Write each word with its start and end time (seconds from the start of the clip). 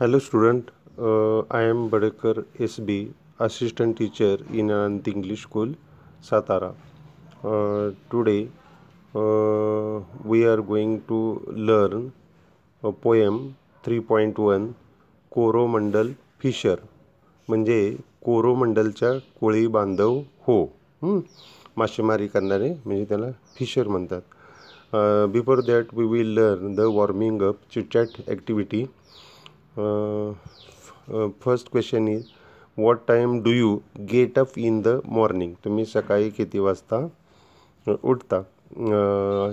Hello 0.00 0.18
student 0.18 0.70
I 1.54 1.68
am 1.68 1.86
Badekar 1.88 2.40
S 2.60 2.74
B 2.80 2.96
assistant 3.40 3.96
teacher 3.98 4.40
in 4.52 4.70
Anant 4.72 5.08
English 5.08 5.42
school 5.42 5.72
Satara 6.24 6.70
today 8.10 8.36
we 10.24 10.42
are 10.44 10.60
going 10.68 10.96
to 11.08 11.18
learn 11.58 12.08
poem 13.02 13.38
three 13.84 13.98
point 14.08 14.40
one 14.40 14.66
Coromandel 15.32 16.10
fisher 16.40 16.80
म्हणजे 17.48 17.78
कोरोमंडलच्या 18.24 19.12
कोळी 19.40 19.66
बांधव 19.68 20.18
हो. 20.46 20.66
मासेमारी 21.76 22.26
करणारे 22.26 22.72
म्हणजे 22.84 23.04
त्याला 23.04 23.30
fisher 23.56 23.88
म्हणतात. 23.88 24.20
Before 25.30 25.60
that 25.66 25.94
we 25.94 26.06
will 26.08 26.34
learn 26.38 26.74
the 26.74 26.90
warming 26.90 27.42
up 27.42 27.62
chitchat 27.74 28.20
activity 28.28 28.84
first 29.76 31.70
question 31.72 32.08
is 32.08 32.24
what 32.78 32.98
time 33.08 33.38
do 33.42 33.50
you 33.50 33.76
get 34.10 34.38
up 34.38 34.58
in 34.58 34.80
the 34.82 34.98
morning 35.04 35.52
तुम्ही 35.64 35.84
सकाळी 35.86 36.30
किती 36.30 36.58
वाजता 36.58 37.06
उठता? 38.02 38.42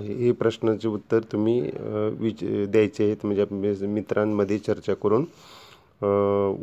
हे 0.04 0.32
प्रश्नाचे 0.38 0.88
उत्तर 0.88 1.20
तुम्ही 1.32 1.60
विच 2.20 2.38
द्यायचे 2.70 3.04
आहेत. 3.04 3.24
म्हणजे 3.26 3.86
मित्रांमध्ये 3.86 4.58
चर्चा 4.58 4.94
करून 5.02 5.24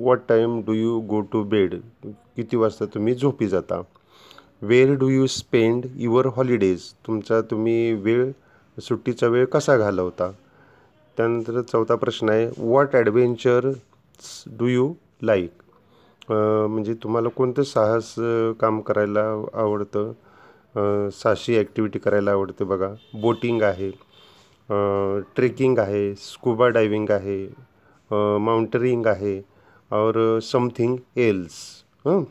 what 0.03 0.19
time 0.29 0.59
do 0.65 0.73
you 0.73 0.99
go 1.09 1.19
to 1.31 1.43
bed 1.49 1.75
किती 2.35 2.57
वाजता 2.57 2.85
तुम्ही 2.93 3.15
झोपी 3.15 3.47
जाता? 3.47 3.81
Where 4.61 4.93
do 4.99 5.07
you 5.09 5.27
spend 5.27 5.85
your 5.95 6.27
holidays 6.35 6.91
तुमचा 7.07 7.41
तुम्ही 7.51 7.93
वेळ 7.93 8.31
सुट्टीचा 8.77 9.27
वेळ 9.27 9.45
कसा 9.53 9.77
घालवता? 9.77 10.31
त्यानंतर 11.19 11.61
चौथा 11.61 11.95
प्रश्न 12.01 12.29
आहे 12.29 12.45
what 12.57 12.93
adventure 12.95 13.65
do 14.59 14.67
you 14.67 14.87
like 15.23 16.31
म्हणजे 16.31 16.93
तुम्हाला 17.03 17.29
कोणतं 17.35 17.63
साहस 17.63 18.13
काम 18.59 18.79
करायला 18.87 19.23
आवडतं? 19.61 20.11
साहसी 21.13 21.57
ॲक्टिव्हिटी 21.59 21.99
करायला 21.99 22.31
आवडते 22.31 22.63
बघा. 22.63 22.89
बोटिंग 23.21 23.61
आहे. 23.61 23.89
ट्रेकिंग 25.35 25.79
आहे. 25.79 26.13
स्कुबा 26.15 26.67
डायविंग 26.69 27.09
आहे. 27.11 27.45
माउंटरिंग 28.45 29.05
आहे. 29.07 29.39
और 29.91 30.39
समथिंग 30.51 30.97
एल्स 31.19 31.59
हं? 32.05 32.23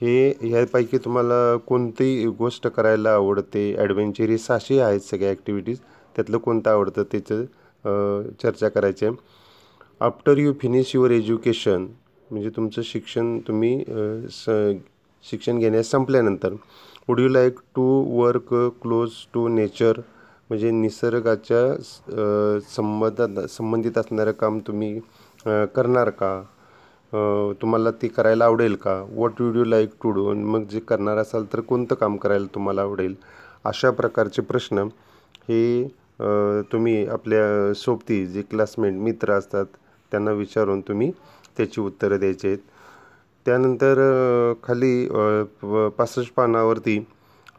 हे 0.00 0.28
ह्यापैकी 0.42 0.98
तुम्हाला 1.04 1.56
कोणती 1.66 2.26
गोष्ट 2.38 2.66
करायला 2.66 3.14
आवडते? 3.14 3.74
ॲडव्हेंचर 3.78 4.28
हे 4.30 4.38
साहसी 4.38 4.78
आहेत 4.80 5.00
सगळ्या 5.10 5.30
ॲक्टिव्हिटीज 5.30 5.78
त्यातलं 6.16 6.38
कोणतं 6.38 6.70
आवडतं? 6.70 7.02
त्याचं 7.12 7.44
चर्चा 7.84 8.68
करायची 8.68 9.06
आहे. 9.06 9.14
After 10.00 10.38
you 10.38 10.52
finish 10.60 10.94
your 10.94 11.10
education 11.10 11.86
म्हणजे 12.30 12.50
तुमचं 12.56 12.82
शिक्षण 12.84 13.38
तुम्ही 13.48 13.84
स 14.30 14.50
शिक्षण 15.24 15.58
घेण्यास 15.58 15.90
संपल्यानंतर 15.90 16.52
would 17.08 17.20
you 17.20 17.28
like 17.28 17.58
to 17.76 17.82
work 18.20 18.54
close 18.82 19.10
to 19.34 19.46
nature 19.48 20.00
म्हणजे 20.50 20.70
निसर्गाच्या 20.70 21.62
अ, 21.72 22.58
संबंधात 22.76 23.38
संबंधित 23.50 23.98
असणारं 23.98 24.32
काम 24.40 24.58
तुम्ही 24.66 24.98
करणार 25.74 26.10
का? 26.10 26.42
तुम्हाला 27.62 27.90
ते 28.02 28.08
करायला 28.08 28.44
आवडेल 28.44 28.74
का? 28.82 28.94
What 29.10 29.40
would 29.40 29.56
you 29.56 29.64
like 29.64 29.90
to 30.02 30.10
do 30.10 30.32
मग 30.34 30.64
जे 30.70 30.80
करणार 30.80 31.16
असाल 31.18 31.44
तर 31.52 31.60
कोणतं 31.60 31.94
काम 31.94 32.16
करायला 32.16 32.46
तुम्हाला 32.54 32.82
आवडेल? 32.82 33.14
अशा 33.64 33.90
प्रकारचे 33.90 34.42
प्रश्न 34.42 34.86
हे 35.48 35.82
तुम्ही 36.72 37.06
आपल्या 37.06 37.74
सोबती 37.76 38.24
जे 38.26 38.42
क्लासमेट 38.42 38.94
मित्र 38.94 39.32
असतात 39.32 39.66
त्यांना 40.12 40.30
विचारून 40.32 40.80
तुम्ही 40.80 41.10
त्याची 41.56 41.80
उत्तरं 41.80 42.18
द्यायची 42.18 42.46
आहेत. 42.48 42.58
त्यानंतर 43.46 43.98
खाली 44.64 45.08
पासष्ट 45.96 46.32
पानावरती 46.34 46.98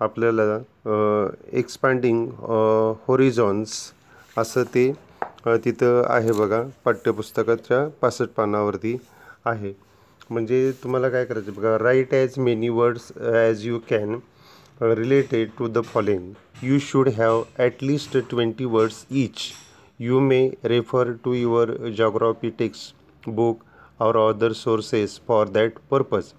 आपल्याला 0.01 0.57
एक्सपांडिंग 1.53 2.25
होरिझॉन्स 3.07 3.73
असं 4.35 4.63
ते 4.73 4.91
तिथं 5.65 6.01
आहे 6.07 6.31
बघा 6.31 6.61
पाठ्यपुस्तकाच्या 6.85 7.87
पासष्ट 8.01 8.33
पानावरती 8.35 8.95
आहे. 9.45 9.73
म्हणजे 10.29 10.71
तुम्हाला 10.83 11.09
काय 11.09 11.25
करायचं 11.25 11.53
बघा 11.53 11.77
write 11.79 12.13
as 12.13 12.37
many 12.39 12.69
words 12.69 13.11
as 13.23 13.65
you 13.65 13.79
can 13.89 14.15
related 14.79 15.57
to 15.57 15.67
the 15.67 15.83
following. 15.83 16.35
You 16.61 16.79
should 16.79 17.07
have 17.15 17.47
at 17.57 17.81
least 17.81 18.11
20 18.13 18.65
words 18.65 19.05
each. 19.09 19.53
you 19.99 20.19
may 20.19 20.55
refer 20.63 21.13
to 21.25 21.33
your 21.35 21.89
geography 21.89 22.49
text 22.51 22.93
book 23.25 23.59
or 23.99 24.17
other 24.17 24.53
sources 24.53 25.19
for 25.27 25.45
that 25.57 25.75
purpose 25.89 26.33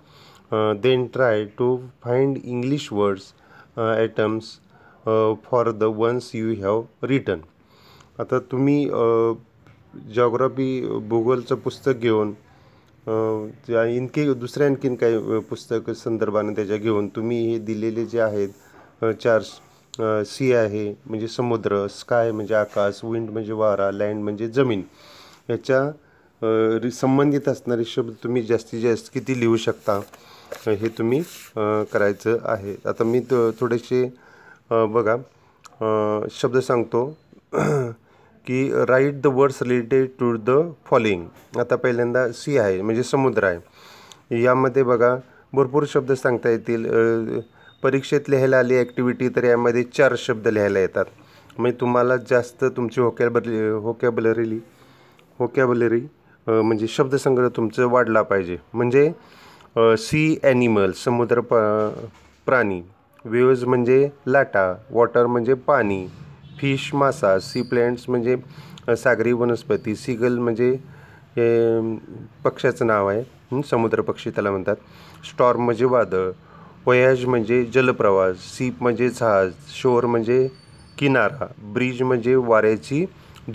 Uh, 0.52 0.74
then 0.74 1.08
try 1.08 1.44
to 1.58 1.66
find 2.04 2.36
english 2.44 2.90
words 2.92 3.32
uh, 3.76 3.92
items 4.02 4.60
uh, 5.06 5.34
for 5.46 5.72
the 5.72 5.90
ones 5.90 6.34
you 6.34 6.50
have 6.64 7.08
written 7.10 7.40
आता 8.20 8.38
तुम्ही 8.50 8.76
geography 10.14 10.68
भूगोलचं 11.08 11.56
पुस्तक 11.64 11.96
घेऊन 12.00 12.32
इनके 13.06 14.32
दुसऱ्या 14.34 14.66
आणखीन 14.66 14.94
काही 14.94 15.38
पुस्तक 15.48 15.90
संदर्भाने 15.96 16.54
त्याच्या 16.56 16.76
घेऊन 16.76 17.08
तुम्ही 17.16 17.38
हे 17.50 17.58
दिलेले 17.58 18.04
जे 18.06 18.20
आहेत 18.20 19.04
चार 19.22 19.42
सी 20.26 20.52
आहे 20.52 20.88
म्हणजे 21.06 21.28
समुद्र 21.28 21.86
स्काय 21.90 22.30
म्हणजे 22.32 22.54
आकाश 22.54 23.00
विंड 23.04 23.30
म्हणजे 23.30 23.52
वारा 23.52 23.90
लँड 23.90 24.22
म्हणजे 24.22 24.48
जमीन 24.48 24.82
याच्या 25.50 26.90
संबंधित 26.92 27.48
असणारे 27.48 27.84
शब्द 27.86 28.12
तुम्ही 28.24 28.42
जास्तीत 28.42 28.80
जास्त 28.82 29.10
किती 29.14 29.38
लिहू 29.40 29.56
शकता 29.56 30.00
हे 30.66 30.88
तुम्ही 30.98 31.20
करायचं 31.92 32.38
आहे. 32.44 32.74
आता 32.86 33.04
मी 33.04 33.20
थोडेसे 33.60 34.04
बघा 34.70 35.16
शब्द 36.32 36.58
सांगतो. 36.58 37.06
की 38.46 38.68
write 38.88 39.20
the 39.22 39.26
words 39.34 39.62
related 39.62 40.08
to 40.20 40.36
the 40.46 40.58
following 40.86 41.58
आता 41.60 41.76
पहिल्यांदा 41.76 42.26
सी 42.32 42.56
आहे 42.58 42.80
म्हणजे 42.82 43.02
समुद्र 43.02 43.44
आहे. 43.44 44.42
यामध्ये 44.42 44.82
बघा 44.82 45.14
भरपूर 45.52 45.84
शब्द 45.88 46.12
सांगता 46.12 46.50
येतील. 46.50 46.86
परीक्षेत 47.82 48.28
लिहायला 48.30 48.58
आली 48.58 48.78
ॲक्टिव्हिटी 48.78 49.28
तर 49.36 49.44
यामध्ये 49.44 49.82
चार 49.96 50.14
शब्द 50.18 50.48
लिहायला 50.48 50.78
येतात. 50.78 51.04
म्हणजे 51.58 51.76
तुम्हाला 51.80 52.16
जास्त 52.30 52.64
तुमची 52.76 53.00
होकॅबलरी 53.00 53.68
होकॅबलरी 53.82 54.58
होकॅबलरी 55.38 56.00
म्हणजे 56.46 56.86
शब्दसंग्रह 56.88 57.48
तुमचं 57.56 57.88
वाढला 57.90 58.22
पाहिजे. 58.22 58.56
म्हणजे 58.72 59.10
सी 59.98 60.36
ॲनिमल 60.42 60.92
समुद्र 61.04 61.40
प 61.40 61.54
प्राणी. 62.46 62.80
वेव्ज 63.24 63.64
म्हणजे 63.64 64.08
लाटा 64.26 64.72
वॉटर 64.90 65.26
म्हणजे 65.26 65.54
पाणी. 65.66 66.06
फिश 66.60 66.90
मासा 66.94 67.38
सी 67.42 67.62
प्लॅन्ट्स 67.70 68.08
म्हणजे 68.08 68.36
सागरी 68.96 69.32
वनस्पती 69.32 69.94
सीगल 69.96 70.38
म्हणजे 70.38 70.76
पक्ष्याचं 72.44 72.86
नाव 72.86 73.06
आहे. 73.08 73.62
समुद्र 73.70 74.00
पक्षी 74.02 74.30
त्याला 74.30 74.50
म्हणतात. 74.50 74.76
स्टॉर्म 75.30 75.64
म्हणजे 75.64 75.84
वादळ. 75.84 76.30
वयाज 76.86 77.24
म्हणजे 77.24 77.62
जलप्रवास. 77.74 78.36
सीप 78.56 78.82
म्हणजे 78.82 79.08
जहाज. 79.08 79.50
शोर 79.74 80.06
म्हणजे 80.06 80.46
किनारा. 80.98 81.46
ब्रिज 81.74 82.02
म्हणजे 82.02 82.34
वाऱ्याची 82.36 83.04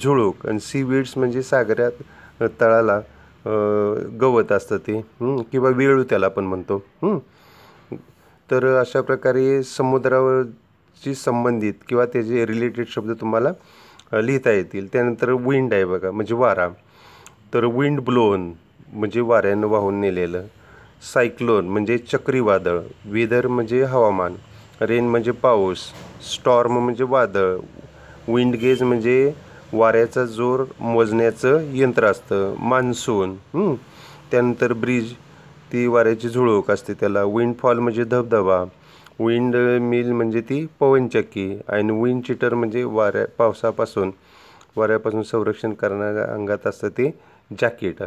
झुळूक. 0.01 0.46
आणि 0.48 0.60
सी 0.60 0.84
वीड्स 0.84 1.18
म्हणजे 1.18 1.42
सागरात 1.44 2.44
तळाला 2.62 3.00
गवत 4.22 4.51
असतं 4.51 4.78
ते. 4.88 5.01
किंवा 5.51 5.69
वेळू 5.69 6.04
त्याला 6.10 6.25
आपण 6.25 6.44
म्हणतो. 6.46 6.84
तर 8.50 8.66
अशा 8.80 9.01
प्रकारे 9.01 9.62
समुद्रावर 9.63 10.42
शी 11.04 11.13
संबंधित 11.16 11.74
किंवा 11.88 12.06
त्याचे 12.06 12.46
रिलेटेड 12.46 12.86
शब्द 12.90 13.12
तुम्हाला 13.22 13.50
लिहिता 14.22 14.51
येतील. 14.51 14.88
त्यानंतर 14.94 15.31
विंड 15.31 15.74
आहे 15.74 15.86
बघा 15.86 16.12
म्हणजे 16.12 16.36
वारा. 16.36 16.68
तर 17.54 17.66
विंड 17.66 18.00
ब्लोन 18.00 18.51
म्हणजे 18.94 19.22
वाऱ्यानं 19.22 19.68
वाहून 19.68 20.00
नेलेलं. 20.01 20.44
सायक्लोन 21.13 21.68
म्हणजे 21.69 21.98
चक्रीवादळ. 21.98 22.80
वेदर 23.06 23.48
म्हणजे 23.48 23.84
हवामान. 23.84 24.34
रेन 24.81 25.07
म्हणजे 25.10 25.31
पाऊस. 25.31 25.80
स्टॉर्म 26.34 26.80
म्हणजे 26.84 27.04
वादळ. 27.04 27.56
विंड 28.28 28.56
गेज 28.56 28.81
म्हणजे 28.84 29.31
वाऱ्याचा 29.74 30.25
जोर 30.25 30.63
मोजण्याचं 30.80 31.60
यंत्र 31.74 32.06
असतं. 32.06 32.56
मान्सून 32.60 33.36
त्यानंतर 34.31 34.74
ब्रिज 34.74 35.13
ती 35.72 35.86
वाऱ्याची 35.88 36.30
झुळूक 36.30 36.72
असते 36.72 36.94
त्याला. 36.94 37.24
विंडफॉल 37.24 37.80
म्हणजे 37.80 38.04
धबधबा. 38.04 38.63
विंड 39.19 39.56
मिल 39.81 40.12
म्हणजे 40.12 40.42
ती 40.42 40.66
पवनचक्की 40.80 41.60
आणि 41.68 42.01
विंड 42.01 42.21
चिटर 42.24 42.54
म्हणजे 42.54 42.83
वाऱ्या 42.83 43.25
पावसापासून 43.38 44.12
वाऱ्यापासून 44.75 45.24
संरक्षण 45.24 45.74
करणाऱ्या 45.74 46.24
अंगात 46.33 46.68
असतं 46.68 46.89
ते 46.98 47.10
जॅकेट 47.51 48.04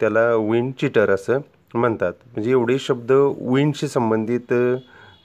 त्याला 0.00 0.28
विंड 0.34 0.72
चिटर 0.80 1.10
असं 1.10 1.38
म्हणतात. 1.74 2.12
म्हणजे 2.26 2.50
एवढे 2.50 2.78
शब्द 2.78 3.12
विंडशी 3.12 3.88
संबंधित 3.88 4.52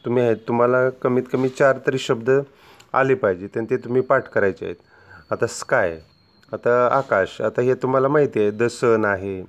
तुम्ही 0.06 0.24
आहेत 0.24 0.38
तुम्हाला 0.48 0.90
कमीत 1.02 1.24
कमी 1.34 1.50
चार 1.50 1.78
तरी 1.88 1.98
शब्द 2.00 2.30
आले 2.94 3.14
पाहिजेत 3.16 3.58
आणि 3.58 3.66
ते 3.70 3.78
तुम्ही 3.84 4.02
पाठ 4.02 4.28
करायचे 4.30 4.66
आहेत. 4.66 4.76
आता 5.32 5.48
स्काय 5.48 5.98
आता 6.52 6.86
आकाश 6.98 7.40
आता 7.42 7.62
हे 7.62 7.74
तुम्हाला 7.84 8.08
माहिती 8.08 8.40
आहे 8.40 8.52
द 8.52 8.68
सन 8.72 9.06
आहे 9.06 9.42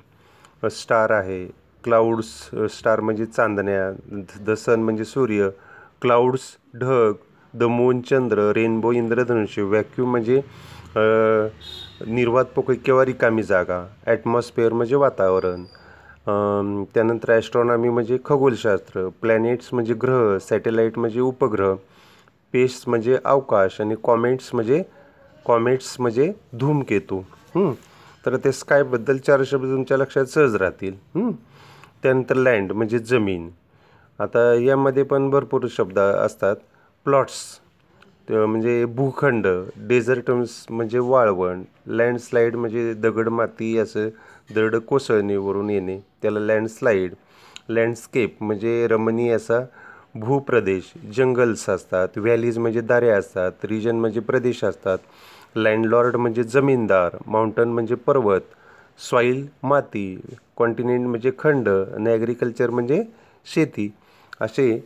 स्टार 0.71 1.11
आहे 1.11 1.45
क्लाउड्स 1.85 2.27
स्टार 2.71 3.01
म्हणजे 3.01 3.27
चांदण्या 3.27 3.91
द 4.47 4.55
सन 4.59 4.83
म्हणजे 4.83 5.05
सूर्य 5.05 5.49
क्लाउड्स 6.03 6.43
ढग 6.81 7.13
द 7.55 7.63
मून 7.63 8.01
चंद्र 8.01 8.51
रेनबो 8.55 8.93
इंद्रधनुष्य 8.93 9.63
व्हॅक्यूम 9.63 10.11
म्हणजे 10.11 10.41
निर्वात 12.07 12.45
पोकळी 12.55 12.77
किंवा 12.85 13.05
रिकामी 13.05 13.43
जागा 13.43 13.85
ॲटमॉस्फिअर 14.07 14.73
म्हणजे 14.73 14.97
वातावरण 14.97 15.65
त्यानंतर 16.95 17.33
ॲस्ट्रॉनॉमी 17.33 17.89
म्हणजे 17.89 18.19
खगोलशास्त्र 18.25 19.09
प्लॅनेट्स 19.23 19.69
म्हणजे 19.73 19.95
ग्रह 20.03 20.37
सॅटेलाईट 20.49 20.99
म्हणजे 20.99 21.21
उपग्रह 21.21 21.75
पेस्ट 22.55 22.89
म्हणजे 22.89 23.19
अवकाश 23.25 23.81
आणि 23.81 23.95
कॉमेंट्स 24.03 24.51
म्हणजे 24.55 24.83
कॉमेट्स 25.47 25.95
म्हणजे 26.01 26.33
धूमकेतू. 26.61 27.21
तर 28.25 28.37
ते 28.45 28.53
स्कायबद्दल 28.53 29.17
चार 29.27 29.43
शब्द 29.47 29.71
तुमच्या 29.71 29.97
लक्षात 29.99 30.25
सहज 30.25 30.55
राहतील. 30.57 30.95
त्यानंतर 32.03 32.37
लँड 32.37 32.73
म्हणजे 32.73 32.99
जमीन. 33.01 33.49
आता 34.19 34.53
यामध्ये 34.55 35.03
पण 35.03 35.29
भरपूर 35.31 35.67
शब्द 35.71 35.99
असतात. 35.99 36.57
प्लॉट्स 37.07 37.41
म्हणजे 38.31 38.85
भूखंड 38.97 39.47
डेझर्टम्स 39.89 40.51
म्हणजे 40.71 40.99
वाळवण 40.99 41.63
लँडस्लाईड 41.89 42.57
म्हणजे 42.57 42.93
दगड 42.95 43.29
माती 43.29 43.77
असं 43.79 44.09
दरड 44.51 44.77
कोसळणीवरून 44.89 45.71
येणे 45.71 45.99
त्याला 46.23 46.41
लँडस्लाईड 46.41 47.15
लँडस्केप 47.69 48.43
म्हणजे 48.43 48.87
रमणीय 48.91 49.33
असा 49.33 49.61
भूप्रदेश 50.15 50.93
जंगल्स 51.17 51.69
असतात 51.71 52.19
व्हॅलीज 52.19 52.59
म्हणजे 52.59 52.81
दाऱ्या 52.81 53.17
असतात 53.19 53.65
रिजन 53.65 53.97
म्हणजे 53.97 54.21
प्रदेश 54.21 54.63
असतात 54.65 54.99
लँडलॉर्ड 55.57 56.17
म्हणजे 56.17 56.43
जमीनदार 56.45 57.17
माउंटन 57.27 57.69
म्हणजे 57.69 57.95
पर्वत 57.95 58.41
सॉईल 58.99 59.47
माती 59.63 60.21
कॉन्टिनेंट 60.57 61.07
म्हणजे 61.07 61.31
खंड 61.39 61.69
आणि 61.69 62.11
ॲग्रिकल्चर 62.11 62.71
म्हणजे 62.71 63.03
शेती. 63.47 63.91
असे 64.41 64.79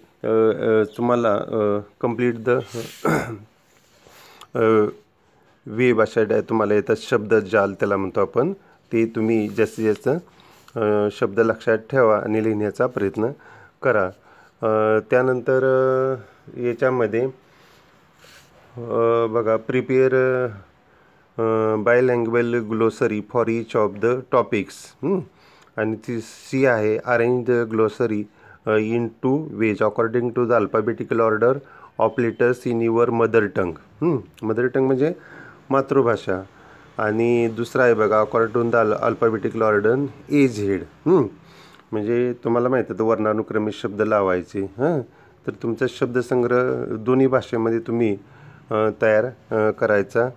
तुम्हाला 0.97 1.39
कंप्लीट 2.01 2.37
द 2.45 2.59
वेब 5.67 6.01
अशा 6.03 6.23
डाय 6.23 6.41
तुम्हाला 6.49 6.75
येतात 6.75 6.97
शब्द 7.01 7.35
जाल 7.53 7.73
त्याला 7.81 7.97
म्हणतो 7.97 8.21
आपण. 8.21 8.53
ते 8.93 9.05
तुम्ही 9.15 9.49
जास्तीत 9.49 9.85
जास्त 9.85 10.09
शब्द 11.19 11.41
लक्षात 11.41 11.79
ठेवा 11.91 12.19
आणि 12.19 12.43
लिहिण्याचा 12.45 12.87
प्रयत्न 12.87 13.31
करा. 13.83 14.09
त्यानंतर 15.11 15.65
याच्यामध्ये 16.65 17.27
बघा 19.33 19.57
prepare 19.67 20.15
bilingual 21.39 22.59
glossary 22.69 23.21
for 23.33 23.49
each 23.49 23.77
of 23.77 23.99
the 24.03 24.19
topics 24.33 24.75
आणि 25.05 25.97
ती 26.07 26.19
सी 26.21 26.65
आहे 26.67 26.97
arrange 26.97 27.45
the 27.51 27.63
glossary 27.71 28.23
in 28.67 29.07
two 29.23 29.37
ways 29.59 29.83
according 29.83 30.31
to 30.37 30.45
the 30.47 30.53
alphabetical 30.53 31.21
order 31.21 31.59
of 31.99 32.19
letters 32.21 32.67
in 32.67 32.81
your 32.83 33.11
mother 33.11 33.47
tongue 33.57 34.07
mother 34.43 34.67
tongue 34.67 34.87
म्हणजे 34.87 35.13
मातृभाषा. 35.71 36.43
आणि 36.99 37.49
दुसरा 37.57 37.83
आहे 37.85 37.95
बघा 37.95 38.21
according 38.21 38.55
to 38.55 38.71
the 38.71 38.93
alphabetical 39.01 39.63
order 39.63 40.05
as 40.31 40.59
head 40.61 40.83
म्हणजे 41.07 42.33
तुम्हाला 42.45 42.69
माहीत 42.69 42.91
आहे 42.91 43.03
वर्णानुक्रमे 43.09 43.73
शब्द 43.73 44.03
लावायचे. 44.03 44.61
हां? 44.79 45.01
तर 45.47 45.53
तुमचा 45.63 45.87
शब्दसंग्रह 45.89 46.97
दोन्ही 47.05 47.27
भाषेमध्ये 47.27 47.79
तुम्ही 47.87 48.17
तयार 49.03 49.29
करायचा. 49.79 50.29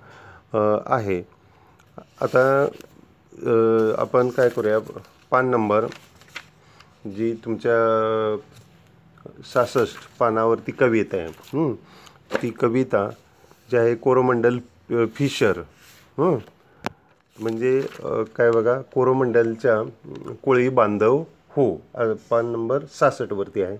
आहे. 0.54 1.22
आता 2.22 2.42
आपण 4.02 4.30
काय 4.38 4.50
करूया? 4.50 4.80
पान 5.32 5.50
नंबर 5.52 5.86
जी 7.16 7.34
तुमच्या 7.46 8.38
सहासष्ट 9.54 10.18
पानावरती 10.20 10.72
कविता 10.80 11.18
आहे. 11.18 11.74
ती 12.42 12.50
कविता 12.60 13.08
जी 13.70 13.78
आहे 13.78 13.96
कोरोमंडल 13.96 14.58
फिशर. 15.16 15.62
म्हणजे 17.38 17.82
काय 18.36 18.52
बघा? 18.52 18.80
कोरोमंडलच्या 18.94 19.82
कोळी 20.44 20.70
बांधव 20.70 21.22
हो. 21.56 21.74
पान 22.30 22.46
नंबर 22.52 22.86
सहासष्टवरती 23.00 23.62
आहे. 23.62 23.78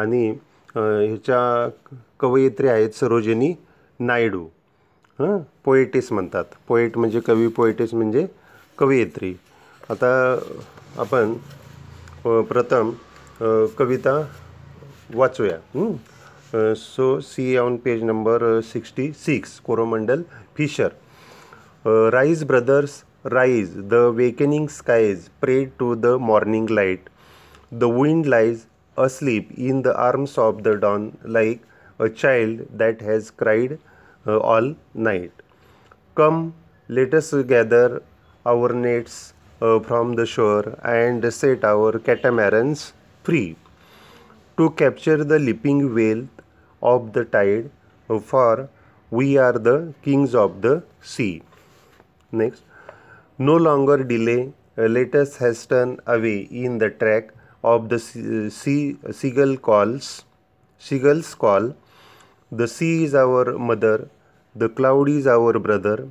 आणि 0.00 0.28
ह्याच्या 0.74 1.68
कवयित्री 2.20 2.68
आहेत 2.68 2.90
सरोजिनी 2.94 3.52
नायडू. 4.00 4.46
हां? 5.20 5.38
पोएटिस 5.64 6.10
म्हणतात. 6.12 6.44
पोएट 6.68 6.96
म्हणजे 6.98 7.20
कवी 7.26 7.46
पोएटिस 7.56 7.92
म्हणजे 7.94 8.26
कवयित्री. 8.78 9.32
आता 9.90 10.38
आपण 10.98 11.32
प्रथम 12.24 12.90
कविता 13.78 14.20
वाचूया. 15.14 15.58
So 16.76 17.18
see 17.20 17.56
on 17.56 17.76
page 17.84 18.02
number 18.04 18.60
sixty 18.64 19.10
six 19.24 19.58
Coromandel 19.66 20.22
fisher. 20.56 20.88
Rise 22.12 22.44
brothers 22.44 23.02
rise 23.32 23.76
the 23.90 23.94
wakening 24.14 24.66
skies 24.70 25.28
pray 25.40 25.64
to 25.78 25.94
the 25.94 26.16
morning 26.20 26.70
light. 26.70 27.08
The 27.72 27.84
wind 28.00 28.26
lies 28.26 28.64
asleep 28.96 29.48
in 29.58 29.80
the 29.82 29.88
arms 30.08 30.38
of 30.38 30.60
the 30.62 30.68
dawn 30.80 31.08
like 31.26 31.62
a 32.00 32.06
child 32.06 32.60
that 32.78 33.02
has 33.02 33.30
cried 33.38 33.76
uh, 34.26 34.38
all 34.38 34.74
night. 34.94 35.32
Come, 36.14 36.54
let 36.88 37.14
us 37.14 37.32
gather 37.44 38.02
our 38.44 38.72
nets 38.72 39.34
uh, 39.60 39.80
from 39.80 40.14
the 40.14 40.26
shore 40.26 40.78
and 40.82 41.32
set 41.32 41.64
our 41.64 41.98
catamarans 41.98 42.92
free 43.22 43.56
to 44.56 44.70
capture 44.70 45.22
the 45.24 45.38
leaping 45.38 45.94
wealth 45.94 46.28
of 46.82 47.12
the 47.12 47.24
tide, 47.24 47.70
uh, 48.08 48.18
for 48.18 48.68
we 49.10 49.36
are 49.36 49.52
the 49.52 49.92
kings 50.02 50.34
of 50.34 50.62
the 50.62 50.82
sea. 51.00 51.42
Next, 52.32 52.62
no 53.38 53.56
longer 53.56 54.04
delay, 54.04 54.52
uh, 54.78 54.82
let 54.82 55.14
us 55.14 55.36
hasten 55.36 55.98
away 56.06 56.40
in 56.40 56.78
the 56.78 56.90
track 56.90 57.32
of 57.62 57.88
the 57.88 57.98
sea, 57.98 58.50
sea 58.50 58.96
seagull 59.12 59.56
calls, 59.56 60.24
seagull's 60.78 61.34
call. 61.34 61.74
The 62.52 62.66
sea 62.66 63.04
is 63.04 63.14
our 63.14 63.56
mother, 63.56 64.08
the 64.56 64.68
cloud 64.68 65.08
is 65.08 65.26
our 65.28 65.58
brother, 65.60 66.08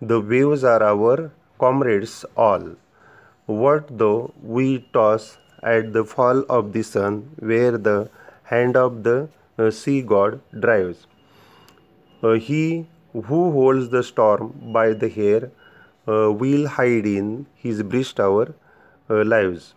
the 0.00 0.18
waves 0.18 0.64
are 0.64 0.82
our 0.82 1.30
comrades 1.58 2.24
all. 2.36 2.76
What 3.44 3.98
though 3.98 4.32
we 4.42 4.88
toss 4.94 5.36
at 5.62 5.92
the 5.92 6.04
fall 6.06 6.44
of 6.48 6.72
the 6.72 6.82
sun, 6.82 7.36
where 7.38 7.76
the 7.76 8.08
hand 8.44 8.76
of 8.78 9.02
the 9.02 9.28
uh, 9.58 9.70
sea 9.70 10.00
god 10.00 10.40
drives? 10.58 11.06
Uh, 12.22 12.32
he 12.32 12.86
who 13.12 13.50
holds 13.52 13.90
the 13.90 14.02
storm 14.02 14.54
by 14.72 14.94
the 14.94 15.08
hair 15.10 15.50
uh, 16.08 16.32
will 16.32 16.66
hide 16.66 17.04
in 17.04 17.46
his 17.54 17.82
breast 17.82 18.18
our 18.18 18.54
uh, 19.10 19.22
lives. 19.22 19.74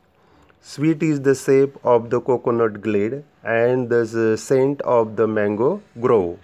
Sweet 0.62 1.04
is 1.04 1.22
the 1.22 1.36
shape 1.36 1.78
of 1.84 2.10
the 2.10 2.22
coconut 2.22 2.82
glade, 2.82 3.24
and 3.46 3.90
the 3.90 4.36
scent 4.38 4.82
of 4.82 5.16
the 5.16 5.28
mango 5.28 5.82
grove. 6.02 6.40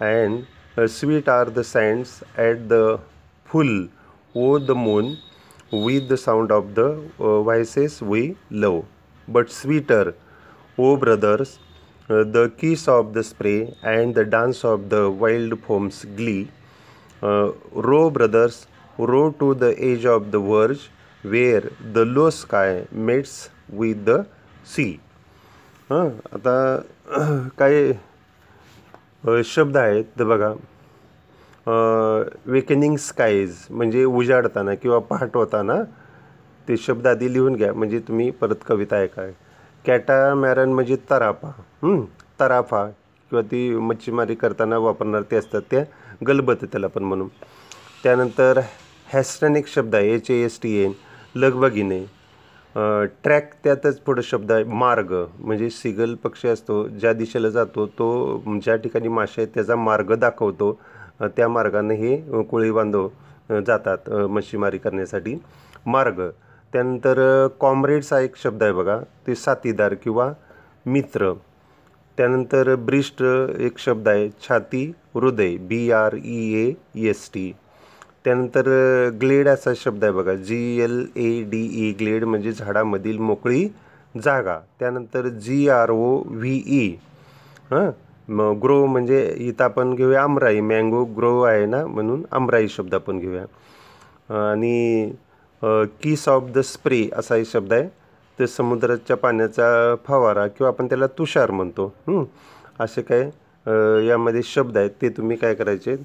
And 0.00 0.46
sweet 0.86 1.28
are 1.28 1.46
the 1.46 1.64
sands 1.64 2.22
at 2.36 2.68
the 2.68 3.00
full, 3.44 3.88
O 4.34 4.58
the 4.58 4.74
moon, 4.74 5.18
with 5.70 6.08
the 6.08 6.16
sound 6.16 6.52
of 6.52 6.74
the 6.74 7.02
uh, 7.18 7.42
voices 7.42 8.00
we 8.00 8.36
love. 8.50 8.84
But 9.26 9.50
sweeter, 9.50 10.14
O 10.78 10.96
brothers, 10.96 11.58
uh, 12.08 12.24
the 12.24 12.52
kiss 12.56 12.88
of 12.88 13.12
the 13.14 13.24
spray 13.24 13.76
and 13.82 14.14
the 14.14 14.24
dance 14.24 14.64
of 14.64 14.88
the 14.90 15.10
wild 15.10 15.60
foam's 15.64 16.04
glee. 16.04 16.50
Uh, 17.22 17.52
row, 17.72 18.10
brothers, 18.10 18.66
row 18.98 19.30
to 19.30 19.54
the 19.54 19.74
edge 19.78 20.04
of 20.04 20.30
the 20.30 20.40
verge, 20.40 20.90
where 21.22 21.70
the 21.92 22.04
low 22.04 22.30
sky 22.30 22.86
meets 22.90 23.50
with 23.68 24.04
the 24.04 24.26
sea. 24.64 25.00
हां 25.90 26.08
आता 26.34 26.54
काय 27.58 27.92
शब्द 29.46 29.76
आहेत 29.76 30.04
तर 30.18 30.24
बघा. 30.24 30.52
Wakening 32.52 32.96
स्कायज 32.98 33.56
म्हणजे 33.70 34.04
उजाडताना 34.04 34.74
किंवा 34.74 34.98
पहाटवताना 35.10 35.74
ते 36.68 36.76
शब्द 36.76 37.06
आधी 37.06 37.32
लिहून 37.32 37.56
घ्या. 37.56 37.72
म्हणजे 37.72 37.98
तुम्ही 38.08 38.30
परत 38.40 38.64
कविता 38.68 38.96
ऐकाय 38.96 39.32
कॅटामॅरन 39.84 40.72
म्हणजे 40.72 40.96
तराफा 41.10 41.50
तराफा 42.40 42.84
किंवा 43.30 43.42
ती 43.50 43.68
मच्छीमारी 43.78 44.34
करताना 44.34 44.78
वापरणार 44.78 45.22
ते 45.30 45.36
असतात 45.36 45.62
त्या 45.70 45.84
गलबत 46.26 46.64
त्याला 46.64 46.86
पण 46.86 47.02
म्हणून. 47.02 47.28
त्यानंतर 48.04 48.60
हॅस्टॅनिक 49.12 49.66
शब्द 49.68 49.94
आहे 49.94 50.14
H 50.14 50.30
A 50.30 50.34
S 50.44 50.58
T 50.62 50.76
N 50.84 50.92
लगबगिने. 51.34 52.04
Track 52.74 53.50
त्यातच 53.64 53.98
पुढं 54.00 54.22
शब्द 54.24 54.52
आहे 54.52 54.64
मार्ग. 54.64 55.12
म्हणजे 55.38 55.68
सिगल 55.70 56.14
पक्षी 56.24 56.48
असतो 56.48 56.86
ज्या 56.88 57.12
दिशेला 57.12 57.48
जातो 57.50 57.86
तो 57.98 58.42
ज्या 58.64 58.76
ठिकाणी 58.76 59.08
मासे 59.08 59.40
आहेत 59.40 59.54
त्याचा 59.54 59.76
मार्ग 59.76 60.14
दाखवतो. 60.14 60.72
त्या 61.36 61.48
मार्गाने 61.48 61.94
हे 61.94 62.42
कोळी 62.50 62.70
बांधव 62.70 63.08
जातात 63.66 64.10
मच्छीमारी 64.10 64.78
करण्यासाठी. 64.78 65.36
मार्ग. 65.86 66.28
त्यानंतर 66.72 67.18
कॉम्रेड्स 67.60 68.12
हा 68.12 68.20
एक 68.20 68.36
शब्द 68.42 68.62
आहे 68.62 68.72
बघा 68.72 68.98
ते 69.26 69.34
साथीदार 69.34 69.94
किंवा 69.94 70.32
मित्र. 70.86 71.32
त्यानंतर 72.18 72.74
ब्रिस्ट 72.76 73.22
एक 73.22 73.78
शब्द 73.78 74.08
आहे 74.08 74.28
छाती 74.48 74.84
हृदय 75.14 75.56
B 75.68 75.90
R 75.92 76.14
E 76.16 76.52
A 76.62 76.72
S 77.08 77.30
T 77.34 77.52
त्यानंतर 78.24 78.68
ग्लेड 79.20 79.48
असा 79.48 79.72
शब्द 79.76 80.04
आहे 80.04 80.12
बघा 80.12 80.34
G 80.34 80.78
L 80.82 80.98
A 81.16 81.42
D 81.50 81.62
E 81.86 81.92
glade 82.00 82.24
म्हणजे 82.24 82.52
झाडामधील 82.52 83.18
मोकळी 83.18 83.66
जागा. 84.14 84.58
त्यानंतर 84.80 85.28
G 85.28 85.68
R 85.68 85.90
O 85.90 86.22
V 86.26 86.62
E 86.66 86.88
हां 87.70 87.90
मग 88.28 88.58
ग्रो 88.62 88.84
म्हणजे 88.86 89.22
इथं 89.38 89.64
आपण 89.64 89.94
घेऊया 89.94 90.22
आमराई. 90.22 90.60
मँगो 90.60 91.04
ग्रो 91.16 91.40
आहे 91.42 91.64
ना 91.66 91.84
म्हणून 91.86 92.22
आमराई 92.32 92.68
शब्द 92.68 92.94
आपण 92.94 93.18
घेऊया. 93.18 93.44
आणि 94.50 95.12
किस 96.02 96.28
ऑफ 96.28 96.50
द 96.54 96.58
स्प्रे 96.64 97.08
असा 97.16 97.34
हे 97.34 97.44
शब्द 97.44 97.72
आहे. 97.72 97.88
ते 98.38 98.46
समुद्राच्या 98.46 99.16
पाण्याचा 99.16 99.94
फवारा 100.06 100.46
किंवा 100.46 100.68
आपण 100.68 100.86
त्याला 100.88 101.06
तुषार 101.18 101.50
म्हणतो 101.50 101.92
असे 102.80 103.02
काय 103.02 103.30
यामध्ये 104.08 104.42
शब्द 104.44 104.78
आहेत. 104.78 104.90
ते 105.02 105.08
तुम्ही 105.16 105.36
काय 105.36 105.54
करायचे 105.54 105.96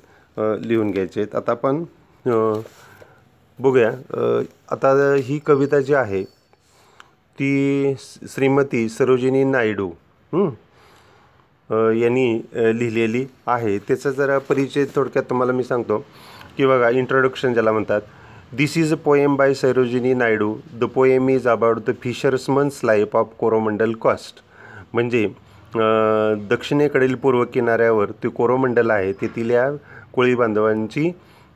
लिहून 0.67 0.91
घ्यायचे 0.91 1.19
आहेत 1.21 1.35
आता 1.35 1.51
आपण 1.51 1.83
बघूया. 2.25 3.91
आता 4.71 5.13
ही 5.25 5.39
कविता 5.45 5.79
जी 5.79 5.93
आहे 5.93 6.23
ती 7.35 7.95
श्रीमती 8.29 8.87
सरोजिनी 8.89 9.43
नायडू 9.43 9.89
यांनी 11.99 12.41
लिहिलेली 12.79 13.25
आहे. 13.47 13.77
त्याचा 13.77 14.11
जरा 14.11 14.37
परिचय 14.49 14.85
थोडक्यात 14.95 15.23
तुम्हाला 15.29 15.53
मी 15.53 15.63
सांगतो. 15.63 15.97
की 16.57 16.65
बघा 16.65 16.89
इंट्रोडक्शन 16.89 17.53
ज्याला 17.53 17.71
म्हणतात 17.71 18.01
this 18.57 18.77
is 18.77 18.93
a 18.93 18.95
poem 19.05 19.35
by 19.35 19.53
Sarojini 19.53 20.13
Naidu. 20.13 20.53
The 20.73 20.83
poem 20.95 21.29
is 21.29 21.47
about 21.47 21.79
the 21.87 21.91
fishermen's 22.03 22.79
life 22.83 23.15
of 23.15 23.33
Coromandel 23.39 23.93
coast 24.01 24.41
म्हणजे 24.93 25.27
दक्षिणेकडील 26.49 27.15
पूर्व 27.15 27.43
किनाऱ्यावर 27.53 28.11
ते 28.23 28.29
कोरोमंडल 28.29 28.89
आहे 28.91 29.11
तेथील 29.21 29.49
या 29.51 29.69
कोळी 30.13 30.35
बांधवांची 30.35 31.11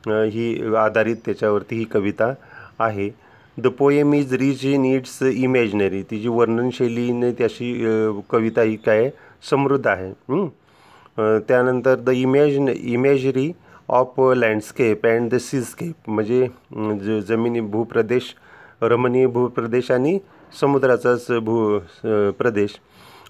ही 0.08 0.74
आधारित 0.76 1.16
त्याच्यावरती 1.24 1.76
ही 1.76 1.84
कविता 1.92 2.32
आहे. 2.78 3.08
The 3.56 3.66
poem 3.78 4.14
is 4.14 4.32
rich 4.34 4.64
in 4.64 4.84
its 4.84 5.22
imaginary 5.22 6.02
तिची 6.10 6.28
वर्णनशैलीने 6.28 7.30
त्याची 7.38 7.74
कविता 8.30 8.62
ही 8.62 8.76
काय 8.86 9.10
समृद्ध 9.50 9.86
आहे. 9.86 10.12
त्यानंतर 11.48 11.94
the 11.96 12.10
imagine 12.10 12.68
imagery 12.68 13.50
of 13.88 14.20
landscape 14.36 15.06
and 15.06 15.30
the 15.30 15.36
seascape 15.40 16.10
म्हणजे 16.10 16.46
ज 16.74 17.18
जमिनी 17.28 17.60
भूप्रदेश 17.60 18.34
रमणीय 18.82 19.26
भूप्रदेश 19.26 19.90
आणि 19.90 20.18
समुद्राचाच 20.60 21.26
भू 21.42 21.78
प्रदेश. 22.38 22.78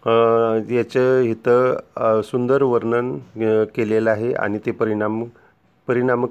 याचं 0.07 1.21
इथं 1.23 2.21
सुंदर 2.25 2.63
वर्णन 2.63 3.17
केलेलं 3.75 4.11
आहे 4.11 4.33
आणि 4.33 4.59
ते 4.67 4.71
परिणाम 4.71 5.23
परिणामक 5.89 6.31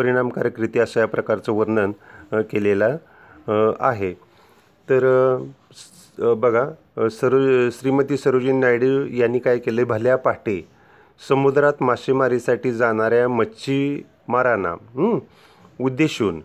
परिणामकारकरीत्या 0.00 0.82
अशा 0.82 1.06
प्रकारचं 1.06 1.52
वर्णन 1.52 1.92
केलेलं 2.50 2.96
आहे. 3.80 4.12
तर 4.88 5.04
बघा 6.18 7.08
सरो 7.10 7.38
श्रीमती 7.72 8.16
सरोजिनी 8.16 8.58
नायडू 8.58 9.04
यांनी 9.16 9.38
काय 9.38 9.58
केले 9.58 9.84
भल्या 9.84 10.16
पहाटे 10.16 10.60
समुद्रात 11.28 11.82
मासेमारीसाठी 11.82 12.72
जाणाऱ्या 12.72 13.28
मच्छीमारांना 13.28 14.74
उद्देशून 15.84 16.40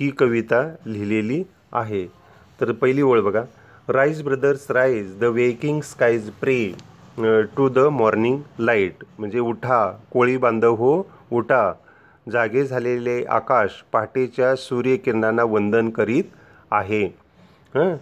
ही 0.00 0.08
कविता 0.18 0.62
लिहिलेली 0.86 1.42
आहे. 1.72 2.06
तर 2.60 2.72
पहिली 2.72 3.02
ओळ 3.02 3.20
बघा. 3.20 3.42
Rise 3.88 4.22
brothers 4.22 4.70
rise 4.70 5.18
the 5.18 5.24
waking 5.24 5.80
skies 5.80 6.30
pray 6.40 6.60
to 7.56 7.68
the 7.68 7.78
morning 7.92 8.40
light. 8.58 9.04
म्हणजे 9.18 9.38
उठा 9.40 9.90
कोळी 10.12 10.36
बांधव 10.36 10.74
हो 10.76 11.02
उठा. 11.32 11.72
जागे 12.32 12.64
झालेले 12.64 13.22
आकाश 13.30 13.82
पहाटेच्या 13.92 14.54
सूर्यकिरणांना 14.56 15.42
वंदन 15.44 15.90
करीत 15.90 16.24
आहे. 16.70 17.04
हं? 17.74 17.96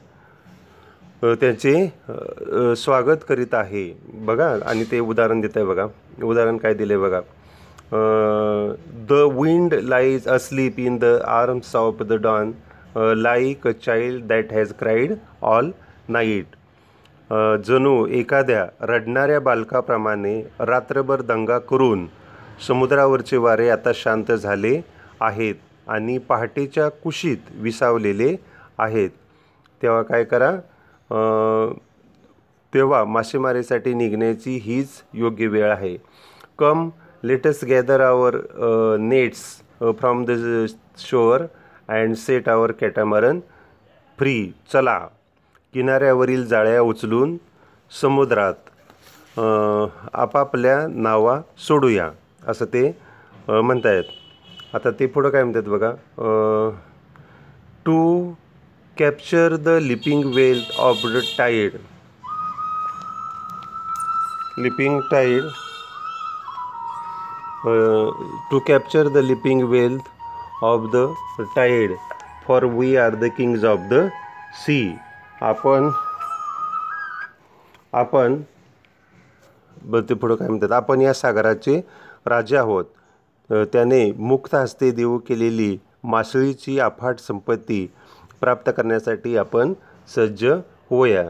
त्याचे 1.23 2.75
स्वागत 2.77 3.25
करीत 3.29 3.55
आहे. 3.55 3.93
बघा 4.27 4.49
आणि 4.67 4.85
ते 4.91 4.99
उदाहरण 5.01 5.41
देत 5.41 5.57
आहे 5.57 5.67
बघा. 5.67 5.87
उदाहरण 6.23 6.57
काय 6.57 6.75
दिले 6.75 6.97
बघा. 6.97 7.21
The 9.09 9.13
wind 9.35 9.75
lies 9.75 10.29
asleep 10.29 10.79
in 10.81 10.99
the 10.99 11.19
arms 11.25 11.75
of 11.77 12.03
the 12.03 12.13
dawn 12.23 12.53
like 12.97 13.67
a 13.67 13.71
child 13.85 14.25
that 14.27 14.53
has 14.53 14.73
cried 14.79 15.15
all 15.43 15.71
night 16.09 16.55
जणू 17.67 18.07
एखाद्या 18.07 18.67
रडणाऱ्या 18.89 19.41
बालकाप्रमाणे 19.41 20.41
रात्रभर 20.61 21.21
दंगा 21.23 21.59
करून 21.71 22.07
समुद्रावरचे 22.59 23.37
वारे 23.37 23.69
आता 23.71 23.91
शांत 23.95 24.33
झाले 24.33 24.81
आहेत 25.21 25.55
आणि 25.89 26.17
पहाटेच्या 26.19 26.89
कुशीत 26.89 27.51
विसावलेले 27.55 28.35
आहेत. 28.79 29.11
तेव्हा 29.83 30.03
काय 30.03 30.25
करा 30.25 30.51
तेव्हा 32.73 33.05
मासेमारीसाठी 33.05 33.93
निघण्याची 33.95 34.57
हीच 34.63 34.89
योग्य 35.15 35.47
वेळ 35.47 35.71
आहे. 35.71 35.97
Come 36.59 36.89
let's 37.23 37.65
gather 37.65 38.01
our 38.01 38.37
nets 39.01 39.43
from 39.81 40.25
the 40.25 40.31
shore 40.99 41.43
and 41.89 42.15
set 42.17 42.49
our 42.49 42.73
catamaran 42.73 43.41
free 44.19 44.53
चला. 44.73 44.99
किनाऱ्यावरील 45.75 46.45
जाळ्या 46.47 46.81
उचलून 46.83 47.37
समुद्रात 47.93 49.39
आपापल्या 50.15 50.87
नावा 50.89 51.41
सोडूया. 51.67 52.11
असं 52.47 52.65
ते 52.73 52.87
म्हणतायत. 53.49 54.05
आता 54.75 54.91
ते 54.99 55.07
पुढं 55.07 55.31
काय 55.31 55.43
म्हणतात 55.43 55.69
बघा 55.71 55.91
to 57.87 58.33
capture 58.97 59.55
the 59.57 59.69
leaping 59.83 60.25
wealth 60.35 60.79
of 60.81 61.03
the 61.05 61.21
tide 61.39 61.77
leaping 64.59 65.01
tide 65.11 65.45
to 68.51 68.59
capture 68.67 69.09
the 69.09 69.25
leaping 69.25 69.63
wealth 69.71 70.65
of 70.65 70.91
the 70.93 71.07
tide 71.57 71.95
for 72.47 72.65
we 72.75 72.95
are 72.97 73.15
the 73.15 73.25
kings 73.37 73.65
of 73.67 73.79
the 73.91 74.07
sea 74.65 74.81
आपण 75.43 75.91
आपण 77.95 78.41
ते 80.09 80.15
पुढं 80.15 80.35
काय 80.35 80.49
म्हणतात 80.49 80.73
आपण 80.73 81.01
या 81.01 81.13
सागराचे 81.15 81.81
राजा 82.29 82.61
आहोत 82.61 82.85
त्याने 83.73 84.11
मुक्त 84.19 84.55
हस्ते 84.55 84.91
देऊ 84.91 85.19
केलेली 85.29 85.77
मासळीची 86.05 86.79
अफाट 86.81 87.19
संपत्ती 87.21 87.87
प्राप्त 88.41 88.71
करण्यासाठी 88.77 89.37
आपण 89.37 89.73
सज्ज 90.15 90.45
होया 90.91 91.25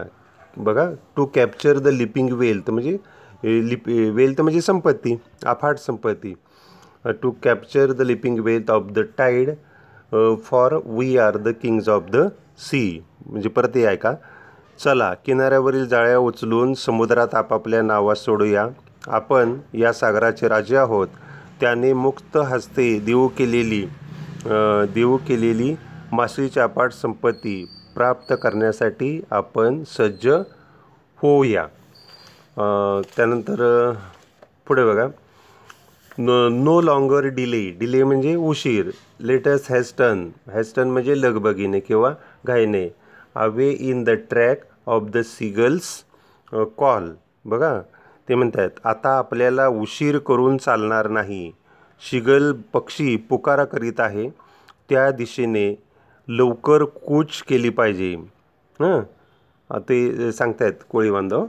बघा 0.57 0.89
to 1.15 1.25
capture 1.35 1.77
the 1.79 1.87
leaping 1.87 2.31
wealth 2.33 2.69
म्हणजे 2.71 2.97
लिप 3.69 3.87
वेल्थ 4.15 4.41
म्हणजे 4.41 4.61
संपत्ती 4.61 5.15
अफाट 5.45 5.77
संपत्ती. 5.79 6.33
To 7.21 7.31
capture 7.43 7.91
the 7.91 8.01
leaping 8.01 8.39
wealth 8.43 8.71
of 8.71 8.83
the 8.91 8.99
tide 9.17 9.49
for 10.43 10.73
we 10.85 11.17
are 11.17 11.37
the 11.37 11.49
kings 11.61 11.89
of 11.89 12.09
the 12.13 12.27
sea 12.59 12.99
म्हणजे 13.25 13.49
परत 13.49 13.75
हे 13.75 13.85
आहे 13.85 13.95
का 13.95 14.13
चला 14.79 15.13
किनाऱ्यावरील 15.25 15.85
जाळ्या 15.87 16.17
उचलून 16.17 16.73
समुद्रात 16.73 17.35
आपापल्या 17.35 17.81
नावास 17.81 18.23
सोडूया. 18.25 18.67
आपण 19.07 19.57
या 19.73 19.91
सागराचे 19.93 20.47
राजे 20.47 20.75
आहोत. 20.77 21.07
त्याने 21.59 21.91
मुक्त 21.93 22.37
हस्ते 22.47 22.97
देऊ 23.05 23.27
केलेली 23.37 23.85
देऊ 24.93 25.17
केलेली 25.27 25.75
मासळीची 26.11 26.59
अपाट 26.59 26.91
संपत्ती 26.93 27.63
प्राप्त 27.95 28.33
करण्यासाठी 28.41 29.19
आपण 29.31 29.83
सज्ज 29.87 30.27
होऊया. 31.19 31.65
त्यानंतर 33.15 33.91
पुढे 34.67 34.85
बघा. 34.85 35.07
नो 36.17 36.79
लॉंगर 36.81 37.25
डिले 37.25 37.69
डिले 37.79 38.03
म्हणजे 38.03 38.35
उशीर. 38.35 38.89
लेटस 39.19 39.67
हॅस्टन 39.71 40.27
हॅस्टन 40.53 40.89
म्हणजे 40.91 41.21
लगबगीने 41.21 41.79
किंवा 41.79 42.13
घाईने. 42.45 42.87
Away 43.35 43.69
in 43.69 44.03
the 44.03 44.09
track 44.29 44.63
of 44.87 45.03
the 45.13 45.21
seagull's 45.25 45.89
call 46.77 47.11
बघा. 47.45 47.79
ते 48.29 48.35
म्हणतात 48.35 48.69
आता 48.83 49.17
आपल्याला 49.17 49.67
उशीर 49.67 50.17
करून 50.17 50.57
चालणार 50.57 51.07
नाही. 51.07 51.51
शिगल 52.09 52.51
पक्षी 52.73 53.15
पुकारा 53.17 53.65
करीत 53.65 53.99
आहे. 53.99 54.29
त्या 54.89 55.11
दिशेने 55.11 55.75
लवकर 56.27 56.83
कूच 56.83 57.41
केली 57.43 57.69
पाहिजे. 57.69 58.13
हां? 58.79 59.79
ते 59.89 60.31
सांगतायत 60.31 60.73
कोळी 60.89 61.11
बांधव. 61.11 61.45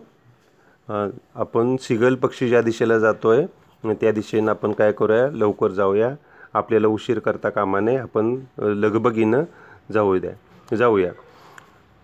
आपण 1.34 1.76
सिगल 1.76 2.14
पक्षी 2.14 2.48
ज्या 2.48 2.62
दिशेला 2.62 2.98
जातो 2.98 3.30
आहे 3.30 3.94
त्या 3.94 4.12
दिशेनं 4.12 4.50
आपण 4.50 4.72
काय 4.72 4.92
करूया? 4.92 5.28
लवकर 5.30 5.70
जाऊया. 5.70 6.14
आपल्याला 6.54 6.88
उशीर 6.88 7.18
करता 7.18 7.50
कामा 7.50 7.80
नये. 7.80 7.96
आपण 7.96 8.38
लगबगीनं 8.58 9.42
जाऊ 9.92 10.18
द्या. 10.18 10.76
जाऊया. 10.76 11.12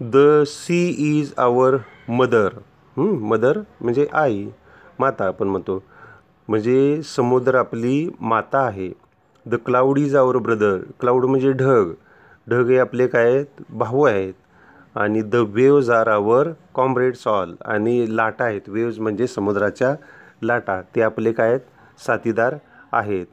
The 0.01 0.43
sea 0.47 0.95
is 0.99 1.33
our 1.39 1.77
mother 2.09 2.49
mother 2.97 3.59
म्हणजे 3.81 4.07
आई. 4.13 4.47
माता 4.99 5.25
आपण 5.25 5.49
म्हणतो. 5.49 5.83
म्हणजे 6.49 7.03
समुद्र 7.03 7.55
आपली 7.55 8.11
माता 8.21 8.59
आहे. 8.59 8.93
The 9.47 9.55
cloud 9.55 9.99
is 9.99 10.17
our 10.17 10.37
brother 10.37 10.79
cloud 11.01 11.25
म्हणजे 11.25 11.53
ढग. 11.53 11.93
ढग 12.51 12.69
हे 12.69 12.79
आपले 12.79 13.07
काय 13.07 13.25
आहेत? 13.25 13.47
भाऊ 13.71 14.05
आहेत. 14.05 14.35
आणि 14.95 15.23
the 15.23 15.35
waves 15.35 15.91
are 15.91 16.09
our 16.09 16.49
comrades 16.75 17.29
all 17.29 17.55
आणि 17.65 18.17
लाटा 18.17 18.45
आहेत. 18.45 18.61
वेव्ज 18.67 18.99
म्हणजे 18.99 19.27
समुद्राच्या 19.27 19.95
लाटा. 20.43 20.81
ते 20.81 21.03
आपले 21.03 21.33
काय 21.33 21.49
आहेत? 21.49 21.61
साथीदार 22.07 22.55
आहेत. 22.93 23.27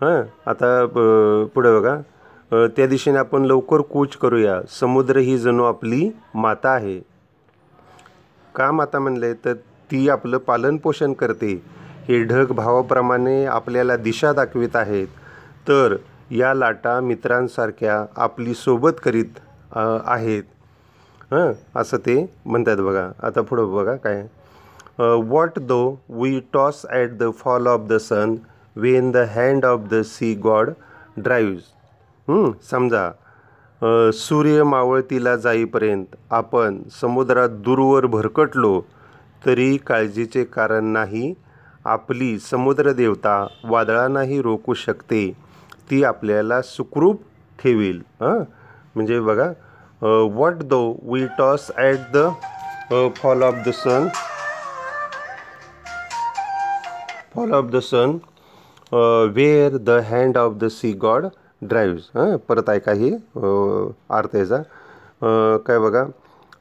हां? 0.00 0.50
आता 0.50 0.86
ब- 0.86 1.46
पुढे 1.54 1.80
बघा. 1.80 1.98
त्या 2.76 2.86
दिशेने 2.86 3.18
आपण 3.18 3.42
लवकर 3.42 3.80
कूच 3.80 4.16
करूया. 4.16 4.60
समुद्र 4.68 5.16
ही 5.16 5.38
जणू 5.38 5.64
आपली 5.64 6.10
माता 6.34 6.68
आहे. 6.68 7.00
का 8.54 8.70
माता 8.70 8.98
म्हणले? 8.98 9.34
तर 9.34 9.54
ती 9.90 10.08
आपलं 10.08 10.38
पालनपोषण 10.46 11.12
करते. 11.12 11.52
हे 12.08 12.22
ढग 12.24 12.52
भावाप्रमाणे 12.56 13.44
आपल्याला 13.46 13.96
दिशा 13.96 14.32
दाखवित 14.32 14.76
आहेत. 14.76 15.06
तर 15.68 15.96
या 16.30 16.52
लाटा 16.54 16.98
मित्रांसारख्या 17.00 18.04
आपली 18.16 18.54
सोबत 18.54 19.00
करीत 19.04 19.38
आहेत. 19.72 20.42
हां? 21.30 21.52
असं 21.76 21.96
ते 22.06 22.24
म्हणतात 22.46 22.76
बघा. 22.76 23.08
आता 23.22 23.40
पुढं 23.40 23.72
बघा 23.74 23.94
काय. 23.96 24.26
What 25.00 25.58
though 25.58 25.80
we 26.10 26.38
toss 26.52 26.84
at 26.90 27.10
the 27.18 27.30
fall 27.38 27.66
of 27.68 27.80
the 27.88 27.96
sun 28.00 28.34
when 28.76 29.10
the 29.10 29.16
hand 29.34 29.64
of 29.64 29.80
the 29.90 30.00
sea 30.06 30.34
god 30.44 30.70
drives 31.16 31.60
समजा 32.70 33.10
सूर्य 34.12 34.62
मावळतीला 34.62 35.34
जाईपर्यंत 35.36 36.16
आपण 36.30 36.80
समुद्रात 37.00 37.48
दूरवर 37.64 38.06
भरकटलो 38.06 38.80
तरी 39.46 39.76
काळजीचे 39.86 40.44
कारण 40.44 40.84
नाही. 40.92 41.32
आपली 41.84 42.38
समुद्रदेवता 42.38 43.46
वादळांनाही 43.64 44.40
रोखू 44.42 44.74
शकते. 44.74 45.30
ती 45.90 46.02
आपल्याला 46.04 46.60
सुखरूप 46.62 47.20
ठेवील 47.58 48.00
हां? 48.20 48.38
म्हणजे 48.94 49.20
बघा 49.20 49.50
what 50.34 50.62
though 50.62 50.80
we 51.12 51.24
toss 51.38 51.70
at 51.76 51.98
the 52.14 52.28
fall 53.16 53.42
of 53.42 53.54
the 53.66 53.70
sun 53.74 54.06
fall 57.34 57.52
of 57.54 57.64
the 57.72 57.78
sun 57.82 58.16
where 59.34 59.76
the 59.80 59.98
hand 60.10 60.36
of 60.38 60.52
the 60.60 60.68
sea 60.70 60.92
god 61.02 61.26
drives 61.62 62.00
हां? 62.14 62.36
परत 62.48 62.70
ऐका 62.70 62.92
ही 62.92 63.12
अ, 63.12 63.48
अर्थ 64.10 64.36
याचा 64.36 64.62
काय 65.66 65.78
बघा 65.78 66.04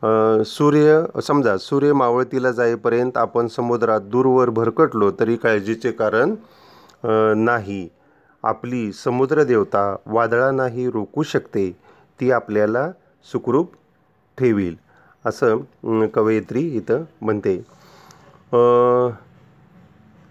सूर्य 0.01 1.21
समजा 1.23 1.55
सूर्य 1.57 1.93
मावळतीला 1.93 2.51
जाईपर्यंत 2.51 3.17
आपण 3.17 3.47
समुद्रात 3.47 4.01
दूरवर 4.11 4.49
भरकटलो 4.49 5.09
तरी 5.19 5.35
काळजीचे 5.35 5.91
कारण 5.91 6.35
नाही. 7.43 7.87
आपली 8.43 8.91
समुद्रदेवता 8.93 9.95
वादळांनाही 10.05 10.89
रोखू 10.91 11.23
शकते 11.23 11.69
ती 12.19 12.31
आपल्याला 12.31 12.89
सुखरूप 13.25 13.71
ठेवील 14.37 14.75
असं 15.25 16.05
कवयित्री 16.13 16.61
इथं 16.77 17.03
म्हणते. 17.21 17.55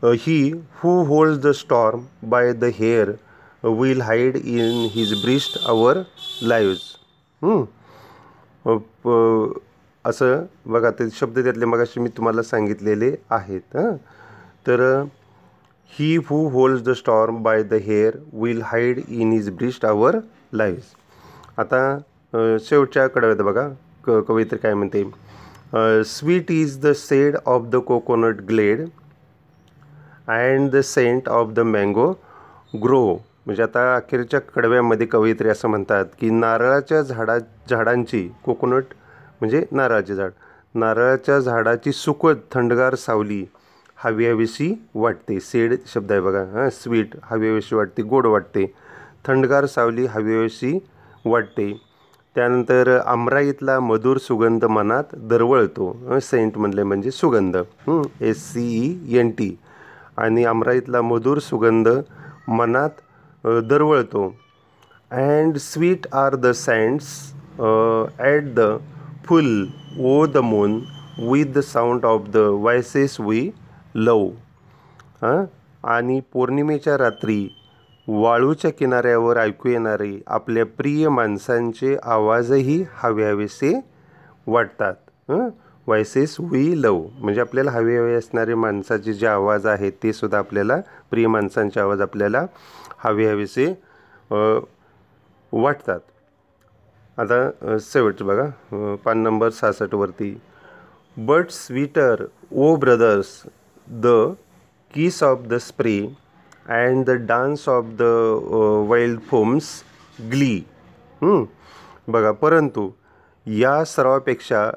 He 0.02 0.52
who 0.82 1.02
hold 1.06 1.40
the 1.42 1.50
storm 1.54 2.00
by 2.30 2.52
the 2.52 2.64
hair 2.74 3.10
will 3.64 4.00
hide 4.00 4.36
in 4.36 4.86
his 4.92 5.12
breast 5.22 5.58
our 5.66 5.98
lives 6.42 6.78
असं 10.04 10.44
बघा 10.66 10.90
ते 10.90 11.08
शब्द 11.14 11.38
त्यातले 11.38 11.64
मगाशी 11.64 12.00
मी 12.00 12.08
तुम्हाला 12.16 12.42
सांगितलेले 12.42 13.14
आहेत 13.30 13.76
हां. 13.76 13.96
तर 14.66 14.80
he 15.92 16.16
who 16.28 16.48
holds 16.50 16.82
the 16.82 16.92
storm 16.96 17.42
by 17.42 17.62
the 17.62 17.74
hair 17.84 18.16
will 18.32 18.62
hide 18.62 19.00
in 19.08 19.32
his 19.32 19.50
breast 19.56 19.84
our 19.84 20.18
lives 20.52 20.94
आता 21.58 21.98
शेवटच्या 22.60 23.06
कडव्यात 23.06 23.42
बघा 23.46 23.68
क 24.04 24.18
कवयित्री 24.28 24.58
काय 24.58 24.74
म्हणते 24.74 25.04
sweet 26.06 26.50
is 26.52 26.78
the 26.80 26.92
shade 26.96 27.36
of 27.46 27.62
the 27.62 27.76
coconut 27.86 28.40
glade 28.48 28.80
and 30.28 30.70
the 30.70 30.80
scent 30.84 31.28
of 31.28 31.50
the 31.52 31.60
mango 31.60 32.10
grove 32.84 33.02
म्हणजे 33.46 33.62
आता 33.62 33.94
अखेरच्या 33.96 34.40
कडव्यामध्ये 34.54 35.06
कवयित्री 35.06 35.48
असं 35.48 35.68
म्हणतात 35.68 36.04
की 36.20 36.30
नारळाच्या 36.30 37.00
झाडा 37.02 37.38
झाडांची 37.70 38.28
कोकोनट 38.44 38.94
म्हणजे 39.40 39.64
नारळाचे 39.72 40.14
झाड. 40.14 40.30
नारळाच्या 40.74 41.38
झाडाची 41.38 41.92
सुखद 41.92 42.38
थंडगार 42.52 42.94
सावली 42.94 43.44
हवी 43.98 44.26
हवीशी 44.28 44.72
वाटते. 44.94 45.38
सेड 45.40 45.74
शब्द 45.92 46.12
आहे 46.12 46.20
बघा. 46.20 46.42
हां 46.52 46.68
स्वीट 46.72 47.16
हवी 47.30 47.48
हवीशी 47.50 47.74
वाटते 47.76 48.02
गोड 48.02 48.26
वाटते. 48.26 48.66
थंडगार 49.26 49.66
सावली 49.66 50.06
हवी 50.06 50.36
हवीशी 50.36 50.78
वाटते. 51.24 51.72
त्यानंतर 52.36 52.96
आमराईतला 53.06 53.78
मधुर 53.80 54.18
सुगंध 54.18 54.64
मनात 54.64 55.14
दरवळतो. 55.28 56.18
सेंट 56.22 56.58
म्हणले 56.58 56.82
म्हणजे 56.82 57.10
सुगंध. 57.10 57.56
S 58.20 58.44
C 58.52 58.68
E 58.84 59.18
N 59.18 59.30
T 59.38 59.56
आणि 60.16 60.44
आमराईतला 60.44 61.02
मधुर 61.02 61.38
सुगंध 61.38 61.88
मनात 62.48 63.00
दरवळतो. 63.46 64.28
And 65.10 65.56
sweet 65.58 66.06
are 66.14 66.34
the 66.36 66.50
sands 66.56 67.08
at 67.58 68.52
the 68.54 68.60
full 69.26 69.66
o' 69.98 70.24
the 70.26 70.38
moon 70.44 70.80
with 71.20 71.52
the 71.54 71.58
sound 71.64 72.04
of 72.04 72.28
the 72.32 72.36
voices 72.62 73.16
we 73.20 73.48
love 73.96 74.26
हां 75.22 75.44
आणि 75.92 76.20
पौर्णिमेच्या 76.32 76.96
रात्री 76.98 77.46
वाळूच्या 78.08 78.70
किनाऱ्यावर 78.72 79.36
ऐकू 79.36 79.68
येणारे 79.68 80.18
आपल्या 80.26 80.64
प्रिय 80.78 81.08
माणसांचे 81.08 81.96
आवाजही 82.02 82.82
हवे 83.02 83.30
हवेसे 83.30 83.72
वाटतात 84.46 85.30
वायसेस 85.86 86.36
वी 86.40 86.82
लव 86.82 87.00
म्हणजे 87.18 87.40
आपल्याला 87.40 87.70
हवे 87.70 87.96
हवे 87.98 88.14
असणारे 88.14 88.54
माणसाचे 88.54 89.12
जे 89.12 89.26
आवाज 89.26 89.66
आहेत 89.66 89.92
ते 90.02 90.12
सुद्धा 90.12 90.38
आपल्याला 90.38 90.76
प्रिय 91.10 91.26
माणसांचे 91.26 91.80
आवाज 91.80 92.00
आपल्याला 92.00 92.44
हवे 92.98 93.26
हवेसे 93.30 93.66
वाटतात. 95.52 96.00
आता 97.18 97.78
शेवटचं 97.80 98.26
बघा. 98.26 98.46
पान 99.04 99.18
नंबर 99.18 99.50
सहासष्टवरती 99.50 100.36
but 101.16 101.50
sweeter 101.50 102.24
o 102.52 102.74
brothers 102.76 103.28
the 103.86 104.06
kiss 104.94 105.22
of 105.22 105.42
the 105.48 105.54
spray 105.60 105.98
and 106.68 107.04
the 107.06 107.10
dance 107.28 107.68
of 107.68 107.84
the 107.98 108.02
wild 108.88 109.20
foams 109.30 109.70
glee 110.30 110.60
बघा 112.08 112.32
परंतु 112.40 112.90
या 113.46 113.82
सर्वापेक्षा 113.84 114.70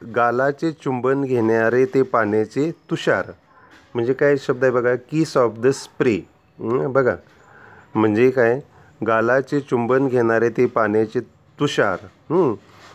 गालाचे 0.00 0.70
चुंबन 0.72 1.22
घेणारे 1.24 1.84
ते 1.94 2.02
पाण्याचे 2.02 2.70
तुषार. 2.90 3.30
म्हणजे 3.94 4.12
काय 4.12 4.36
शब्द 4.36 4.64
आहे 4.64 4.72
बघा? 4.72 4.94
किस 5.10 5.36
ऑफ 5.36 5.58
द 5.58 5.66
स्प्रे 5.74 6.18
बघा. 6.58 7.14
म्हणजे 7.96 8.30
काय? 8.30 8.58
गालाचे 9.06 9.60
चुंबन 9.60 10.06
घेणारे 10.08 10.48
ते 10.48 10.66
पाण्याचे 10.66 11.20
तुषार 11.60 11.98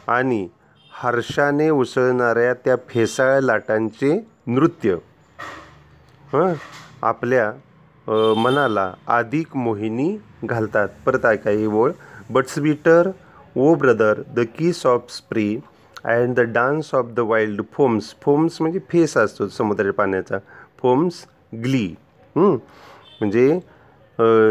आणि 0.08 0.48
हर्षाने 0.92 1.70
उसळणाऱ्या 1.70 2.54
त्या 2.54 2.76
फेसाळ 2.90 3.40
लाटांचे 3.40 4.20
नृत्य. 4.48 4.96
हं, 6.34 6.54
आपल्या 7.02 7.52
मनाला 8.38 8.94
अधिक 9.08 9.56
मोहिनी 9.56 10.18
घालतात. 10.46 10.90
परत 11.06 11.26
आहे 11.26 11.38
काही 11.38 11.66
ओळ. 11.66 11.92
But 12.30 12.48
sweeter 12.48 13.10
o 13.58 13.74
brother 13.76 14.22
the 14.36 14.40
kiss 14.58 14.86
of 14.86 15.02
spray 15.10 15.58
and 16.06 16.36
the 16.36 16.40
dance 16.40 16.94
of 16.96 17.06
the 17.16 17.20
wild 17.20 17.62
foams 17.74 18.14
foams 18.22 18.62
म्हणजे 18.62 18.80
फेस 18.90 19.18
असतो 19.18 19.48
समुद्राच्या 19.48 19.94
पाण्याचा. 19.94 20.38
फोम्स 20.82 21.26
ग्ली 21.64 21.96
म्हणजे 22.36 23.60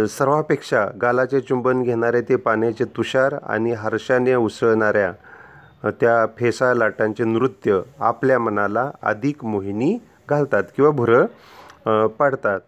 सर्वापेक्षा 0.08 0.84
गालाचे 1.02 1.40
चुंबन 1.40 1.82
घेणारे 1.82 2.20
ते 2.28 2.36
पाण्याचे 2.36 2.84
तुषार 2.96 3.34
आणि 3.42 3.72
हर्षाने 3.78 4.34
उसळणाऱ्या 4.34 5.90
त्या 6.00 6.24
फेसा 6.38 6.72
लाटांचे 6.74 7.24
नृत्य 7.24 7.80
आपल्या 7.98 8.38
मनाला 8.38 8.90
अधिक 9.02 9.44
मोहिनी 9.44 9.96
घालतात 10.28 10.62
किंवा 10.76 10.90
भुरळ 10.90 11.24
पाडतात. 12.18 12.60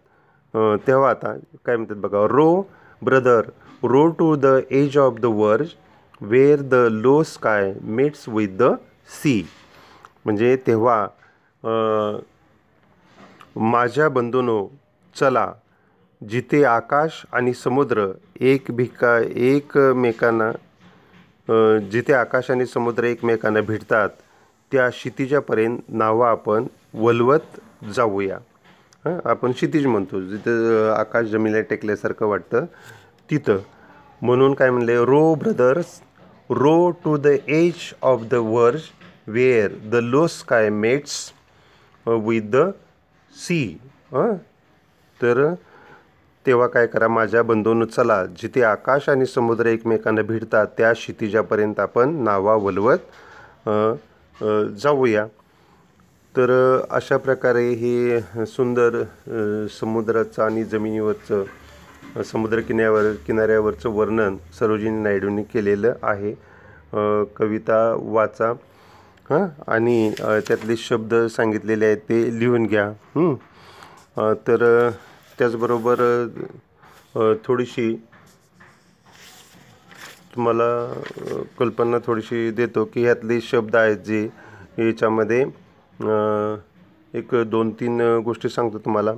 तेव्हा 0.87 1.09
आता 1.09 1.33
काय 1.65 1.75
म्हणतात 1.75 1.97
बघा 2.01 2.25
row 2.27 2.61
brother 3.01 3.49
row 3.83 4.07
to 4.19 4.35
the 4.35 4.59
edge 4.71 4.97
of 4.97 5.19
the 5.21 5.25
verge 5.25 5.73
where 6.21 6.61
the 6.61 6.75
low 6.91 7.21
sky 7.23 7.73
mates 7.81 8.27
with 8.27 8.57
the 8.59 8.71
sea. 9.21 9.41
म्हणजे 10.25 10.55
तेव्हा 10.67 11.05
माझ्या 13.55 14.09
बंधूनो 14.09 14.65
चला 15.15 15.51
जिथे 16.29 16.63
आकाश 16.63 17.23
आणि 17.33 17.53
समुद्र 17.53 18.05
एक 18.41 18.71
भिका 18.75 19.17
एकमेकांना 19.19 20.51
जिथे 21.91 22.13
आकाश 22.13 22.51
आणि 22.51 22.65
समुद्र 22.65 23.03
एकमेकांना 23.03 23.61
भेटतात 23.67 24.09
त्या 24.71 24.87
क्षितिजापर्यंत 24.89 25.79
नावं 25.89 26.27
आपण 26.27 26.65
वलवत 26.93 27.59
जाऊया. 27.95 28.37
हां 29.05 29.17
आपण 29.29 29.51
क्षितिज 29.51 29.85
म्हणतो. 29.85 30.21
जिथं 30.27 30.91
आकाश 30.97 31.25
जमिनीला 31.27 31.61
टेकल्यासारखं 31.69 32.27
वाटतं 32.27 32.65
तिथं. 33.29 33.57
म्हणून 34.21 34.53
काय 34.53 34.69
म्हणले 34.69 34.95
row 35.05 35.33
brothers 35.35 35.99
row 36.49 36.89
to 37.03 37.17
the 37.17 37.27
edge 37.47 37.93
of 38.01 38.21
the 38.31 38.33
verge 38.33 38.81
where 39.27 39.71
the 39.91 39.95
low 40.03 40.25
sky 40.27 40.69
mates 40.69 41.31
with 42.05 42.49
the 42.51 42.69
sea. 43.33 43.61
हां 44.11 44.33
तर 45.19 45.53
तेव्हा 46.45 46.67
काय 46.67 46.87
करा 46.87 47.07
माझ्या 47.07 47.41
बंधून 47.43 47.85
चला 47.85 48.23
जिथे 48.41 48.63
आकाश 48.63 49.07
आणि 49.09 49.25
समुद्र 49.25 49.65
एकमेकांना 49.65 50.21
भिडतात 50.21 50.67
त्या 50.77 50.91
क्षितिजापर्यंत 50.93 51.79
आपण 51.79 52.15
नावा 52.23 52.55
वलवत 52.55 53.69
जाऊया. 54.83 55.25
तर 56.37 56.51
अशा 56.91 57.17
प्रकारे 57.17 57.69
हे 57.81 58.45
सुंदर 58.45 59.01
समुद्राचं 59.79 60.43
आणि 60.43 60.63
जमिनीवरचं 60.63 61.43
समुद्रकिन्यावर 62.25 63.11
किनाऱ्यावरचं 63.27 63.89
वर्णन 63.89 64.35
सरोजिनी 64.59 65.01
नायडूंनी 65.03 65.43
केलेलं 65.43 65.93
आहे. 66.03 66.33
कविता 67.37 67.77
वाचा. 67.99 68.51
हां? 69.29 69.45
आणि 69.73 70.11
त्यातले 70.19 70.75
शब्द 70.77 71.15
सांगितलेले 71.35 71.85
आहेत 71.85 71.97
ते 72.09 72.39
लिहून 72.39 72.65
घ्या. 72.65 72.89
तर 74.47 74.89
त्याचबरोबर 75.43 75.99
थोडीशी 77.45 77.93
तुम्हाला 80.35 80.67
कल्पना 81.59 81.97
थोडीशी 82.05 82.51
देतो 82.57 82.83
की 82.93 83.03
ह्यातले 83.03 83.39
शब्द 83.41 83.75
आहेत 83.75 83.97
जे 84.05 84.21
याच्यामध्ये 84.23 85.41
एक 87.19 87.35
दोन 87.47 87.71
तीन 87.79 88.01
गोष्टी 88.25 88.49
सांगतो 88.49 88.77
तुम्हाला. 88.85 89.13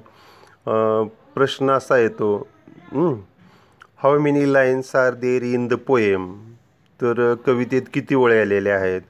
प्रश्न 1.35 1.71
असा 1.71 1.97
येतो 1.97 2.35
how 4.03 4.19
many 4.19 4.51
lines 4.53 4.95
are 4.95 5.13
there 5.21 5.43
in 5.43 5.67
the 5.67 5.73
poem 5.87 6.25
तर 6.99 7.33
कवितेत 7.45 7.89
किती 7.93 8.15
वळे 8.15 8.39
आलेल्या 8.41 8.75
आहेत? 8.79 9.01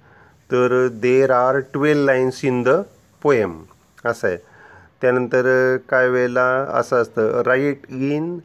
तर 0.49 0.87
there 1.01 1.31
are 1.31 1.59
twelve 1.73 2.05
lines 2.05 2.43
in 2.45 2.61
the 2.63 2.81
poem 3.23 3.57
असं 4.05 4.27
आहे. 4.27 4.37
त्यानंतर 5.05 5.45
काय 5.89 6.07
वेळेला 6.09 6.43
असं 6.73 7.01
असतं 7.01 7.41
write 7.45 7.81
in 7.89 8.37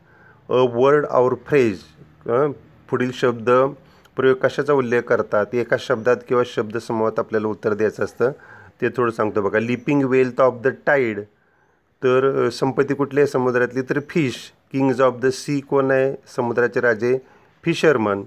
a 0.49 0.63
word 0.73 1.07
or 1.07 1.35
phrase 1.47 1.83
पुढील 2.91 3.11
शब्द 3.15 3.49
प्रयोग 4.17 4.37
कशाचा 4.39 4.73
उल्लेख 4.73 5.03
करतात? 5.09 5.55
एका 5.55 5.77
शब्दात 5.81 6.17
किंवा 6.29 6.43
शब्दसमूहात 6.47 7.19
आपल्याला 7.19 7.49
उत्तर 7.49 7.75
द्यायचं 7.75 8.05
असतं. 8.05 8.33
ते 8.81 8.89
थोडं 8.97 9.11
सांगतो 9.11 9.43
बघा. 9.43 9.59
Leaping 9.59 10.05
wealth 10.11 10.41
of 10.41 10.61
the 10.65 10.69
tide 10.87 11.21
तर 12.03 12.49
संपत्ती 12.53 12.95
कुठली 12.95 13.21
आहे 13.21 13.27
समुद्रातली 13.27 13.83
तर 13.91 14.01
fish. 14.11 14.37
Kings 14.73 15.01
of 15.03 15.15
the 15.23 15.31
sea 15.33 15.59
कोण 15.61 15.91
आहे? 15.91 16.15
समुद्राचे 16.37 16.81
राजे. 16.81 17.17
Fisherman 17.65 18.23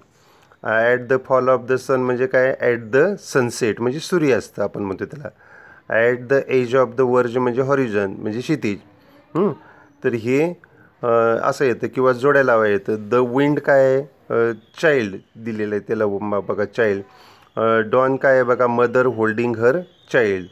at 0.64 1.08
the 1.08 1.18
fall 1.26 1.50
of 1.50 1.62
the 1.70 1.76
sun 1.86 2.02
म्हणजे 2.02 2.28
काय? 2.28 2.56
ॲट 2.62 2.90
द 2.94 3.06
सनसेट 3.24 3.82
म्हणजे 3.82 4.00
सूर्यास्त 4.00 4.60
आपण 4.60 4.84
म्हणतो 4.84 5.06
त्याला. 5.06 5.30
At 5.90 6.28
the 6.28 6.40
edge 6.48 6.76
of 6.76 6.90
the 6.98 7.02
verge 7.02 7.38
म्हणजे 7.38 7.62
हॉरिझन 7.62 8.14
म्हणजे 8.20 8.40
क्षितिज. 8.40 8.78
तर 10.04 10.14
हे 10.14 10.42
असं 11.02 11.66
येतं 11.66 11.88
किंवा 11.96 12.12
जोड्या 12.14 12.44
लावा 12.44 12.68
येतं. 12.68 13.10
द 13.10 13.16
विंड 13.36 13.60
काय 13.60 13.86
आहे? 13.86 14.54
चाइल्ड 14.82 15.16
दिलेलं 15.46 15.76
आहे 15.76 15.88
त्याला 15.88 16.06
बघा 16.40 16.66
चाइल्ड 16.66 17.90
डॉन 17.92 18.16
काय 18.18 18.34
आहे 18.34 18.44
बघा? 18.44 18.68
Mother 18.68 19.06
holding 19.16 19.56
her 19.58 19.80
child 20.12 20.48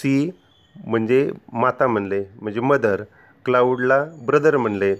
sea 0.00 0.30
म्हणजे 0.76 1.30
माता 1.52 1.86
म्हणले 1.86 2.22
म्हणजे 2.40 2.60
मदर 2.60 3.02
क्लाउडला 3.44 4.04
ब्रदर 4.26 4.56
म्हणले. 4.56 4.94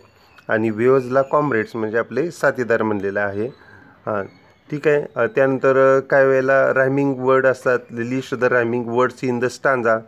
आणि 0.48 0.70
वेव्हजला 0.70 1.22
कॉम्रेड्स 1.30 1.74
म्हणजे 1.76 1.98
आपले 1.98 2.30
साथीदार 2.30 2.82
म्हणलेलं 2.82 3.20
आहे. 3.20 3.46
हां 4.06 4.22
ठीक 4.70 4.88
आहे. 4.88 5.26
त्यानंतर 5.34 5.78
काय 6.10 6.26
वेळेला 6.26 6.62
रायमिंग 6.74 7.14
वर्ड 7.18 7.46
असतात. 7.46 7.78
List 7.90 8.34
the 8.34 8.44
rhyming 8.44 8.88
words 8.88 9.24
in 9.24 9.38
the 9.38 9.44
stanza 9.50 9.98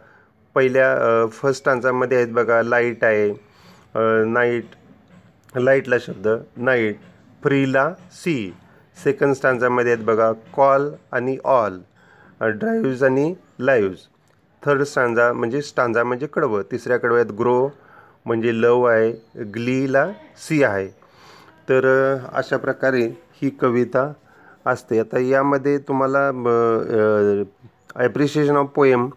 पहिल्या 0.56 1.26
फर्स्ट 1.32 1.60
स्टांजामध्ये 1.60 2.16
आहेत 2.16 2.32
बघा 2.34 2.62
लाइट 2.62 3.04
आहे. 3.04 3.32
नाईट 4.26 5.56
लाईटला 5.56 5.96
शब्द 6.00 6.28
नाईट 6.56 6.98
फ्रीला 7.42 7.88
सी 8.14 8.52
सेकंड 8.96 9.34
स्टांजामध्ये 9.34 9.92
आहेत 9.92 10.04
बघा 10.04 10.30
कॉल 10.54 10.90
आणि 11.12 11.36
ऑल 11.44 11.78
ड्राईव्ज 12.40 13.02
आणि 13.04 13.32
लाईव्ज 13.60 13.98
थर्ड 14.62 14.82
स्टांजा 14.82 15.32
म्हणजे 15.32 15.62
स्टांजा 15.62 16.04
म्हणजे 16.04 16.26
कडवं. 16.32 16.62
तिसऱ्या 16.70 16.98
कडव्यात 16.98 17.32
ग्रो 17.38 17.68
म्हणजे 18.26 18.60
लव 18.60 18.82
आहे. 18.84 19.10
ग्लीला 19.54 20.06
सी 20.48 20.62
आहे. 20.62 20.86
तर 21.68 21.86
अशा 22.32 22.56
प्रकारे 22.56 23.02
ही 23.42 23.50
कविता 23.60 24.12
असते. 24.66 24.98
आता 25.00 25.18
यामध्ये 25.18 25.76
तुम्हाला 25.88 26.30
ॲप्रिशिएशन 27.96 28.56
ऑफ 28.56 28.68
पोएम 28.74 29.08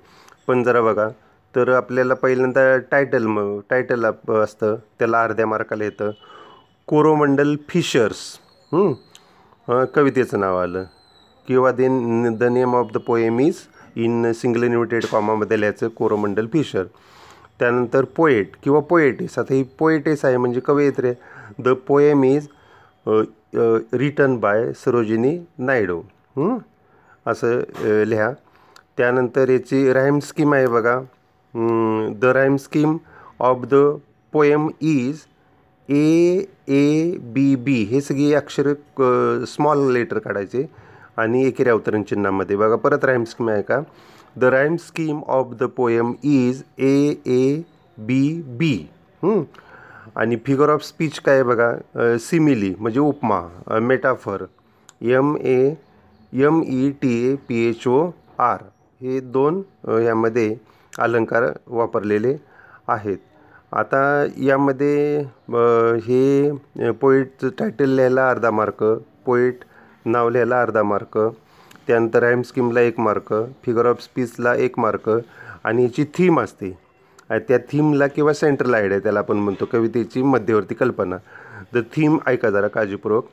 पण 0.48 0.64
जरा 0.64 0.82
बघा. 0.82 1.08
तर 1.54 1.70
आपल्याला 1.76 2.14
पहिल्यांदा 2.14 2.62
टायटल 2.92 3.26
मग 3.26 3.60
टायटल 3.70 4.06
असतं. 4.44 4.76
त्याला 5.00 5.22
अर्ध्या 5.24 5.48
मार्काला 5.48 5.84
येतं. 5.84 6.12
कोरोमंडल 6.88 7.56
फिशर्स. 7.70 8.18
कवितेचं 9.96 10.40
नाव 10.40 10.58
आलं. 10.58 10.84
किंवा 11.48 11.72
then 11.72 12.36
the 12.38 12.44
name 12.44 12.76
of 12.76 12.92
the 12.94 12.98
poem 13.08 13.40
is 13.40 13.56
in 13.96 14.32
single 14.36 14.64
inverted 14.64 15.06
कॉमामध्ये 15.12 15.60
लिहायचं 15.60 15.88
कोरोमंडल 15.88 16.48
फिशर. 16.54 16.84
त्यानंतर 17.60 18.06
पोएट 18.16 18.56
किंवा 18.64 18.80
पोएटिस 18.80 19.38
आता 19.40 19.54
ही 19.54 19.64
पोएटिस 19.80 20.26
आहे 20.26 20.38
म्हणजे 20.38 20.60
कवयित्री. 20.60 21.12
The 21.60 21.70
poem 21.88 22.24
is 22.24 22.48
written 23.56 24.38
by 24.40 24.72
Sarojini 24.76 25.38
Naidu. 25.58 26.02
असं 27.26 27.62
लिहा. 28.08 28.32
त्यानंतर 28.98 29.50
याची 29.50 29.94
राईम 29.94 30.20
स्कीम 30.20 30.54
आहे 30.54 30.68
बघा. 30.68 31.00
The 32.22 32.26
rhyme 32.36 32.56
scheme 32.58 32.98
of 33.40 33.66
the 33.72 33.76
poem 34.34 34.68
is 34.82 35.26
A 35.90 36.46
A 36.68 37.18
B 37.34 37.56
B 37.56 37.82
हे 37.92 38.02
सगळी 38.02 38.34
अक्षर 38.34 38.74
स्मॉल 39.48 39.92
लेटर 39.94 40.20
काढायचे 40.20 40.66
आणि 41.18 41.46
एकेरी 41.48 41.70
अवतरण 41.70 42.04
चिन्हामध्ये. 42.04 42.56
बघा 42.56 42.76
परत 42.76 43.06
राईम 43.06 43.24
स्कीम 43.24 43.50
आहे 43.50 43.62
का? 43.62 43.82
The 44.36 44.44
rhyme 44.44 44.76
scheme 44.80 45.22
of 45.28 45.54
the 45.60 45.64
poem 45.78 46.14
is 46.24 46.64
A 46.78 47.16
A 47.26 47.62
B 47.98 48.42
B 48.58 48.76
आणि 50.16 50.36
फिगर 50.46 50.70
ऑफ 50.70 50.84
स्पीच 50.86 51.20
काय 51.20 51.36
आहे 51.36 51.44
बघा? 51.44 51.72
सिमिली 52.22 52.74
म्हणजे 52.80 53.00
उपमा 53.00 53.80
metaphor 53.82 54.44
M 55.02 55.36
A 55.38 55.74
M 56.34 56.62
E 56.66 56.90
T 57.02 57.14
A 57.32 57.36
P 57.48 57.64
H 57.70 57.88
O 57.88 58.10
R 58.40 58.64
हे 59.02 59.20
दोन 59.20 59.62
यामध्ये 60.06 60.54
अलंकार 60.94 61.44
वापरलेले 61.68 62.36
आहेत. 62.88 63.18
आता 63.72 64.26
यामध्ये 64.46 65.20
हे 66.08 66.92
पोईटचं 67.02 67.50
टायटल 67.60 67.90
लिहायला 67.90 68.30
अर्धा 68.30 68.52
मार्क 68.52 68.84
पोईट 69.26 69.64
नाव 70.06 70.30
लिहायला 70.30 70.62
अर्धा 70.62 70.84
मार्क 70.84 71.18
त्यानंतर 71.88 72.24
राईम 72.24 72.42
स्कीमला 72.42 72.82
एक 72.82 73.00
मार्क 73.00 73.34
फिगर 73.66 73.86
ऑफ 73.90 74.02
स्पीचला 74.02 74.54
एक 74.56 74.80
मार्क 74.80 75.10
आणि 75.64 75.84
याची 75.84 76.04
थीम 76.16 76.40
असते. 76.42 76.72
त्या 77.30 77.58
थीमला 77.72 78.08
किंवा 78.08 78.34
सेंट्रल 78.34 78.74
आयडिया 78.74 79.00
त्याला 79.04 79.20
आपण 79.20 79.38
म्हणतो 79.38 79.66
कवितेची 79.72 80.22
मध्यवर्ती 80.22 80.76
कल्पना. 80.76 81.18
द 81.74 81.84
थीम 81.96 82.18
ऐका 82.28 82.50
जरा 82.50 82.68
काळजीपूर्वक. 82.68 83.26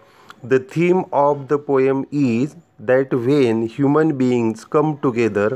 The 0.45 0.55
theme 0.75 1.03
of 1.13 1.39
the 1.51 1.55
poem 1.67 2.03
is 2.13 2.55
that 2.89 3.15
when 3.15 3.63
human 3.71 4.11
beings 4.17 4.65
come 4.73 4.95
together 5.03 5.55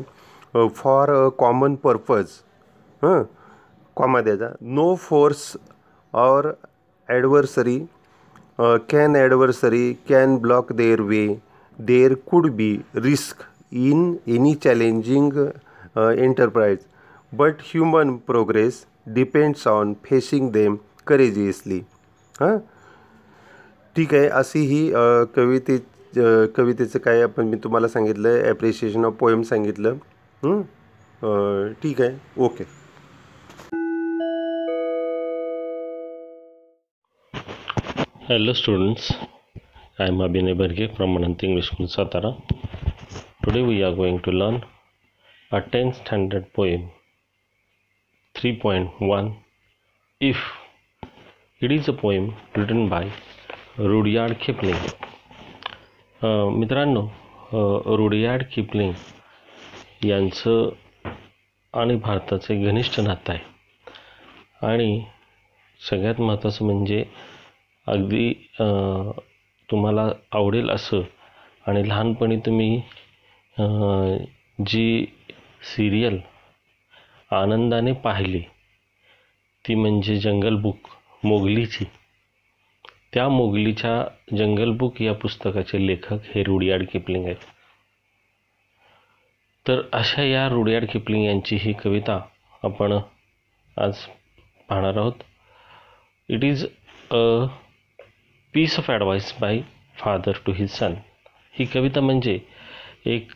for 0.76 1.10
a 1.10 1.28
common 1.38 1.74
purpose 1.84 2.26
हं 3.02 3.22
कॉमा 3.96 4.20
द्यायचा. 4.20 4.48
No 4.60 4.94
force 5.00 5.56
or 6.14 6.52
adversary 7.08 7.78
can 8.90 9.16
adversary 9.16 9.92
can 10.08 10.36
block 10.40 10.72
their 10.72 11.00
way 11.00 11.26
there 11.78 12.14
could 12.26 12.50
be 12.56 12.76
risk 12.96 13.42
in 13.72 14.14
any 14.34 14.54
challenging 14.64 15.32
enterprise 15.96 16.78
but 17.36 17.60
human 17.64 18.16
progress 18.26 18.84
depends 19.14 19.66
on 19.68 19.94
facing 20.04 20.50
them 20.52 20.76
courageously 21.06 21.78
हां? 22.34 22.58
ठीक 23.96 24.14
आहे 24.14 24.28
अशी 24.34 24.60
ही 24.66 24.80
कविते 25.36 25.78
कवितेचं 26.56 26.98
काय 26.98 27.22
आपण 27.22 27.46
मी 27.46 27.56
तुम्हाला 27.64 27.88
सांगितलं 27.88 28.28
आहे 28.28 28.48
ॲप्रिशिएशन 28.48 29.04
ऑफ 29.04 29.16
पोएम 29.18 29.42
सांगितलं 29.42 29.96
ठीक 31.82 32.00
आहे 32.00 32.42
okay 32.44 32.64
hello 38.28 38.52
students 38.54 39.10
I 40.00 40.08
am 40.08 40.22
Abhinay 40.24 40.52
Barge 40.54 40.86
from 40.96 41.16
Anant 41.16 41.44
English 41.44 41.66
school 41.66 41.86
Satara 41.86 42.30
today 43.44 43.62
we 43.62 43.80
are 43.82 43.94
going 43.94 44.18
to 44.18 44.30
learn 44.32 44.58
a 45.50 45.58
tenth 45.72 45.94
standard 45.96 46.44
poem 46.56 46.86
3.1 48.34 49.36
If. 50.20 50.36
It 51.60 51.72
is 51.72 51.88
a 51.88 51.92
poem 51.92 52.34
written 52.56 52.88
by 52.88 53.12
Rudyard 53.78 54.38
Kipling. 54.40 54.80
Kipling 56.22 56.50
मित्रांनो 56.50 57.00
uh, 57.00 57.96
Rudyard 57.96 58.42
Kipling 58.52 58.92
यांचं 60.04 60.68
आणि 61.74 61.96
भारताचे 61.96 62.64
घनिष्ठ 62.64 63.00
नातं 63.00 63.32
आहे 63.32 63.40
आणि 64.66 65.04
सगळ्यात 65.90 66.20
महत्त्वाचं 66.20 66.64
म्हणजे 66.64 67.04
अगदी 67.86 68.28
uh, 68.60 69.20
तुम्हाला 69.70 70.08
आवडेल 70.32 70.70
असं 70.70 71.00
आणि 71.66 71.88
लहानपणी 71.88 72.36
तुम्ही 72.36 72.82
जी 74.66 75.06
सिरियल 75.76 76.18
आनंदाने 77.34 77.92
पाहिली. 78.04 78.40
ती 79.64 79.74
म्हणजे 79.74 80.16
जंगल 80.20 80.56
बुक 80.62 80.88
मोगलीची. 81.22 81.84
त्या 83.12 83.28
मोगलीच्या 83.28 84.36
जंगल 84.36 84.70
बुक 84.78 85.00
या 85.02 85.12
पुस्तकाचे 85.14 85.86
लेखक 85.86 86.24
हे 86.34 86.42
रुडियार्ड 86.44 86.86
किपलिंग 86.92 87.24
आहेत. 87.24 87.44
तर 89.66 89.80
अशा 89.92 90.22
या 90.22 90.48
रुडियार्ड 90.48 90.88
किपलिंग 90.90 91.24
यांची 91.24 91.56
ही 91.60 91.72
कविता 91.84 92.18
आपण 92.62 92.92
आज 93.76 94.04
पाहणार 94.68 94.96
आहोत. 94.96 95.22
It 96.28 96.44
is 96.44 96.64
a 97.10 97.16
piece 98.54 98.78
of 98.78 98.90
advice 98.90 99.32
by 99.40 99.60
father 99.96 100.38
to 100.46 100.52
his 100.52 100.70
son 100.70 100.94
ही 101.54 101.64
कविता 101.64 102.00
म्हणजे 102.00 102.38
एक 103.06 103.32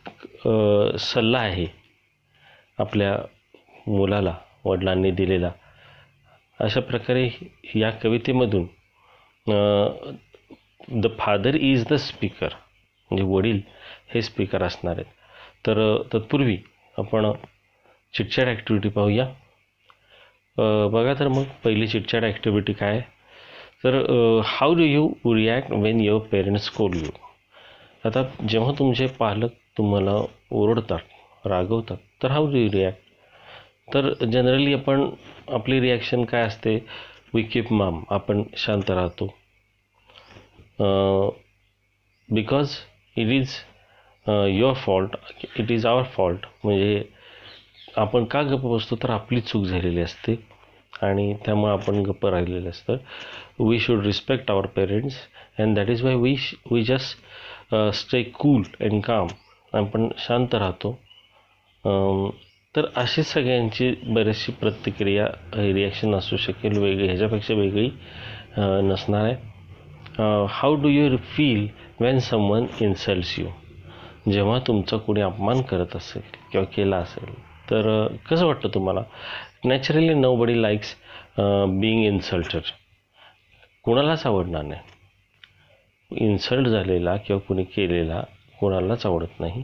सल्ला 0.99 1.39
आहे 1.39 1.65
आपल्या 2.79 3.15
मुलाला 3.89 4.33
वडिलांनी 4.65 5.11
दिलेला. 5.11 5.51
अशा 6.59 6.79
प्रकारे 6.89 7.27
या 7.75 7.89
कवितेमधून 8.03 8.65
the 11.01 11.07
father 11.19 11.55
is 11.55 11.85
the 11.89 11.93
speaker 12.07 12.53
म्हणजे 13.11 13.23
वडील 13.33 13.61
हे 14.13 14.21
स्पीकर 14.21 14.63
असणार 14.63 14.95
आहेत. 14.95 15.05
तर 15.65 16.01
तत्पूर्वी 16.13 16.57
आपण 16.97 17.31
चिटचॅट 18.13 18.47
ॲक्टिव्हिटी 18.47 18.89
पाहूया. 18.89 19.25
बघा 20.91 21.13
तर 21.19 21.27
मग 21.27 21.43
पहिली 21.63 21.87
चिटचॅट 21.87 22.23
ॲक्टिव्हिटी 22.23 22.73
काय 22.73 22.99
तर 23.83 23.95
how 24.45 24.73
do 24.75 24.83
you 24.83 25.33
react 25.35 25.71
when 25.73 25.99
your 26.01 26.27
parents 26.31 26.69
call 26.77 26.95
you 26.97 27.11
आता 28.05 28.23
जेव्हा 28.49 28.71
तुमचे 28.79 29.07
पालक 29.19 29.51
तुम्हाला 29.77 30.15
ओरडतात 30.59 31.47
रागवतात 31.47 31.97
तर 32.23 32.31
हाऊ 32.31 32.51
डू 32.51 32.57
यू 32.57 32.71
रिॲक्ट 32.71 33.07
तर 33.93 34.13
जनरली 34.23 34.73
आपण 34.73 35.09
आपली 35.53 35.79
रिॲक्शन 35.81 36.23
काय 36.25 36.41
असते? 36.45 36.77
वी 37.33 37.41
कीप 37.43 37.71
माम 37.73 38.01
आपण 38.11 38.43
शांत 38.57 38.89
राहतो. 38.89 39.25
Because 42.29 42.75
it 43.17 43.31
is 43.31 43.55
your 44.27 44.73
fault 44.85 45.15
it 45.59 45.71
is 45.71 45.85
our 45.85 46.03
fault 46.15 46.45
म्हणजे 46.63 47.03
आपण 47.97 48.25
का 48.25 48.41
गप्प 48.43 48.65
बसतो? 48.65 48.95
तर 49.03 49.09
आपली 49.09 49.41
चूक 49.41 49.65
झालेली 49.65 50.01
असते. 50.01 50.35
आणि 51.01 51.33
त्यामुळे 51.45 51.71
आपण 51.73 52.01
गप्प 52.03 52.25
राहिलेलं 52.25 52.69
असतं 52.69 52.97
we 53.59 53.79
should 53.79 54.05
respect 54.05 54.51
our 54.51 54.65
parents 54.75 55.15
and 55.59 55.75
that 55.75 55.89
is 55.89 56.03
why 56.03 56.15
we 56.15 56.35
we 56.71 56.83
just 56.83 57.73
stay 57.95 58.21
cool 58.35 58.63
and 58.81 59.01
calm 59.03 59.27
आपण 59.73 60.07
शांत 60.17 60.55
राहतो. 60.55 60.91
तर 62.75 62.85
अशी 62.97 63.23
सगळ्यांची 63.23 63.93
बरीचशी 64.13 64.51
प्रतिक्रिया 64.59 65.25
रिॲक्शन 65.55 66.13
असू 66.15 66.37
शकेल 66.37 66.77
वेगळी 66.77 67.07
ह्याच्यापेक्षा 67.07 67.53
वेगळी 67.53 67.89
नसणार 68.89 69.23
आहे. 69.25 69.35
How 70.49 70.75
do 70.81 70.87
you 70.89 71.17
feel 71.35 71.67
when 72.01 72.19
someone 72.19 72.65
insults 72.81 73.37
you 73.39 73.47
जेव्हा 74.31 74.59
तुमचा 74.67 74.97
कोणी 74.97 75.21
अपमान 75.21 75.61
करत 75.69 75.95
असेल 75.95 76.21
किंवा 76.51 76.65
केला 76.75 76.97
असेल 76.97 77.33
तर 77.69 77.87
कसं 78.29 78.45
वाटतं 78.45 78.69
तुम्हाला? 78.73 79.01
Naturally 79.65 80.13
nobody 80.35 80.61
likes 80.61 80.95
being 81.39 82.03
insulted 82.05 82.71
कोणालाच 83.85 84.25
आवडणार 84.25 84.63
नाही. 84.63 84.81
इन्सल्ट 86.11 86.67
झालेला 86.67 87.15
किंवा 87.17 87.39
कुणी 87.47 87.63
केलेला 87.75 88.21
कोणालाच 88.59 89.05
आवडत 89.05 89.39
नाही. 89.39 89.63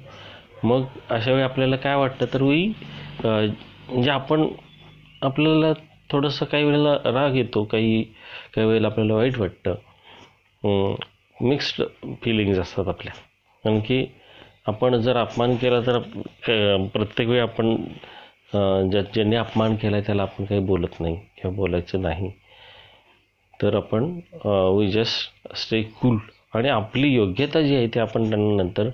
मग 0.66 0.84
अशा 1.10 1.32
वेळी 1.32 1.44
आपल्याला 1.44 1.76
काय 1.76 1.96
वाटतं? 1.96 2.26
तर 2.34 2.42
वी 2.42 2.66
म्हणजे 3.24 4.10
आपण 4.12 4.48
आपल्याला 5.22 5.72
थोडंसं 6.12 6.46
काही 6.46 6.64
वेळेला 6.64 6.94
राग 7.14 7.36
येतो 7.36 7.64
काही 7.72 8.02
काही 8.56 8.68
वेळेला 8.68 8.88
आपल्याला 8.88 9.14
वाईट 9.14 9.38
वाटतं. 9.40 9.76
मिक्स्ड 11.38 11.84
फिलिंग्ज 12.24 12.60
असतात 12.60 12.88
आपल्या. 12.88 13.14
कारण 13.64 13.80
की 13.88 14.06
आपण 14.68 14.96
जर 15.02 15.18
अपमान 15.18 15.56
केला 15.62 15.80
तर 15.88 15.98
प्रत्येक 16.94 17.28
वेळी 17.30 17.40
आपण 17.40 17.76
ज्या 18.92 19.02
ज्यांनी 19.14 19.36
अपमान 19.36 19.76
केला 19.76 20.00
त्याला 20.02 20.22
आपण 20.22 20.46
काही 20.46 20.62
बोलत 20.66 21.00
नाही 21.00 21.16
किंवा 21.38 21.56
बोलायचं 21.56 22.02
नाही. 22.02 22.32
तर 23.62 23.76
आपण 23.76 24.04
वी 24.46 24.88
जस्ट 24.92 25.56
स्टे 25.58 25.82
कूल 26.02 26.18
आणि 26.56 26.70
आपली 26.70 27.14
योग्यता 27.14 27.62
जी 27.62 27.76
आहे 27.76 27.88
ती 27.94 28.00
आपण 28.00 28.30
त्यांना 28.30 28.64
नंतर 28.64 28.90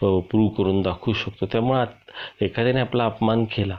हो, 0.00 0.20
प्रूव्ह 0.20 0.54
करून 0.54 0.82
दाखवू 0.82 1.14
शकतो. 1.14 1.46
त्यामुळे 1.46 1.80
आत- 1.80 2.44
एखाद्याने 2.44 2.80
आपला 2.80 3.04
अपमान 3.04 3.44
केला 3.44 3.76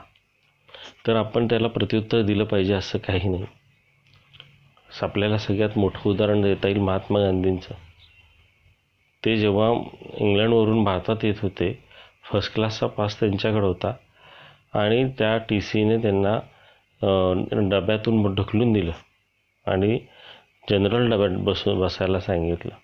तर 1.06 1.16
आपण 1.16 1.46
त्याला 1.46 1.68
प्रत्युत्तर 1.68 2.22
दिलं 2.22 2.44
पाहिजे 2.44 2.74
असं 2.74 2.98
काही 2.98 3.28
नाही. 3.28 3.44
आपल्याला 5.02 5.38
सगळ्यात 5.38 5.78
मोठं 5.78 6.10
उदाहरण 6.10 6.42
देता 6.42 6.68
येईल 6.68 6.80
महात्मा 6.80 7.20
गांधींचं. 7.20 7.74
ते 9.24 9.36
जेव्हा 9.36 9.68
इंग्लंडवरून 10.14 10.84
भारतात 10.84 11.16
येत 11.22 11.34
होते 11.42 11.84
फर्स्ट 12.32 12.54
क्लासचा 12.54 12.86
पास 12.86 13.20
त्यांच्याकडे 13.20 13.66
होता 13.66 13.92
आणि 14.74 15.10
त्या 15.18 15.36
टी 15.38 15.60
सीने 15.60 15.96
त्यांना 15.96 16.38
डब्यातून 17.68 18.34
ढकलून 18.34 18.72
दिलं 18.72 18.92
आणि 19.66 19.98
जनरल 20.70 21.10
डब्यात 21.10 21.30
बसून 21.38 21.80
बसायला 21.80 22.20
सांगितलं. 22.20 22.74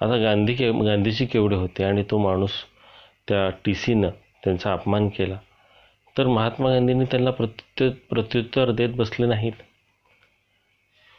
आता 0.00 0.16
गांधी 0.16 0.54
के 0.54 0.70
गांधीजी 0.84 1.26
केवढे 1.26 1.56
होते 1.56 1.84
आणि 1.84 2.02
तो 2.10 2.18
माणूस 2.18 2.52
त्या 3.28 3.48
टी 3.64 3.74
सीनं 3.74 4.10
त्यांचा 4.44 4.72
अपमान 4.72 5.08
केला 5.08 5.38
तर 6.16 6.26
महात्मा 6.26 6.70
गांधींनी 6.70 7.04
त्यांना 7.04 7.30
प्रत्युत्तर 7.30 7.88
प्रत्युत्तर 8.10 8.70
देत 8.72 8.94
बसले 8.96 9.26
नाहीत. 9.26 9.52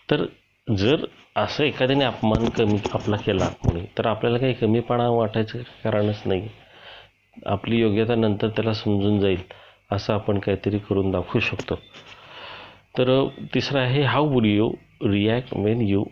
तर 0.10 0.26
जर 0.68 1.06
असं 1.36 1.64
एखाद्याने 1.64 2.06
अपमान 2.06 2.50
कमी 2.50 2.78
आपला 2.94 3.18
केला 3.18 3.48
कोणी 3.64 3.86
तर 3.98 4.06
आपल्याला 4.06 4.38
काही 4.38 4.54
कमीपणा 4.54 5.10
वाटायचं 5.10 5.62
कारणच 5.84 6.22
नाही. 6.26 6.48
आपली 7.46 7.80
योग्यता 7.80 8.16
नंतर 8.16 8.50
त्याला 8.50 8.74
समजून 8.74 9.20
जाईल 9.20 9.42
असं 9.92 10.14
आपण 10.14 10.40
काहीतरी 10.40 10.80
करून 10.80 11.12
दाखवू 11.12 11.40
शकतो. 11.40 11.76
तर 12.98 13.28
तिसरं 13.54 13.80
आहे 13.80 14.04
how 14.04 14.30
would 14.30 14.46
you 14.46 14.72
react 15.04 15.54
when 15.56 15.82
you 15.82 16.04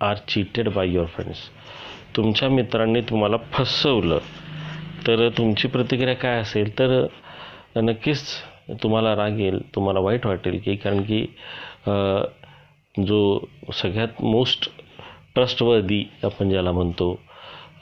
are 0.00 0.16
cheated 0.28 0.68
by 0.68 0.88
your 0.88 1.06
friends 1.06 1.48
तुमच्या 2.16 2.48
मित्रांनी 2.48 3.00
तुम्हाला 3.10 3.36
फसवलं. 3.52 4.18
तर 5.06 5.28
तुमची 5.36 5.68
प्रतिक्रिया 5.68 6.14
काय 6.16 6.40
असेल? 6.40 6.78
तर 6.78 7.06
नक्कीच 7.76 8.22
तुम्हाला 8.82 9.14
राग 9.16 9.38
येईल 9.40 9.58
तुम्हाला 9.74 10.00
वाईट 10.00 10.26
वाटेल 10.26 10.58
की 10.64 10.74
कारण 10.76 11.02
की 11.02 11.24
जो 13.06 13.38
सगळ्यात 13.74 14.22
मोस्ट 14.22 14.68
ट्रस्टवर्दी 15.34 16.04
आपण 16.24 16.48
ज्याला 16.50 16.72
म्हणतो 16.72 17.14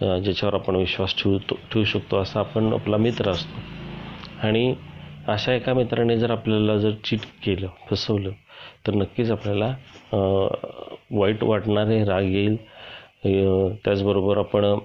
ज्याच्यावर 0.03 0.55
आपण 0.55 0.77
विश्वास 0.77 1.15
ठेवतो 1.19 1.55
ठेवू 1.73 1.85
शकतो 1.85 2.21
असा 2.21 2.41
आपण 2.41 2.73
आपला 2.75 2.97
मित्र 2.97 3.31
असतो. 3.31 3.61
आणि 4.47 4.75
अशा 5.29 5.53
एका 5.55 5.73
मित्राने 5.75 6.17
जर 6.19 6.31
आपल्याला 6.31 6.77
जर 6.79 6.91
चीट 7.05 7.21
केलं 7.45 7.69
फसवलं 7.91 8.31
तर 8.87 8.95
नक्कीच 8.95 9.31
आपल्याला 9.31 9.75
वाईट 11.11 11.43
वाटणारे 11.45 12.03
राग 12.05 12.25
येईल. 12.25 12.57
त्याचबरोबर 13.25 14.39
आपण 14.39 14.63
जे 14.63 14.77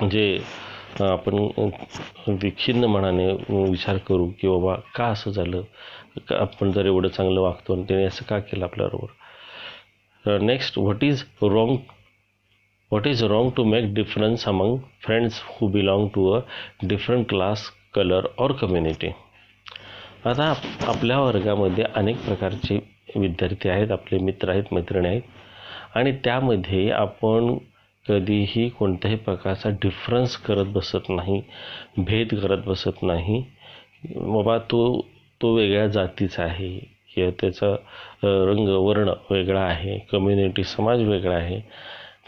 म्हणजे, 0.00 0.40
आपण 1.00 1.34
विखिन्न 2.26 2.84
मनाने 2.84 3.32
विचार 3.70 3.96
करू 3.96 4.30
की 4.40 4.48
बाबा 4.48 4.74
का 4.94 5.04
असं 5.04 5.30
झालं? 5.30 5.62
का 6.16 6.40
आपण 6.40 6.72
जर 6.72 6.86
एवढं 6.86 7.08
चांगलं 7.08 7.40
वागतो 7.40 7.74
आणि 7.74 7.82
त्याने 7.82 8.04
असं 8.04 8.24
का 8.24 8.38
केलं 8.38 8.64
आपल्याबरोबर? 8.64 10.38
Next 10.40 10.78
what 10.78 11.04
is 11.04 11.24
wrong 11.42 11.76
what 12.90 13.06
is 13.06 13.24
wrong 13.24 13.50
to 13.56 13.64
make 13.64 13.94
difference 13.94 14.48
among 14.48 14.76
friends 14.76 15.40
who 15.46 15.68
belong 15.68 16.08
to 16.08 16.30
a 16.30 16.40
different 16.82 17.28
class 17.28 17.64
colour 17.94 18.26
और 18.38 18.50
कम्युनिटी 18.50 19.08
आता 20.24 20.44
आप- 20.44 20.84
आपल्या 20.84 21.20
वर्गामध्ये 21.20 21.84
अनेक 21.94 22.24
प्रकारचे 22.24 22.78
विद्यार्थी 23.16 23.68
आहेत 23.68 23.90
आपले 23.90 24.18
मित्र 24.18 24.48
आहेत 24.48 24.64
मैत्रिणी 24.72 25.08
आहेत. 25.08 25.22
आणि 25.96 26.12
त्यामध्ये 26.24 26.90
आपण 26.90 27.56
कधीही 28.06 28.68
कोणत्याही 28.68 29.16
प्रकारचा 29.16 29.70
डिफरन्स 29.82 30.36
करत 30.36 30.66
बसत 30.74 31.08
नाही 31.08 31.40
भेद 31.98 32.34
करत 32.42 32.62
बसत 32.66 33.02
नाही. 33.02 33.42
बाबा 34.16 34.58
तो 34.70 34.80
तो 35.40 35.54
वेगळ्या 35.54 35.86
जातीचा 35.86 36.42
आहे 36.44 36.78
किंवा 37.14 37.30
त्याचा 37.40 37.74
रंग 38.24 38.68
वर्ण 38.86 39.12
वेगळा 39.30 39.60
आहे 39.60 39.98
कम्युनिटी 40.12 40.64
समाज 40.64 41.02
वेगळा 41.08 41.34
आहे. 41.36 41.60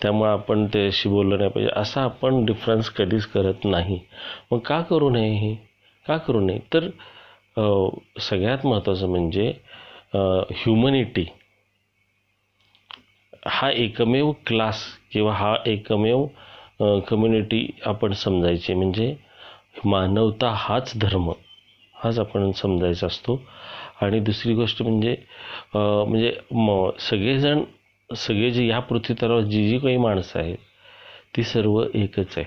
त्यामुळे 0.02 0.30
आपण 0.30 0.66
त्याशी 0.72 1.08
बोललं 1.08 1.38
नाही 1.38 1.50
पाहिजे. 1.50 1.72
असा 1.80 2.02
आपण 2.02 2.44
डिफरन्स 2.44 2.88
कधीच 2.90 3.26
करत 3.26 3.64
नाही. 3.64 3.98
मग 4.52 4.58
का 4.66 4.80
करू 4.90 5.10
नये 5.10 5.32
हे? 5.38 5.54
का 6.06 6.16
करू 6.16 6.40
नये? 6.40 6.58
तर 6.74 6.88
सगळ्यात 8.20 8.66
महत्त्वाचं 8.66 9.08
म्हणजे 9.08 9.52
ह्युमनिटी 10.14 11.24
हा 13.48 13.68
एकमेव 13.70 14.30
क्लास 14.46 14.82
किंवा 15.12 15.32
हा 15.34 15.54
एकमेव 15.66 16.26
कम्युनिटी 17.08 17.66
आपण 17.86 18.12
समजायची. 18.12 18.74
म्हणजे 18.74 19.14
मानवता 19.84 20.50
हाच 20.56 20.92
धर्म. 20.96 21.30
हाच 21.94 22.18
आपण 22.18 22.50
समजायचा 22.52 23.06
असतो. 23.06 23.40
आणि 24.02 24.20
दुसरी 24.20 24.54
गोष्ट 24.54 24.82
म्हणजे 24.82 25.16
म्हणजे 25.74 26.32
म 26.52 26.88
सगळेजण 27.00 27.62
सगळे 28.10 28.50
जे 28.50 28.66
या 28.66 28.78
पृथ्वीतरावर 28.80 29.42
जी 29.42 29.68
जी 29.68 29.78
काही 29.78 29.96
माणसं 29.96 30.38
आहेत 30.40 30.56
ती 31.36 31.42
सर्व 31.42 31.82
एकच 31.94 32.38
आहे. 32.38 32.44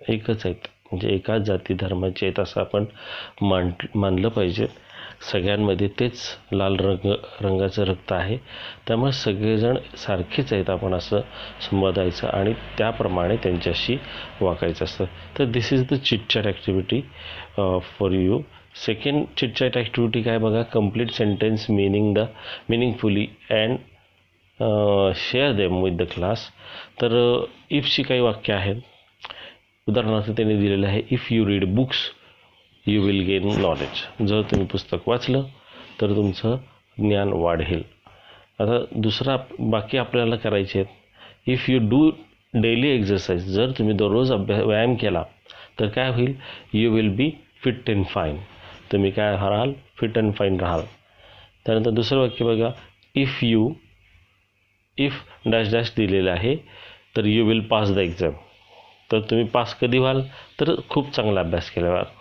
एकच 0.00 0.46
आहेत. 0.46 0.68
म्हणजे 0.90 1.08
एकाच 1.14 1.42
जाती 1.42 1.74
धर्माची 1.74 2.24
आहेत 2.26 2.40
असं 2.40 2.60
आपण 2.60 2.84
मान 3.42 3.70
मानलं 3.94 4.28
पाहिजे. 4.28 4.66
सगळ्यांमध्ये 5.20 5.88
तेच 6.00 6.20
लाल 6.52 6.76
रंग 6.80 7.10
रंगाचं 7.42 7.84
रक्त 7.84 8.12
आहे. 8.12 8.36
त्यामुळे 8.86 9.12
सगळेजण 9.12 9.76
सारखेच 9.96 10.52
आहेत 10.52 10.70
आपण 10.70 10.94
असं 10.94 11.20
संवादायचं 11.70 12.28
आणि 12.28 12.52
त्याप्रमाणे 12.78 13.36
त्यांच्याशी 13.42 13.96
वागायचं 14.40 14.84
असतं. 14.84 15.04
तर 15.38 15.44
this 15.44 15.72
is 15.72 15.84
the 15.90 15.94
chitchat 15.94 16.46
activity 16.46 17.00
for 17.98 18.12
you 18.12 18.40
second 18.86 19.24
chitchat 19.36 19.76
activity 19.78 20.22
काय 20.22 20.38
बघा? 20.38 20.62
Complete 20.62 21.10
sentence 21.12 21.70
meaning 21.70 22.14
the 22.14 22.26
meaningfully 22.70 23.26
and 23.50 23.76
share 25.16 25.52
them 25.52 25.82
with 25.82 25.96
the 25.96 26.02
class 26.14 26.48
तर 27.00 27.12
uh, 27.12 27.46
इफची 27.70 28.02
काही 28.02 28.20
वाक्य 28.20 28.52
आहेत. 28.52 28.76
उदाहरणार्थ 29.86 30.30
त्यांनी 30.30 30.54
दिलेलं 30.56 30.86
आहे 30.86 31.02
if 31.10 31.26
you 31.32 31.46
read 31.46 31.64
books 31.74 31.98
you 32.88 33.00
will 33.02 33.20
gain 33.24 33.46
knowledge 33.60 34.26
जर 34.28 34.42
तुम्ही 34.50 34.66
पुस्तक 34.66 35.08
वाचलं 35.08 35.42
तर 36.00 36.14
तुमचं 36.16 36.56
ज्ञान 36.98 37.32
वाढेल. 37.32 37.82
आता 38.60 38.78
दुसरा 38.96 39.36
बाकी 39.60 39.98
आपल्याला 39.98 40.36
करायचे 40.36 40.78
आहेत. 40.78 40.88
If 41.46 41.68
you 41.70 41.78
do 41.88 42.10
daily 42.54 42.88
exercise 42.88 43.48
जर 43.54 43.70
तुम्ही 43.78 43.94
दररोज 43.94 44.32
अभ्यास 44.32 44.62
व्यायाम 44.62 44.94
केला 44.94 45.22
तर 45.80 45.88
काय 45.88 46.10
होईल? 46.12 46.34
You 46.72 46.90
will 46.92 47.08
be 47.16 47.30
fit 47.64 47.90
and 47.90 48.04
fine 48.06 48.36
तुम्ही 48.92 49.10
काय 49.10 49.32
राहाल? 49.32 49.72
फिट 49.96 50.18
अँड 50.18 50.32
फाईन 50.34 50.60
राहाल. 50.60 50.82
त्यानंतर 51.66 51.90
दुसरं 51.90 52.20
वाक्य 52.20 52.44
बघा. 52.44 52.70
If 53.14 53.42
you 53.42 53.70
if 54.98 55.22
dash 55.46 55.72
dash 55.72 55.92
दिलेलं 55.96 56.30
आहे 56.30 56.56
तर 57.16 57.26
you 57.26 57.44
will 57.46 57.60
pass 57.70 57.90
the 57.90 57.98
exam 57.98 58.32
तर 59.10 59.20
तुम्ही 59.20 59.44
पास 59.46 59.74
कधी 59.80 59.98
व्हाल? 59.98 60.22
तर 60.60 60.74
खूप 60.90 61.10
चांगला 61.10 61.40
अभ्यास 61.40 61.70
केला. 61.70 61.90
व्हाल 61.90 62.16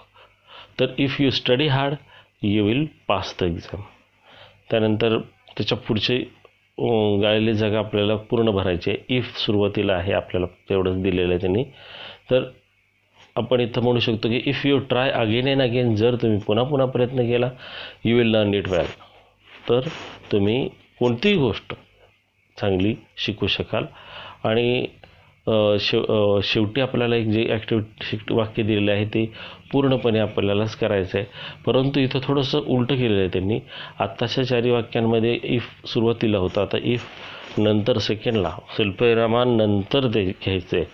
तर 0.80 0.94
if 0.98 1.20
you 1.22 1.30
study 1.32 1.68
hard 1.68 1.96
you 2.44 2.66
will 2.66 2.86
pass 3.08 3.36
the 3.40 3.44
exam 3.44 3.82
त्यानंतर 4.72 5.18
त्याच्या 5.58 5.78
पुढचे 5.78 6.18
अं, 6.78 7.22
गाळलेली 7.22 7.54
जागा 7.54 7.80
आपल्याला 7.80 8.16
पूर्ण 8.30 8.52
भरायची. 8.52 8.92
आहे 8.92 9.16
इफ 9.18 9.38
सुरुवातीला 9.38 9.94
आहे 9.94 10.14
आपल्याला 10.14 10.48
तेवढंच 10.70 11.02
दिलेलं 11.04 11.30
आहे 11.30 11.42
त्यांनी. 11.42 11.64
तर 12.32 12.44
आपण 13.36 13.60
इथं 13.60 13.82
म्हणू 13.84 14.00
शकतो 14.00 14.30
की 14.30 14.42
if 14.46 14.66
you 14.66 14.78
try 14.80 15.10
again 15.12 15.48
and 15.50 15.62
again 15.62 15.96
जर 15.96 16.16
तुम्ही 16.16 16.40
पुन्हा 16.40 16.64
पुन्हा 16.66 16.88
प्रयत्न 16.88 17.26
केला 17.28 17.50
you 18.06 18.18
will 18.18 18.28
learn 18.28 18.54
it 18.54 18.68
well 18.70 18.92
तर 19.70 19.88
तुम्ही 20.32 20.68
कोणतीही 21.00 21.36
गोष्ट 21.38 21.74
चांगली 22.58 22.96
शिकू 23.18 23.48
शकाल. 23.48 23.86
आणि 24.44 24.86
शेव 25.82 26.40
शेवटी 26.44 26.82
आपल्याला 26.82 27.16
एक 27.16 27.28
जे 27.32 27.46
ॲक्टिव्हिटी 27.54 28.34
वाक्य 28.34 28.64
दिलेलं 28.64 28.92
आहे 28.92 29.06
ते 29.14 29.26
पूर्णपणे 29.72 30.20
आपल्यालाच 30.20 30.76
करायचं 30.76 31.18
आहे 31.18 31.62
परंतु 31.66 32.00
इथं 32.00 32.20
थोडंसं 32.24 32.60
उलटं 32.60 32.96
केलेलं 32.96 33.20
आहे 33.20 33.30
त्यांनी. 33.34 33.60
आत्ताच्या 34.00 34.44
चारी 34.46 34.72
वाक्यांमध्ये 34.72 35.34
इफ 35.44 35.70
सुरुवातीला 35.88 36.38
होता. 36.38 36.62
आता 36.62 36.78
इफ 36.84 37.06
नंतर 37.60 37.98
सेकंडला 37.98 38.50
स्वल्पविरामानंतर 38.76 40.00
नंतर 40.00 40.14
ते 40.14 40.24
घ्यायचं 40.26 40.78
आहे 40.78 40.86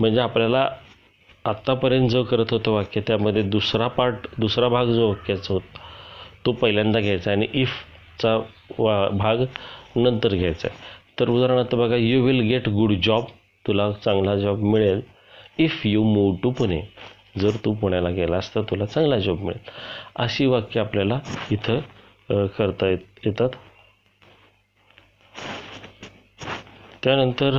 म्हणजे 0.00 0.20
आपल्याला 0.20 0.68
आत्तापर्यंत 1.44 2.08
जो 2.10 2.22
करत 2.24 2.52
होतं 2.52 2.72
वाक्य 2.72 3.00
त्यामध्ये 3.06 3.42
दुसरा 3.42 3.86
पार्ट 3.88 4.26
दुसरा 4.38 4.68
भाग 4.68 4.90
जो 4.92 5.08
वाक्याचा 5.08 5.52
होता 5.54 5.78
तो 6.46 6.52
पहिल्यांदा 6.52 7.00
घ्यायचा 7.00 7.32
आणि 7.32 7.46
इफचा 7.54 8.36
वा 8.78 9.08
भाग 9.10 9.44
नंतर 9.96 10.34
घ्यायचा. 10.34 10.68
आहे 10.68 11.18
तर 11.20 11.28
उदाहरणार्थ 11.28 11.74
बघा 11.74 11.96
you 11.96 12.22
will 12.24 12.40
get 12.48 12.68
good 12.68 12.92
job 13.04 13.24
तुला 13.64 13.90
चांगला 14.04 14.36
जॉब 14.36 14.62
मिळेल. 14.64 15.00
If 15.58 15.80
you 15.86 16.02
move 16.04 16.34
to 16.42 16.50
Pune. 16.50 16.80
जर 17.38 17.56
तू 17.64 17.72
पुण्याला 17.80 18.10
गेलास 18.10 18.54
तर 18.54 18.62
तुला 18.70 18.86
चांगला 18.86 19.18
जॉब 19.18 19.40
मिळेल. 19.44 19.70
अशी 20.24 20.46
वाक्य 20.46 20.80
आपल्याला 20.80 21.18
इथं 21.52 22.46
करता 22.56 22.88
येत 22.88 23.26
येतात. 23.26 23.50
त्यानंतर 27.02 27.58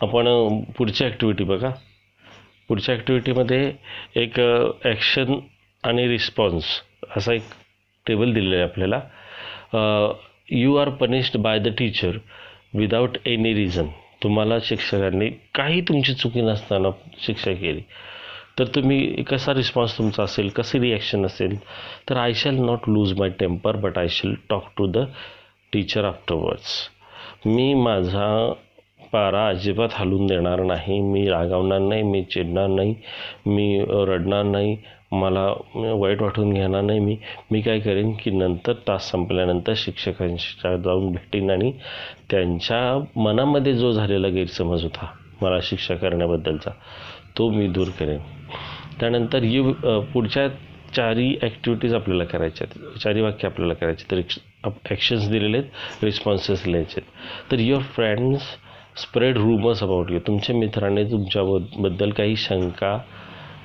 आपण 0.00 0.26
पुढच्या 0.26 0.72
पुढची 0.76 1.04
ॲक्टिव्हिटी 1.04 1.44
बघा. 1.44 1.70
पुढच्या 2.68 2.94
ॲक्टिव्हिटीमध्ये 2.94 3.72
एक 4.22 4.38
ॲक्शन 4.84 5.34
आणि 5.84 6.06
रिस्पॉन्स 6.08 6.64
असा 7.16 7.32
एक 7.32 7.42
टेबल 8.06 8.32
दिलेला 8.32 8.54
आहे 8.54 8.64
आपल्याला. 8.64 9.00
You 10.50 10.74
are 10.76 10.88
punished 11.00 11.36
by 11.42 11.58
the 11.58 11.68
teacher 11.78 12.18
without 12.74 13.16
any 13.26 13.52
reason 13.54 13.86
तुम्हाला 14.22 14.58
शिक्षकांनी 14.64 15.28
काही 15.54 15.80
तुमची 15.80 16.14
चुकी 16.14 16.40
नसताना 16.40 16.90
शिक्षा 17.26 17.52
केली. 17.52 17.80
तर 18.58 18.64
तुम्ही 18.74 19.22
कसा 19.22 19.52
रिस्पॉन्स 19.54 19.96
तुमचा 19.98 20.22
असेल 20.22 20.48
कसे 20.56 20.78
रिॲक्शन 20.80 21.26
असेल? 21.26 21.56
तर 22.08 22.16
I 22.16 22.32
shall 22.34 22.54
not 22.56 22.88
lose 22.88 23.12
my 23.18 23.30
temper 23.40 23.76
but 23.76 23.98
I 23.98 24.08
shall 24.10 24.34
talk 24.50 24.64
to 24.76 24.86
the 24.86 25.04
teacher 25.72 26.04
afterwards 26.04 26.76
मी 27.46 27.72
माझा 27.74 28.52
पारा 29.12 29.46
अजिबात 29.48 29.88
हलून 29.92 30.26
देणार 30.26 30.62
नाही. 30.64 31.00
मी 31.00 31.28
रागावणार 31.28 31.78
नाही 31.78 32.02
मी 32.02 32.22
चिडणार 32.24 32.66
नाही 32.68 32.94
मी 33.46 33.84
रडणार 33.88 34.42
नाही. 34.44 34.76
मला 35.12 35.46
वाईट 35.74 36.22
वाटून 36.22 36.52
घेणार 36.52 36.82
नाही 36.82 37.00
मी. 37.00 37.16
मी 37.50 37.60
काय 37.60 37.80
करेन 37.80 38.12
की 38.20 38.30
नंतर 38.30 38.72
तास 38.88 39.10
संपल्यानंतर 39.10 39.72
शिक्षकांच्या 39.76 40.76
जाऊन 40.76 41.10
भेटेन 41.12 41.50
आणि 41.50 41.72
त्यांच्या 42.30 42.80
मनामध्ये 43.20 43.74
जो 43.74 43.92
झालेला 43.92 44.28
गैरसमज 44.28 44.82
होता 44.82 45.12
मला 45.42 45.58
शिक्षा 45.62 45.94
करण्याबद्दलचा 45.94 46.70
तो 47.38 47.48
मी 47.50 47.66
दूर 47.68 47.88
करेन. 47.98 48.18
त्यानंतर 49.00 49.42
यु 49.42 49.72
पुढच्या 50.12 50.48
चारी 50.96 51.28
ॲक्टिव्हिटीज 51.42 51.94
आपल्याला 51.94 52.24
करायच्या 52.24 52.66
आहेत. 52.66 52.98
चारी 52.98 53.20
वाक्य 53.20 53.48
आपल्याला 53.48 53.74
करायचे 53.74 54.10
तर 54.10 54.20
ॲक्शन्स 54.90 55.28
दिलेले 55.30 55.58
आहेत. 55.58 56.04
रिस्पॉन्सेस 56.04 56.66
लिहायचे 56.66 57.00
आहेत. 57.00 57.50
तर 57.52 57.60
your 57.60 57.82
friends 57.94 58.42
spread 59.02 59.36
rumours 59.38 59.82
about 59.82 60.10
you 60.12 60.18
तुमच्या 60.26 60.56
मित्राने 60.56 61.04
तुमच्याबद्दल 61.10 62.10
काही 62.10 62.36
शंका 62.36 62.98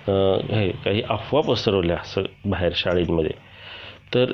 हे 0.10 0.70
काही 0.86 1.02
अफवा 1.10 1.42
पसरवल्या 1.48 1.98
असं 2.02 2.24
बाहेर 2.50 2.72
शाळेमध्ये. 2.76 3.32
तर 4.14 4.32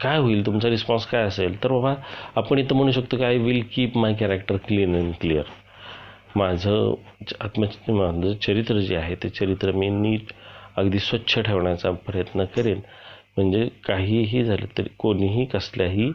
काय 0.00 0.18
होईल? 0.18 0.44
तुमचा 0.46 0.68
रिस्पॉन्स 0.70 1.06
काय 1.06 1.22
असेल? 1.26 1.62
तर 1.62 1.72
बाबा 1.72 1.94
आपण 2.36 2.58
इथं 2.58 2.76
म्हणू 2.76 2.92
शकतो 2.92 3.16
की 3.16 3.24
I 3.24 3.36
will 3.38 3.62
keep 3.74 3.96
my 3.98 4.14
character 4.20 4.56
clean 4.66 4.96
and 4.98 5.12
clear 5.20 5.44
माझं 6.36 6.94
आत्म 7.40 7.64
माझं 7.90 8.32
चरित्र 8.42 8.78
जे 8.80 8.96
आहे 8.96 9.14
ते 9.22 9.28
चरित्र 9.28 9.72
मी 9.72 9.88
नीट 9.90 10.32
अगदी 10.78 10.98
स्वच्छ 10.98 11.38
ठेवण्याचा 11.38 11.90
प्रयत्न 12.06 12.44
करेन. 12.56 12.80
म्हणजे 13.36 13.68
काहीही 13.86 14.42
झालं 14.44 14.66
तरी 14.78 14.88
कोणीही 14.98 15.44
कसल्याही 15.52 16.10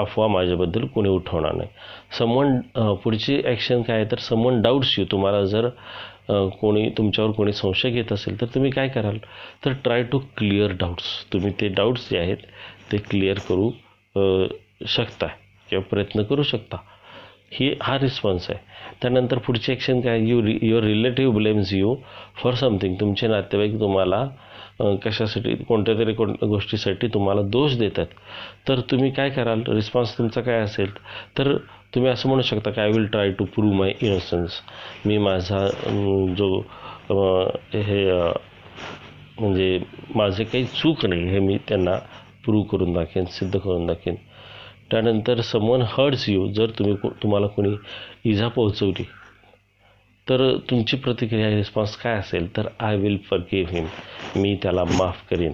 अफवा 0.00 0.26
माझ्याबद्दल 0.28 0.84
कोणी 0.94 1.08
उठवणार 1.08 1.54
नाही. 1.54 1.68
समवन 2.18 2.58
पुढची 3.02 3.40
ॲक्शन 3.44 3.82
काय 3.82 3.96
आहे? 3.96 4.04
तर 4.10 4.18
समवन 4.18 4.60
डाऊट्स 4.62 4.98
यू 4.98 5.04
तुम्हाला 5.10 5.44
जर 5.44 5.68
कोणी 6.30 6.88
तुमच्यावर 6.98 7.30
कोणी 7.36 7.52
संशय 7.52 7.90
घेत 7.90 8.12
असेल 8.12 8.40
तर 8.40 8.46
तुम्ही 8.54 8.70
काय 8.70 8.88
कराल? 8.88 9.18
तर 9.64 9.72
ट्राय 9.84 10.02
टू 10.12 10.18
क्लिअर 10.38 10.72
डाऊट्स 10.80 11.04
तुम्ही 11.32 11.52
ते 11.60 11.68
डाऊट्स 11.68 12.08
जे 12.10 12.18
आहेत 12.18 12.36
ते 12.92 12.98
क्लिअर 13.10 13.38
करू 13.48 13.70
शकता 14.88 15.26
किंवा 15.70 15.82
प्रयत्न 15.90 16.22
करू 16.22 16.42
शकता. 16.42 16.76
ही 17.52 17.74
हा 17.82 17.96
रिस्पॉन्स 17.98 18.48
आहे. 18.50 18.58
त्यानंतर 19.02 19.38
पुढची 19.46 19.72
ॲक्शन 19.72 20.00
काय? 20.00 20.20
You 20.28 20.40
re 20.42 20.58
your 20.62 20.82
relative 20.84 21.34
blames 21.34 21.72
you 21.72 21.94
for 22.42 22.54
something 22.54 22.94
तुमचे 23.00 23.26
नातेवाईक 23.28 23.78
तुम्हाला 23.80 24.26
कशासाठी 25.04 25.54
कोणत्या 25.64 25.94
तरी 25.94 26.12
कोण 26.14 26.32
गोष्टीसाठी 26.42 27.08
तुम्हाला 27.14 27.42
दोष 27.56 27.76
देतात. 27.78 28.06
तर 28.68 28.80
तुम्ही 28.90 29.10
काय 29.10 29.30
कराल? 29.30 29.62
रिस्पॉन्स 29.68 30.16
तुमचा 30.18 30.40
काय 30.40 30.60
असेल? 30.60 30.90
तर 31.38 31.56
तुम्ही 31.94 32.10
असं 32.10 32.28
म्हणू 32.28 32.42
शकता 32.42 32.70
की 32.70 32.80
I 32.80 32.88
will 32.88 33.06
try 33.06 33.30
to 33.30 33.44
prove 33.44 33.76
my 33.76 33.92
innocence 34.02 34.52
मी 35.06 35.18
माझा 35.18 35.68
जो 36.38 36.60
हे 37.74 38.12
म्हणजे 39.40 39.80
माझे 40.14 40.44
काही 40.44 40.64
चूक 40.64 41.06
नाही 41.06 41.28
हे 41.28 41.38
मी 41.38 41.58
त्यांना 41.68 41.94
प्रूव्ह 42.44 42.68
करून 42.68 42.92
दाखेन 42.92 43.24
सिद्ध 43.24 43.58
करून 43.58 43.86
दाखेन. 43.86 44.14
त्यानंतर 44.90 45.40
समवन 45.40 45.82
हर्ट्स 45.82 46.28
यू 46.28 46.52
जर 46.52 46.70
तुम्ही 46.78 46.96
को- 46.96 47.22
तुम्हाला 47.22 47.46
कोणी 47.46 47.76
इजा 48.24 48.48
पोहोचवली 48.48 49.02
तर 50.28 50.56
तुमची 50.70 50.96
प्रतिक्रिया 50.96 51.48
रिस्पॉन्स 51.48 51.96
काय 51.96 52.12
असेल? 52.12 52.56
तर 52.56 52.68
आय 52.80 52.96
विल 52.96 53.16
फॉरगिव्ह 53.30 53.72
हिम 53.72 53.84
मी 54.36 54.58
त्याला 54.62 54.84
माफ 54.84 55.16
करेन. 55.30 55.52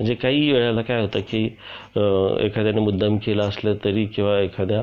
म्हणजे 0.00 0.14
काही 0.14 0.50
वेळेला 0.52 0.82
काय 0.82 1.00
होतं 1.00 1.20
की 1.20 1.42
एखाद्याने 2.44 2.80
मुद्दाम 2.80 3.16
केलं 3.16 3.42
असलं 3.42 3.74
तरी 3.84 4.04
किंवा 4.06 4.38
एखाद्या 4.40 4.82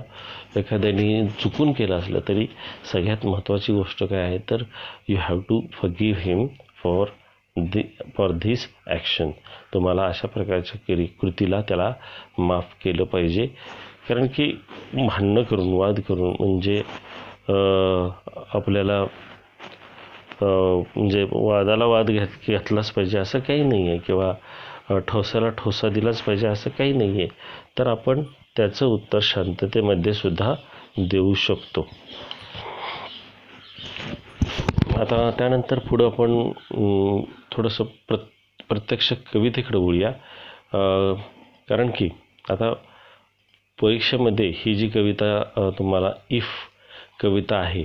एखाद्याने 0.59 1.25
चुकून 1.41 1.71
केलं 1.71 1.95
असलं 1.95 2.19
तरी 2.27 2.45
सगळ्यात 2.91 3.25
महत्त्वाची 3.25 3.73
गोष्ट 3.73 4.03
काय 4.03 4.21
आहे 4.21 4.37
तर 4.51 4.63
you 5.07 5.17
have 5.19 5.39
to 5.39 5.59
forgive 5.73 6.19
him 6.21 6.45
for 6.83 7.07
the 7.55 7.81
for 8.17 8.31
this 8.41 8.67
action 8.87 9.31
तुम्हाला 9.73 10.05
अशा 10.05 10.27
प्रकारच्या 10.27 10.79
करी 10.87 11.05
कृतीला 11.21 11.61
त्याला 11.61 11.91
माफ 12.37 12.73
केलं 12.83 13.03
पाहिजे. 13.03 13.45
कारण 14.09 14.27
की 14.27 14.51
भांडणं 14.93 15.43
करून 15.43 15.73
वाद 15.73 15.99
करून 16.09 16.35
म्हणजे 16.39 16.81
आपल्याला 18.53 19.03
म्हणजे 20.41 21.25
वादाला 21.31 21.85
वाद 21.85 22.09
घेत 22.11 22.47
घेतलाच 22.47 22.91
पाहिजे 22.91 23.17
असं 23.19 23.39
काही 23.39 23.63
नाही 23.63 23.89
आहे 23.89 23.97
किंवा 23.97 24.33
ठोसाला 25.07 25.49
ठोसा 25.57 25.89
दिलाच 25.89 26.21
पाहिजे 26.21 26.47
असं 26.47 26.69
काही 26.69 26.93
नाही 26.93 27.21
आहे 27.21 27.27
तर 27.77 27.87
आपण 27.87 28.23
त्याचं 28.57 28.85
उत्तर 28.85 29.19
शांततेमध्ये 29.21 30.13
सुद्धा 30.13 30.53
देऊ 30.99 31.33
शकतो. 31.33 31.87
आता 34.97 35.29
त्यानंतर 35.37 35.79
पुढं 35.79 36.05
आपण 36.05 36.51
थोडंसं 37.51 37.83
प्र 38.07 38.15
प्रत्यक्ष 38.69 39.11
कवितेकडे 39.33 39.77
बोलूया 39.77 40.11
कारण 41.69 41.89
की 41.95 42.09
आता 42.49 42.73
परीक्षेमध्ये 43.79 44.51
ही 44.55 44.73
जी 44.75 44.87
कविता 44.89 45.69
तुम्हाला 45.79 46.11
इफ 46.29 46.45
कविता 47.21 47.57
आहे 47.57 47.83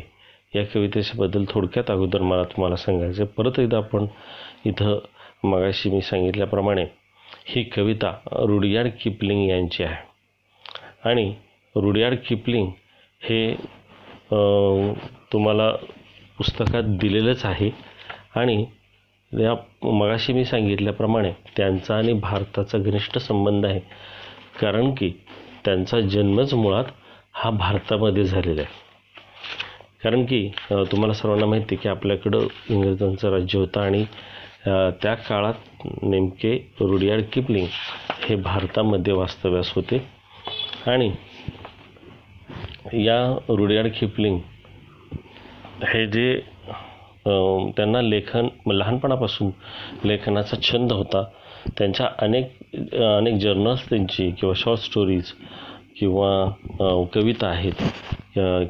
या 0.54 0.64
कवितेच्याबद्दल 0.64 1.44
थोडक्यात 1.48 1.90
अगोदर 1.90 2.22
मला 2.22 2.42
तुम्हाला 2.44 2.76
सांगायचं 2.76 3.22
आहे 3.22 3.32
परत 3.36 3.58
एकदा 3.60 3.76
आपण 3.76 4.06
इथं 4.64 4.98
मगाशी 5.44 5.90
मी 5.90 6.00
सांगितल्याप्रमाणे 6.02 6.84
ही 7.46 7.62
कविता 7.76 8.10
रुडियार्ड 8.46 8.90
किपलिंग 9.00 9.48
यांची 9.50 9.82
आहे. 9.84 9.96
आणि 11.04 11.32
रुडियार्ड 11.74 12.18
किपलिंग 12.26 12.70
हे 13.22 13.54
तुम्हाला 15.32 15.70
पुस्तकात 16.38 16.96
दिलेलंच 17.00 17.44
आहे. 17.44 17.70
आणि 18.36 18.64
या 19.32 19.54
मगाशी 19.82 20.32
मी 20.32 20.44
सांगितल्याप्रमाणे 20.44 21.32
त्यांचा 21.56 21.96
आणि 21.96 22.12
भारताचा 22.12 22.78
घनिष्ठ 22.78 23.18
संबंध 23.18 23.66
आहे. 23.66 23.80
कारण 24.60 24.90
की 24.94 25.10
त्यांचा 25.64 26.00
जन्मच 26.00 26.54
मुळात 26.54 26.84
हा 27.34 27.50
भारतामध्ये 27.50 28.24
झालेला 28.24 28.60
आहे. 28.60 28.80
कारण 30.02 30.24
की 30.26 30.48
तुम्हाला 30.70 31.12
सर्वांना 31.14 31.46
माहिती 31.46 31.74
आहे 31.74 31.82
की 31.82 31.88
आपल्याकडं 31.88 32.46
इंग्रजांचं 32.70 33.30
राज्य 33.32 33.58
होतं 33.58 33.80
आणि 33.80 34.04
त्या 34.66 35.14
काळात 35.28 35.86
नेमके 36.02 36.54
रुडियार्ड 36.80 37.24
किपलिंग 37.32 37.66
हे 38.24 38.34
भारतामध्ये 38.42 39.12
वास्तव्यास 39.12 39.72
होते. 39.74 40.02
आणि 40.86 41.10
या 43.04 43.18
रुडियार्ड 43.48 43.92
किपलिंग 43.98 44.38
हे 45.92 46.06
जे 46.06 46.40
त्यांना 47.76 48.00
लेखन 48.02 48.48
लहानपणापासून 48.72 49.50
लेखनाचा 50.04 50.56
छंद 50.62 50.92
होता. 50.92 51.22
त्यांच्या 51.78 52.06
अनेक 52.18 52.52
अनेक 52.94 53.34
जर्नल्स 53.40 53.88
त्यांची 53.88 54.30
किंवा 54.30 54.54
शॉर्ट 54.56 54.80
स्टोरीज 54.80 55.32
किंवा 55.98 57.04
कविता 57.14 57.48
आहेत 57.48 57.82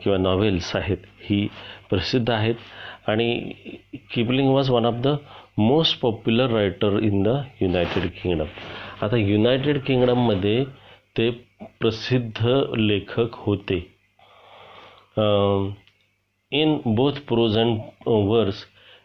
किंवा 0.02 0.16
नॉव्हेल्स 0.18 0.74
आहेत 0.76 1.06
ही 1.28 1.46
प्रसिद्ध 1.90 2.30
आहेत. 2.30 2.54
आणि 3.08 3.52
Kipling 4.14 4.48
was 4.50 4.70
one 4.70 4.84
of 4.86 4.94
the 5.04 5.14
most 5.56 5.98
popular 6.00 6.50
writer 6.50 6.98
in 7.04 7.22
the 7.22 7.42
United 7.62 8.10
Kingdom 8.12 8.46
आता 9.04 9.16
युनायटेड 9.16 9.80
किंगडममध्ये 9.84 10.64
ते 11.16 11.28
प्रसिद्ध 11.80 12.46
लेखक 12.76 13.34
होते. 13.34 13.76
In 16.52 16.76
both 16.86 17.20
prose 17.28 17.58
and 17.58 17.80
verse 18.06 18.64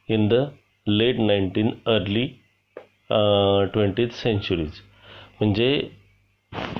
in 0.10 0.28
the 0.28 0.46
late 0.88 1.20
nineteen 1.20 1.72
early 1.86 2.26
twentieth 3.74 4.14
centuries 4.14 4.82
म्हणजे 5.40 5.70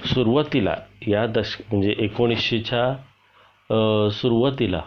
सुरुवातीला 0.06 0.76
या 1.08 1.26
दश 1.28 1.58
म्हणजे 1.72 1.96
एकोणीसशेच्या 2.00 2.86
uh, 3.70 4.10
सुरुवातीला 4.12 4.82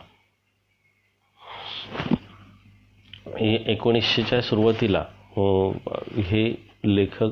हे 3.41 3.55
एकोणीसशेच्या 3.73 4.41
सुरुवातीला 4.43 5.05
हे 6.31 6.45
लेखक 6.85 7.31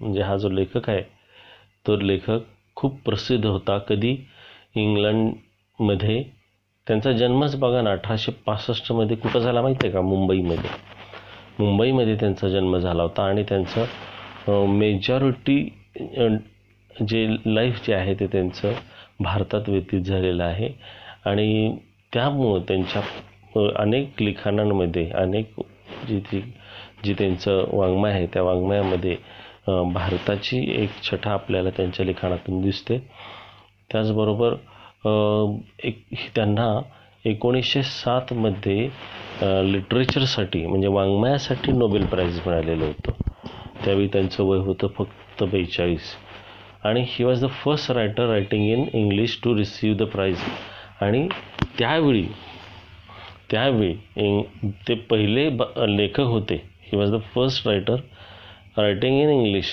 म्हणजे 0.00 0.22
हा 0.22 0.36
जो 0.36 0.48
लेखक 0.50 0.88
आहे 0.90 1.02
तो 1.86 1.96
लेखक 1.96 2.42
खूप 2.76 2.98
प्रसिद्ध 3.04 3.44
होता. 3.46 3.76
कधी 3.78 4.16
इंग्लंडमध्ये 4.76 6.22
त्यांचा 6.86 7.12
जन्मच 7.12 7.54
बघा 7.58 7.82
ना 7.82 7.90
अठराशे 7.90 8.32
पासष्टमध्ये 8.46 9.16
कुठं 9.16 9.38
झाला 9.38 9.62
माहिती 9.62 9.86
आहे 9.86 9.92
का? 9.94 10.00
मुंबईमध्ये. 10.00 10.70
मुंबईमध्ये 11.58 12.16
त्यांचा 12.16 12.48
जन्म 12.48 12.76
झाला 12.78 13.02
होता 13.02 13.22
आणि 13.22 13.42
त्यांचं 13.48 14.66
मेजॉरिटी 14.78 15.60
जे 16.90 17.26
लाईफ 17.46 17.86
जे 17.86 17.94
आहे 17.94 18.14
ते 18.14 18.26
त्यांचं 18.26 18.72
भारतात 19.20 19.68
व्यतीत 19.68 20.00
झालेलं 20.00 20.44
आहे. 20.44 20.68
आणि 21.24 21.76
त्यामुळं 22.12 22.62
त्यांच्या 22.68 23.02
अनेक 23.56 24.22
लिखाणांमध्ये 24.22 25.08
अनेक 25.14 25.60
जी 26.08 26.18
ती 26.32 26.40
जी 27.04 27.14
त्यांचं 27.18 27.64
वाङ्मय 27.72 28.10
आहे 28.12 28.26
त्या 28.34 28.42
वाङ्मयामध्ये 28.42 29.16
भारताची 29.92 30.58
एक 30.82 30.90
छटा 31.02 31.30
आपल्याला 31.30 31.70
त्यांच्या 31.76 32.06
लिखाणातून 32.06 32.60
दिसते. 32.62 32.98
त्याचबरोबर 33.90 34.54
एक 35.84 36.02
त्यांना 36.34 36.68
एकोणीसशे 37.24 37.82
सातमध्ये 37.82 38.88
लिटरेचरसाठी 39.72 40.64
म्हणजे 40.66 40.88
वाङ्मयासाठी 40.88 41.72
नोबेल 41.72 42.06
प्राईज 42.06 42.40
मिळालेलं 42.46 42.84
होतं. 42.84 43.12
त्यावेळी 43.84 44.08
त्यांचं 44.12 44.44
वय 44.44 44.58
होतं 44.58 44.86
फक्त 44.98 45.42
बेचाळीस. 45.52 46.14
आणि 46.84 47.04
he 47.08 47.24
was 47.24 47.44
the 47.44 47.48
first 47.64 47.90
writer 47.92 48.28
writing 48.28 48.66
in 48.68 48.84
English 48.92 49.38
to 49.44 49.56
receive 49.56 49.94
the 49.96 50.02
prize 50.12 50.40
आणि 51.00 51.26
त्यावेळी 51.78 52.26
त्यावेळी 53.54 54.42
ते 54.88 54.94
पहिले 55.10 55.48
ब 55.48 55.62
लेखक 55.88 56.20
होते. 56.20 56.54
He 56.82 56.96
was 56.96 57.10
the 57.12 57.18
first 57.34 57.66
writer 57.68 58.00
writing 58.78 59.20
in 59.22 59.28
English 59.30 59.70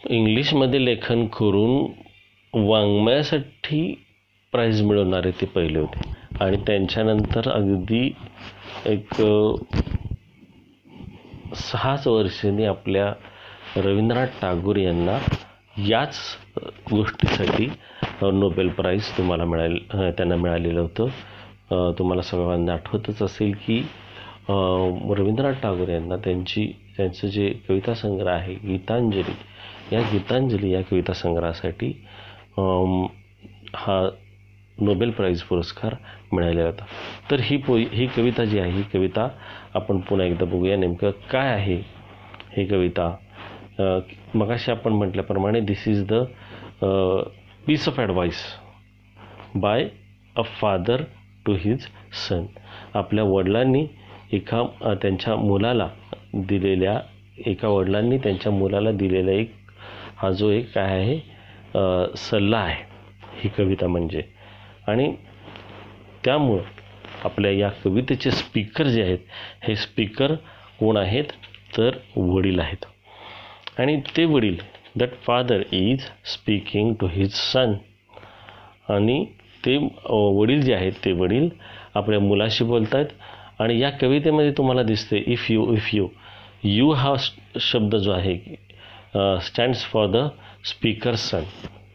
इंग्लिशमध्ये 0.00 0.84
लेखन 0.84 1.24
करून 1.26 2.60
वाङ्मयासाठी 2.66 3.80
प्राईज 4.52 4.82
मिळवणारे 4.82 5.30
ते 5.40 5.46
पहिले 5.46 5.78
होते. 5.78 6.12
आणि 6.40 6.56
त्यांच्यानंतर 6.66 7.48
अगदी 7.50 8.04
एक 8.86 9.14
सहाच 11.56 12.06
वर्षांनी 12.06 12.64
आपल्या 12.64 13.12
रवींद्रनाथ 13.76 14.40
टागोर 14.42 14.76
यांना 14.76 15.18
याच 15.88 16.18
गोष्टीसाठी 16.90 17.68
नोबेल 18.22 18.68
प्राईज 18.76 19.10
तुम्हाला 19.16 19.44
मिळाल 19.44 19.76
त्यांना 20.16 20.36
मिळालेलं 20.36 20.80
होतं. 20.80 21.08
तुम्हाला 21.98 22.22
सगळ्यांना 22.22 22.72
आठवतच 22.72 23.22
असेल 23.22 23.52
की 23.66 23.80
रवींद्रनाथ 25.18 25.60
टागोर 25.62 25.88
यांना 25.88 26.16
त्यांची 26.24 26.66
त्यांचं 26.96 27.28
जे 27.28 27.48
कविता 27.68 27.94
संग्रह 27.94 28.32
आहे 28.32 28.54
गीतांजली 28.66 29.34
या 29.92 30.00
गीतांजली 30.12 30.70
या 30.72 30.80
कविता 30.90 31.12
संग्रहासाठी 31.12 31.92
हा 33.76 34.02
नोबेल 34.78 35.10
प्राईज 35.10 35.42
पुरस्कार 35.42 35.94
मिळालेला 36.32 36.66
होता. 36.66 36.84
तर 37.30 37.40
ही 37.42 37.56
पो 37.56 37.76
ही 37.76 38.06
कविता 38.16 38.44
जी 38.44 38.58
आहे 38.58 38.70
ही 38.72 38.82
कविता 38.92 39.28
आपण 39.74 39.98
पुन्हा 40.08 40.26
एकदा 40.26 40.44
बघूया 40.44 40.76
नेमकं 40.76 41.10
काय 41.30 41.48
आहे 41.52 41.76
ही 42.56 42.64
कविता. 42.66 43.14
मगाशी 44.34 44.70
आपण 44.70 44.92
म्हटल्याप्रमाणे 44.92 45.60
this 45.60 45.86
is 45.88 46.04
the 46.12 46.24
piece 47.68 47.88
of 47.88 47.98
advice 48.00 48.36
by 49.56 49.82
a 50.36 50.42
father 50.60 51.02
to 51.46 51.54
his 51.54 51.86
son 52.18 52.44
आपल्या 52.94 53.24
वडिलांनी 53.24 53.84
एका 54.32 54.62
त्यांच्या 55.02 55.34
मुलाला 55.36 55.88
दिलेल्या 56.34 56.98
एका 57.46 57.68
वडिलांनी 57.68 58.18
त्यांच्या 58.18 58.52
मुलाला 58.52 58.90
दिलेला 58.92 59.32
एक 59.32 59.52
हा 60.16 60.30
जो 60.30 60.50
एक 60.50 60.72
काय 60.74 60.98
आहे 61.00 62.16
सल्ला 62.16 62.58
आहे 62.58 62.82
ही 63.42 63.48
कविता 63.48 63.86
म्हणजे. 63.86 64.22
आणि 64.86 65.12
त्यामुळं 66.24 66.62
आपल्या 67.24 67.50
या 67.50 67.68
कवितेचे 67.84 68.30
स्पीकर 68.30 68.86
जे 68.86 69.02
आहेत 69.02 69.18
हे 69.62 69.76
स्पीकर 69.76 70.34
कोण 70.80 70.96
आहेत? 70.96 71.24
तर 71.76 71.98
वडील 72.16 72.60
आहेत. 72.60 72.84
आणि 73.78 74.00
ते 74.16 74.24
वडील 74.24 74.56
that 74.98 75.14
father 75.22 75.62
is 75.72 76.04
speaking 76.24 76.92
to 77.00 77.06
his 77.06 77.32
son 77.32 77.72
आणि 78.88 79.24
ते 79.64 79.76
वडील 80.10 80.60
जे 80.60 80.74
आहेत 80.74 80.92
ते 81.04 81.12
वडील 81.12 81.48
आपल्या 81.94 82.20
मुलाशी 82.20 82.64
बोलत 82.64 82.94
आहेत 82.94 83.06
आणि 83.60 83.80
या 83.80 83.90
कवितेमध्ये 83.90 84.52
तुम्हाला 84.58 84.82
दिसते 84.82 85.22
if 85.26 85.50
you 85.50 85.72
if 85.74 85.94
you 85.94 86.08
you 86.64 86.90
हा 86.92 87.14
शब्द 87.60 87.96
जो 87.96 88.12
आहे 88.12 88.36
stands 89.40 89.84
for 89.84 90.06
the 90.06 90.28
speaker 90.64 91.14
son 91.14 91.42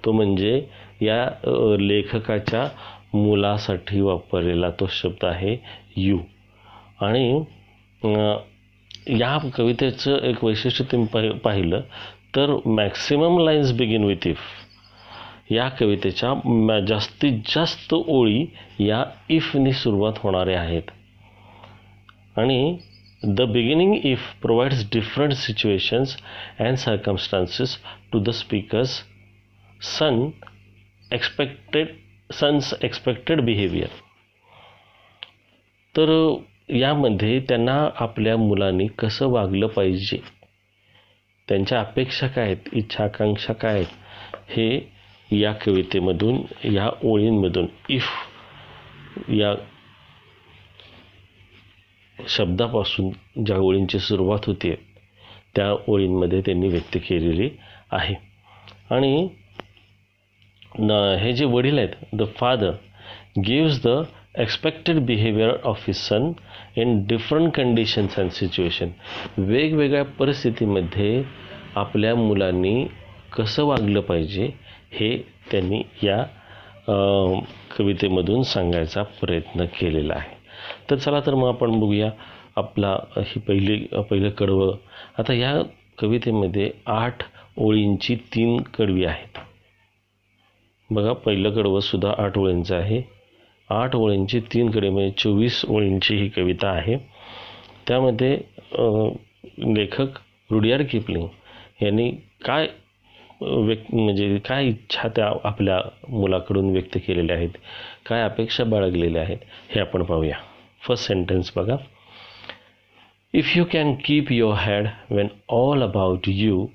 तो 0.06 0.12
म्हणजे 0.12 0.62
या 1.01 1.26
लेखकाच्या 1.80 2.68
मुलासाठी 3.14 4.01
वापरलेला 4.01 4.70
तो 4.70 4.88
शब्द 4.91 5.26
आहे 5.26 5.56
यू 5.95 6.18
आणि 7.01 7.43
या 9.10 9.38
कवितेचं 9.56 10.18
एक 10.24 10.43
वैशिष्ट्य 10.43 10.84
तुम्ही 10.91 11.30
पाहिलं 11.43 11.82
तर 12.34 12.55
maximum 12.65 13.38
lines 13.39 13.71
begin 13.77 14.03
with 14.03 14.27
if 14.27 14.39
या 15.51 15.67
कवितेच्या 15.69 16.34
मॅ 16.45 16.79
जास्तीत 16.79 17.39
जास्त 17.47 17.93
ओळी 17.93 18.45
या 18.79 19.03
इफनी 19.29 19.73
सुरुवात 19.73 20.13
होणाऱ्या 20.17 20.59
आहेत. 20.61 20.81
आणि 22.38 22.77
the 23.21 23.41
beginning 23.41 23.93
if 24.05 24.19
provides 24.41 24.84
different 24.93 25.34
situations 25.34 26.15
and 26.59 26.75
circumstances 26.77 27.77
to 28.11 28.19
the 28.19 28.29
speaker's 28.29 28.99
son 29.81 30.27
expected 31.11 31.88
son's 32.34 32.73
expected 32.84 33.41
behaviour 33.41 34.01
तर 35.95 36.09
यामध्ये 36.69 37.39
त्यांना 37.39 37.75
आपल्या 37.95 38.38
मुलांनी 38.38 38.88
कसं 38.99 39.29
वागलं 39.29 39.67
पाहिजे? 39.67 40.17
त्यांच्या 41.48 41.80
अपेक्षा 41.80 42.28
काय 42.28 42.46
आहेत? 42.46 42.70
इच्छा 42.74 43.04
आकांक्षा 43.04 43.54
काय 43.54 43.74
आहेत? 43.74 43.86
हे 44.50 44.91
या 45.32 45.54
कवितेमधून 45.54 46.41
या 46.64 46.89
ओळींमधून 47.04 47.68
इफ 47.89 48.10
या 49.30 49.54
शब्दापासून 52.28 53.10
ज्या 53.46 53.58
ओळींची 53.58 54.00
सुरुवात 54.00 54.46
होते 54.46 54.76
त्या 55.56 55.72
ओळींमध्ये 55.88 56.41
त्यांनी 56.41 56.68
व्यक्त 56.68 56.98
केलेली 57.10 57.50
आहे. 57.91 58.16
आणि 58.89 59.28
न 60.80 60.91
हे 61.20 61.34
जे 61.34 61.46
वडील 61.46 61.78
आहेत 61.78 61.89
the 62.14 62.24
father 62.36 62.72
gives 63.38 63.88
the 63.88 63.88
expected 64.39 64.99
behaviour 64.99 65.49
of 65.63 65.84
his 65.88 65.95
son 65.95 66.31
in 66.77 67.05
different 67.07 67.53
conditions 67.53 68.19
and 68.19 68.31
situation 68.31 68.89
वेगवेगळ्या 69.38 70.03
परिस्थितीमध्ये 70.19 71.23
आपल्या 71.75 72.15
मुलांनी 72.15 72.88
कसं 73.38 73.63
वागलं 73.63 74.01
पाहिजे 74.01 74.49
हे 74.91 75.17
त्यांनी 75.51 75.81
या 76.03 76.23
कवितेमधून 77.77 78.41
सांगायचा 78.43 79.03
प्रयत्न 79.03 79.65
केलेला 79.65 80.13
आहे. 80.13 80.36
तर 80.89 80.95
चला 80.95 81.19
तर 81.19 81.36
मग 81.36 81.47
आपण 81.47 81.79
बघूया 81.79 82.11
आपला 82.55 82.97
ही 83.17 83.39
पहिली 83.39 83.77
पहिलं 84.09 84.29
कडवं. 84.29 84.75
आता 85.19 85.34
या 85.34 85.61
कवितेमध्ये 85.99 86.71
आठ 86.86 87.23
ओळींची 87.57 88.15
तीन 88.15 88.61
कडवी 88.77 89.05
आहेत. 89.05 89.39
बघा 90.89 91.13
पहिलं 91.13 91.49
कडवं 91.49 91.79
सुद्धा 91.79 92.13
आठ 92.17 92.38
ओळींचं 92.38 92.75
आहे. 92.75 93.12
आठ 93.74 93.95
ओळींची 93.95 94.39
तीन 94.53 94.69
कडे 94.71 94.89
म्हणजे 94.89 95.11
चोवीस 95.17 95.63
ओळींची 95.69 96.15
ही 96.17 96.28
कविता 96.36 96.69
आहे. 96.69 96.97
त्यामध्ये 97.88 98.38
लेखक 99.76 100.19
रुडियार 100.51 100.82
किपलिंग 100.91 101.28
यांनी 101.84 102.09
काय 102.45 102.67
व्यक् 103.41 103.93
म्हणजे 103.95 104.38
काय 104.45 104.67
इच्छा 104.67 105.07
त्या 105.15 105.32
आपल्या 105.43 105.80
मुलाकडून 106.09 106.69
व्यक्त 106.71 106.97
केलेल्या 107.07 107.36
आहेत? 107.36 107.49
काय 108.05 108.21
अपेक्षा 108.24 108.63
बाळगलेल्या 108.63 109.21
आहेत? 109.21 109.38
हे 109.71 109.80
आपण 109.82 110.03
पाहूया. 110.03 110.36
फर्स्ट 110.88 111.07
सेंटेन्स 111.07 111.51
बघा. 111.55 111.76
If 113.34 113.57
you 113.57 113.63
can 113.71 113.93
keep 114.05 114.32
your 114.32 114.55
head 114.55 114.88
when 115.11 115.28
all 115.49 115.84
about 115.84 116.28
you 116.28 116.65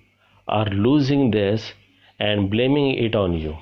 are 0.48 0.72
losing 0.72 1.30
theirs 1.30 1.72
and 2.20 2.48
blaming 2.50 2.94
it 2.94 3.16
on 3.16 3.34
you 3.34 3.52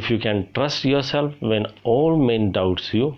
if 0.00 0.10
you 0.10 0.18
can 0.18 0.38
trust 0.54 0.84
yourself 0.84 1.34
when 1.52 1.66
all 1.84 2.16
men 2.30 2.50
doubts 2.52 2.92
you 2.94 3.08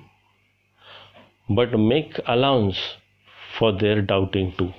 but 1.59 1.79
make 1.79 2.19
allowance 2.27 2.81
for 3.59 3.71
their 3.83 4.01
doubting 4.13 4.53
too 4.59 4.73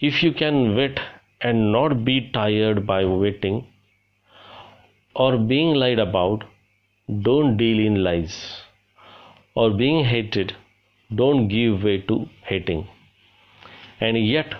if 0.00 0.22
you 0.22 0.32
can 0.32 0.58
wait 0.76 1.00
and 1.40 1.70
not 1.72 2.04
be 2.04 2.16
tired 2.38 2.86
by 2.86 3.04
waiting 3.04 3.58
or 5.14 5.30
being 5.52 5.74
lied 5.82 5.98
about 5.98 6.44
don't 7.28 7.56
deal 7.56 7.80
in 7.86 8.02
lies 8.08 8.36
or 9.54 9.70
being 9.82 10.04
hated 10.12 10.54
don't 11.20 11.48
give 11.48 11.82
way 11.88 11.98
to 12.10 12.16
hating 12.50 12.82
and 14.00 14.18
yet 14.26 14.54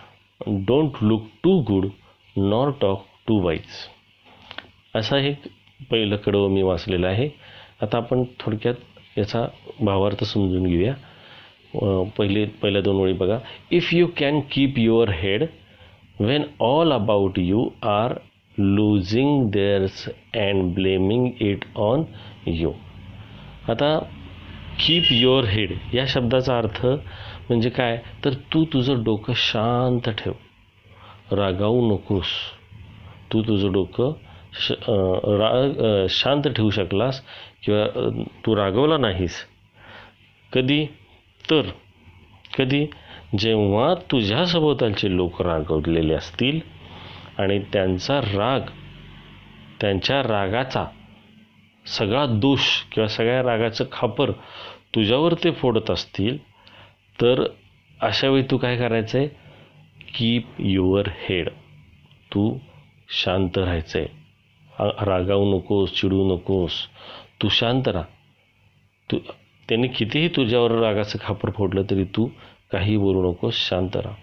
don't 0.70 1.02
look 1.02 1.22
too 1.42 1.56
good 1.72 1.92
nor 2.36 2.66
talk 2.84 3.06
too 3.26 3.40
wise 3.48 3.82
असा 4.98 5.18
एक 5.28 5.46
पहिलं 5.91 6.15
कडवं 6.15 6.49
मी 6.51 6.61
वाचलेलं 6.61 7.07
आहे. 7.07 7.29
आता 7.81 7.97
आपण 7.97 8.23
थोडक्यात 8.39 9.17
याचा 9.17 9.45
भावार्थ 9.81 10.23
समजून 10.23 10.67
घेऊया. 10.67 10.93
पहिले 12.17 12.45
पहिल्या 12.61 12.81
दोन 12.81 12.95
ओळी 12.95 13.13
बघा. 13.13 13.37
If 13.71 13.93
you 13.93 14.07
can 14.17 14.39
keep 14.51 14.77
your 14.77 15.09
head 15.09 15.43
when 16.19 16.43
all 16.59 16.91
about 16.93 17.39
you 17.39 17.67
are 17.81 18.13
losing 18.57 19.49
theirs 19.51 20.05
and 20.35 20.73
blaming 20.73 21.29
it 21.41 21.65
on 21.75 22.03
you 22.45 22.71
आता 23.69 23.97
कीप 24.79 25.03
युअर 25.11 25.45
हेड 25.45 25.71
या 25.93 26.05
शब्दाचा 26.07 26.57
अर्थ 26.57 26.85
म्हणजे 26.85 27.69
काय? 27.69 27.99
तर 28.25 28.33
तू 28.53 28.63
तुझं 28.73 29.03
डोकं 29.03 29.33
शांत 29.35 30.09
ठेव. 30.09 30.33
रागावू 31.31 31.93
नकोस. 31.93 32.27
तू 33.33 33.41
तुझं 33.41 33.71
डोकं 33.71 34.11
श 34.53 34.71
राग 34.71 36.05
शांत 36.09 36.47
ठेवू 36.47 36.69
शकलास 36.69 37.21
किंवा 37.63 38.09
तू 38.45 38.55
रागवला 38.55 38.97
नाहीस. 38.97 39.45
कधी? 40.53 40.85
तर. 41.51 41.69
कधी? 42.57 42.85
जेव्हा 43.37 43.93
तुझ्या 44.11 44.45
सभोवतालचे 44.45 45.15
लोक 45.15 45.41
रागवलेले 45.41 46.13
असतील 46.13 46.59
आणि 47.37 47.59
त्यांचा 47.59 48.19
राग 48.19 48.59
त्यांच्या 49.81 50.21
रागाचा 50.23 50.85
सगळा 51.85 52.25
दोष 52.25 52.61
किंवा 52.91 53.07
सगळ्या 53.07 53.43
रागाचं 53.43 53.85
खापर 53.91 54.31
तुझ्यावर 54.95 55.33
ते 55.33 55.51
फोडत 55.51 55.91
असतील 55.91 56.37
तर 57.21 57.43
अशावेळी 58.01 58.43
तू 58.51 58.57
काय 58.57 58.77
करायचं 58.77 59.17
आहे 59.17 59.27
कीप 60.17 60.45
युअर 60.59 61.07
हेड 61.07 61.49
तू 62.33 62.57
शांत 63.09 63.57
राहायचं 63.57 63.99
आहे 63.99 64.18
रागावू 64.79 65.55
नकोस 65.55 65.93
चिडू 65.93 66.23
नकोस. 66.33 66.71
तू 67.41 67.49
शांत 67.49 67.87
राहा. 67.87 68.03
तू 69.11 69.17
त्यांनी 69.69 69.87
कितीही 69.87 70.27
तुझ्यावर 70.27 70.71
रागाचं 70.71 71.17
खापर 71.21 71.51
फोडलं 71.51 71.83
तरी 71.89 72.03
तू 72.15 72.27
काही 72.71 72.97
बोलू 72.97 73.29
नकोस 73.31 73.55
शांत 73.67 73.95
राहा. 73.95 74.15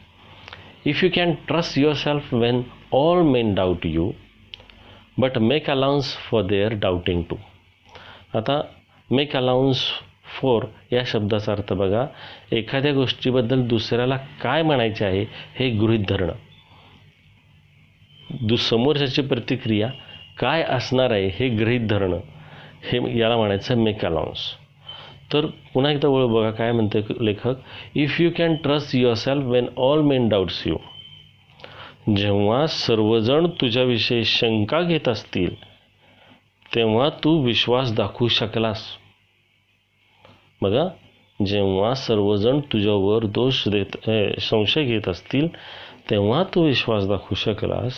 If 0.84 1.04
you 1.04 1.10
can 1.14 1.32
trust 1.48 1.78
yourself 1.94 2.34
when 2.34 2.62
all 2.92 3.22
men 3.22 3.54
doubt 3.54 3.86
you 3.86 4.10
but 5.18 5.38
make 5.38 5.70
allowance 5.70 6.16
for 6.30 6.42
their 6.42 6.74
doubting 6.74 7.22
too 7.30 7.36
आता 8.34 8.60
मेक 9.10 9.36
अलाउन्स 9.36 9.82
फोर 10.40 10.64
या 10.92 11.02
शब्दाचा 11.06 11.52
अर्थ 11.52 11.72
बघा 11.72 12.06
एखाद्या 12.52 12.92
गोष्टीबद्दल 12.92 13.62
दुसऱ्याला 13.62 14.16
काय 14.42 14.62
म्हणायचे 14.62 15.04
आहे 15.04 15.24
हे 15.54 15.68
गृहीत 15.70 16.04
धरणं. 16.08 16.32
दु 18.42 18.56
समोरच्याची 18.56 19.22
प्रतिक्रिया 19.22 19.88
काय 20.38 20.62
असणार 20.62 21.10
आहे 21.10 21.26
हे 21.26 21.48
गृहीत 21.48 21.88
धरणं 21.88 22.20
हे 22.82 23.18
याला 23.18 23.36
म्हणायचं 23.36 23.78
मेक 23.78 24.04
अलाउन्स 24.04 24.52
तर 25.32 25.46
पुन्हा 25.74 25.92
एकदा 25.92 26.08
वळ 26.08 26.26
बघा 26.26 26.50
काय 26.50 26.72
म्हणते 26.72 27.00
लेखक 27.20 27.54
if 27.94 28.20
you 28.20 28.30
can 28.38 28.54
trust 28.54 28.96
yourself 29.14 29.44
when 29.44 29.66
all 29.76 30.00
men 30.00 30.28
doubts 30.28 30.66
you 30.66 30.76
जेव्हा 32.16 32.66
सर्वजण 32.66 33.46
तुझ्याविषयी 33.60 34.24
शंका 34.24 34.80
घेत 34.82 35.08
असतील 35.08 35.54
तेव्हा 36.74 37.08
तू 37.24 37.44
विश्वास 37.44 37.92
दाखवू 37.94 38.28
शकलास. 38.28 38.82
बघा 40.62 40.88
जेव्हा 41.46 41.94
सर्वजण 41.94 42.60
तुझ्यावर 42.72 43.24
दोष 43.26 43.68
देत 43.68 44.10
संशय 44.40 44.84
घेत 44.84 45.08
असतील 45.08 45.48
तेव्हा 46.10 46.42
तू 46.44 46.64
विश्वास 46.64 47.06
दाखवू 47.08 47.34
शकलास. 47.34 47.92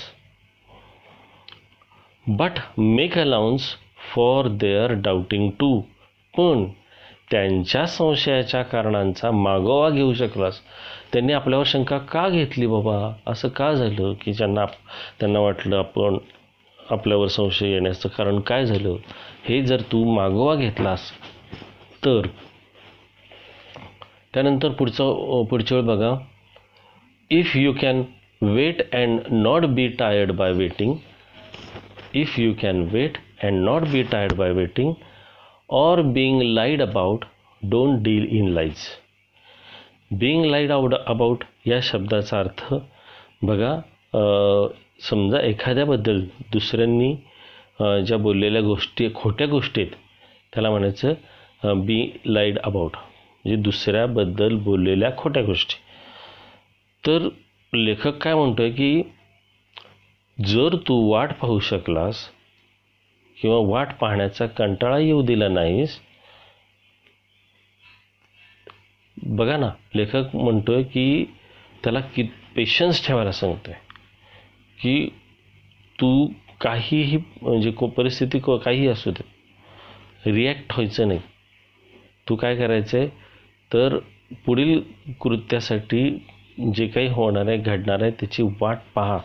But 2.28 2.58
make 2.78 3.18
allowance 3.18 3.62
for 4.14 4.48
their 4.48 4.92
doubting 4.94 5.50
too 5.50 5.80
पण 6.36 6.64
त्यांच्या 7.30 7.86
संशयाच्या 7.86 8.62
कारणांचा 8.62 9.30
मागोवा 9.30 9.88
घेऊ 9.90 10.12
शकलास. 10.14 10.58
त्यांनी 11.12 11.32
आपल्यावर 11.32 11.64
शंका 11.66 11.98
का 11.98 12.28
घेतली 12.28 12.66
बाबा? 12.66 13.12
असं 13.26 13.48
का 13.48 13.72
झालं 13.72 14.12
की 14.20 14.32
ज्यांना 14.32 14.64
त्यांना 15.20 15.40
वाटलं 15.40 15.76
आपण 15.76 16.18
आपल्यावर 16.90 17.26
संशय 17.26 17.70
येण्याचं 17.70 18.08
कारण 18.08 18.40
काय 18.40 18.66
झालं? 18.66 18.96
हे 19.44 19.62
जर 19.62 19.80
तू 19.92 20.04
मागोवा 20.14 20.54
घेतलास 20.54 21.10
तर 22.04 22.26
त्यानंतर 24.34 24.68
पुढचं 24.68 25.44
पुढच्या 25.44 25.78
वेळ 25.78 25.86
बघा. 25.86 26.14
If 27.30 27.56
you 27.56 27.72
can 27.80 28.02
wait 28.42 28.94
and 28.94 29.20
not 29.30 29.64
be 29.66 29.88
tired 29.88 30.32
by 30.32 30.52
waiting 30.52 30.94
if 32.14 32.38
you 32.38 32.52
can 32.62 32.82
wait 32.92 33.18
and 33.42 33.64
not 33.64 33.82
be 33.82 34.02
tired 34.02 34.32
by 34.32 34.52
waiting 34.52 34.92
or 35.70 36.02
being 36.02 36.40
lied 36.56 36.80
about 36.80 37.24
don't 37.62 38.02
deal 38.02 38.24
in 38.30 38.54
lies. 38.54 38.84
Being 40.18 40.44
lied 40.44 40.70
out 40.70 40.94
about 41.06 41.44
या 41.66 41.78
शब्दाचा 41.82 42.38
अर्थ 42.40 42.74
बघा 43.42 43.74
समजा 45.10 45.40
एखाद्याबद्दल 45.40 46.20
दुसऱ्यांनी 46.52 47.14
ज्या 48.06 48.18
बोललेल्या 48.18 48.62
गोष्टी 48.62 49.08
खोट्या 49.14 49.46
गोष्टी 49.46 49.80
आहेत 49.80 49.92
त्याला 50.52 50.70
म्हणायचं 50.70 51.84
बी 51.84 52.00
लाईड 52.26 52.58
अबाउट 52.58 52.96
म्हणजे 52.96 53.62
दुसऱ्याबद्दल 53.62 54.56
बोललेल्या 54.56 55.10
खोट्या 55.18 55.42
गोष्टी. 55.42 55.76
तर 57.04 57.28
लेखक 57.72 58.16
काय 58.22 58.34
म्हणतो 58.34 58.62
आहे 58.62 58.70
की 58.70 59.02
जर 60.38 60.76
तू 60.88 60.94
वाट 61.10 61.32
पाहू 61.32 61.58
शकलास 61.60 62.28
किंवा 63.42 63.56
वाट 63.68 63.92
पाहण्याचा 63.98 64.46
कंटाळा 64.46 64.98
येऊ 64.98 65.22
दिला 65.22 65.48
नाहीस 65.48 65.98
बघा 69.16 69.56
ना 69.56 69.70
लेखक 69.94 70.36
म्हणतोय 70.36 70.82
की 70.82 71.24
त्याला 71.84 72.00
कि 72.00 72.22
पेशन्स 72.56 73.06
ठेवायला 73.06 73.32
सांगतोय. 73.32 73.74
की 74.78 75.08
तू 76.00 76.28
काहीही 76.60 77.16
म्हणजे 77.42 77.70
को 77.70 77.86
परिस्थिती 77.86 78.38
को 78.38 78.56
काहीही 78.58 78.86
असू 78.86 79.10
दे 79.10 80.32
रिॲक्ट 80.32 80.72
व्हायचं 80.72 81.08
नाही. 81.08 81.20
तू 82.28 82.36
काय 82.36 82.56
करायचं 82.56 82.98
आहे 82.98 83.08
तर 83.70 83.98
पुढील 84.46 84.80
कृत्यासाठी 85.20 86.10
जे 86.74 86.86
काही 86.86 87.08
होणार 87.08 87.48
आहे 87.48 87.56
घडणार 87.56 88.02
आहे 88.02 88.10
त्याची 88.10 88.42
वाट 88.60 88.78
पहा. 88.94 89.18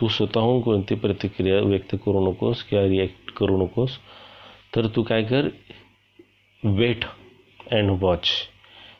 तू 0.00 0.08
स्वतःहून 0.08 0.60
कोणती 0.60 0.94
प्रतिक्रिया 0.94 1.60
व्यक्त 1.60 1.96
करू 2.06 2.30
नकोस 2.30 2.62
किंवा 2.62 2.84
रिॲक्ट 2.84 3.30
करू 3.30 3.62
नकोस 3.62 3.98
तर 4.76 4.86
तू 4.86 5.02
काय 5.02 5.22
कर? 5.22 5.48
Wait 6.64 7.04
and 7.72 7.90
watch 8.00 8.28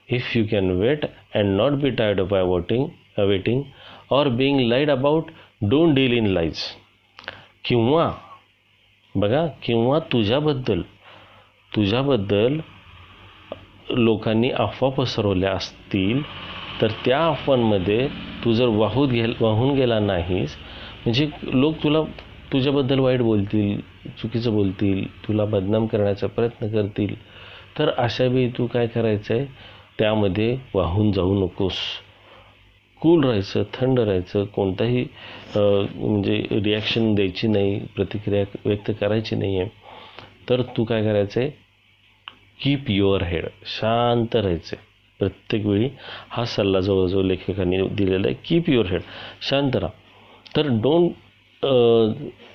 if 0.08 0.36
you 0.36 0.44
can 0.50 0.70
wait 0.70 1.04
and 1.34 1.56
not 1.56 1.72
be 1.72 1.90
tired 1.90 2.20
by 2.20 2.42
waiting 2.42 2.86
waiting 3.18 3.62
or 4.10 4.28
being 4.28 4.60
lied 4.60 4.90
about 4.90 5.30
don't 5.62 5.94
deal 5.94 6.12
in 6.12 6.26
lies 6.26 6.56
किंवा 7.64 8.10
बघा 9.14 9.46
किंवा 9.62 9.98
तुझ्याबद्दल 9.98 10.82
तुझ्याबद्दल 11.76 12.60
लोकांनी 13.90 14.50
अफवा 14.50 14.88
पसरवल्या 14.88 15.52
असतील 15.52 16.22
तर 16.80 16.90
त्या 17.04 17.26
अफवांमध्ये 17.26 18.08
तू 18.44 18.52
जर 18.52 18.66
वाहूत 18.66 19.08
घे 19.08 19.26
वाहून 19.40 19.74
गेला 19.74 19.98
नाहीस 19.98 20.56
म्हणजे 21.04 21.28
लोक 21.52 21.74
तुला 21.82 22.02
तुझ्याबद्दल 22.52 22.98
वाईट 22.98 23.20
बोलतील 23.22 23.80
चुकीचं 24.20 24.52
बोलतील 24.52 25.04
तुला 25.26 25.44
बदनाम 25.44 25.86
करण्याचा 25.86 26.26
प्रयत्न 26.26 26.68
करतील. 26.68 27.14
तर 27.78 27.90
अशावेळी 27.96 28.48
तू 28.58 28.66
काय 28.66 28.86
करायचं 28.86 29.34
आहे 29.34 29.44
त्यामध्ये 29.98 30.56
वाहून 30.74 31.10
जाऊ 31.12 31.34
नकोस. 31.44 31.76
कूल 33.02 33.24
राहायचं 33.24 33.62
थंड 33.74 33.98
राहायचं 34.00 34.44
कोणताही 34.54 35.04
म्हणजे 35.56 36.42
रिॲक्शन 36.52 37.14
द्यायची 37.14 37.48
नाही 37.48 37.78
प्रतिक्रिया 37.96 38.42
व्यक्त 38.64 38.90
करायची 39.00 39.36
नाही 39.36 39.60
आहे 39.60 39.68
तर 40.48 40.62
तू 40.76 40.84
काय 40.84 41.02
करायचं 41.04 41.40
आहे 41.40 41.50
कीप 42.62 42.90
युअर 42.90 43.22
हेड 43.22 43.46
शांत 43.78 44.36
राहायचं 44.36 44.76
आहे 44.76 44.88
प्रत्येक 45.20 45.66
वेळी 45.66 45.88
हा 46.30 46.44
सल्ला 46.46 46.80
जवळजवळ 46.80 47.24
लेखकांनी 47.24 47.80
दिलेला 47.88 48.26
आहे. 48.28 48.36
कीप 48.44 48.68
युअर 48.70 48.86
हेड 48.86 49.00
शांत 49.48 49.76
राहा. 49.76 49.90
तर 50.56 50.68
डोंट 50.82 51.12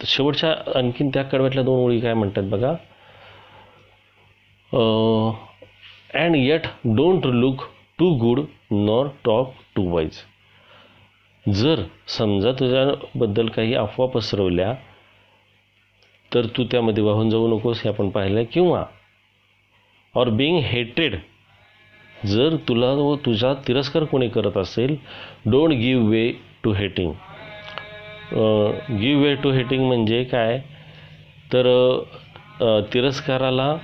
शेवटच्या 0.05 0.53
आणखीन 0.75 1.09
त्या 1.09 1.23
कडव्यातल्या 1.23 1.63
दोन 1.63 1.79
ओळी 1.79 1.99
काय 1.99 2.13
म्हणतात 2.13 2.43
बघा. 2.43 2.73
And 6.13 6.35
yet 6.35 6.67
don't 6.95 7.25
look 7.25 7.63
too 7.99 8.09
good 8.17 8.39
nor 8.71 9.07
talk 9.25 9.53
too 9.75 9.87
wise 9.89 10.21
जर 11.45 11.81
समजा 12.07 12.51
तुझ्याबद्दल 12.51 13.47
काही 13.47 13.73
अफवा 13.75 14.05
पसरवल्या 14.05 14.73
तर 16.31 16.45
तू 16.57 16.63
त्यामध्ये 16.71 17.03
वाहून 17.03 17.29
जाऊ 17.29 17.47
नकोस 17.47 17.81
हे 17.83 17.89
आपण 17.89 18.09
पाहिलं 18.09 18.37
आहे 18.39 18.45
किंवा 18.45 18.83
ऑर 20.15 20.29
बिईंग 20.29 20.59
हेटेड 20.63 21.15
जर 22.25 22.55
तुला 22.67 22.91
व 22.93 23.15
तुझा 23.15 23.53
तिरस्कार 23.67 24.03
कोणी 24.03 24.29
करत 24.29 24.57
असेल 24.57 24.95
don't 25.45 25.73
give 25.73 26.05
way 26.05 26.31
to 26.63 26.71
hating 26.73 27.11
give 28.33 29.19
way 29.21 29.33
to 29.43 29.51
hating 29.51 29.85
म्हणजे 29.87 30.23
काय? 30.23 30.59
तर 31.53 31.67
तिरस्काराला 32.93 33.75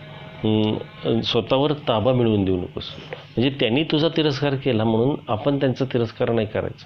स्वतःवर 1.24 1.74
ताबा 1.88 2.14
मिळवून 2.14 2.44
देऊ 2.46 2.58
नकोस. 2.58 2.90
म्हणजे 3.36 3.50
त्यांनी 3.60 3.84
तुझा 3.92 4.08
तिरस्कार 4.18 4.56
केला 4.64 4.84
म्हणून 4.84 5.16
आपण 5.32 5.60
त्यांचा 5.60 5.86
तिरस्कार 5.94 6.32
नाही 6.32 6.48
करायचा. 6.54 6.86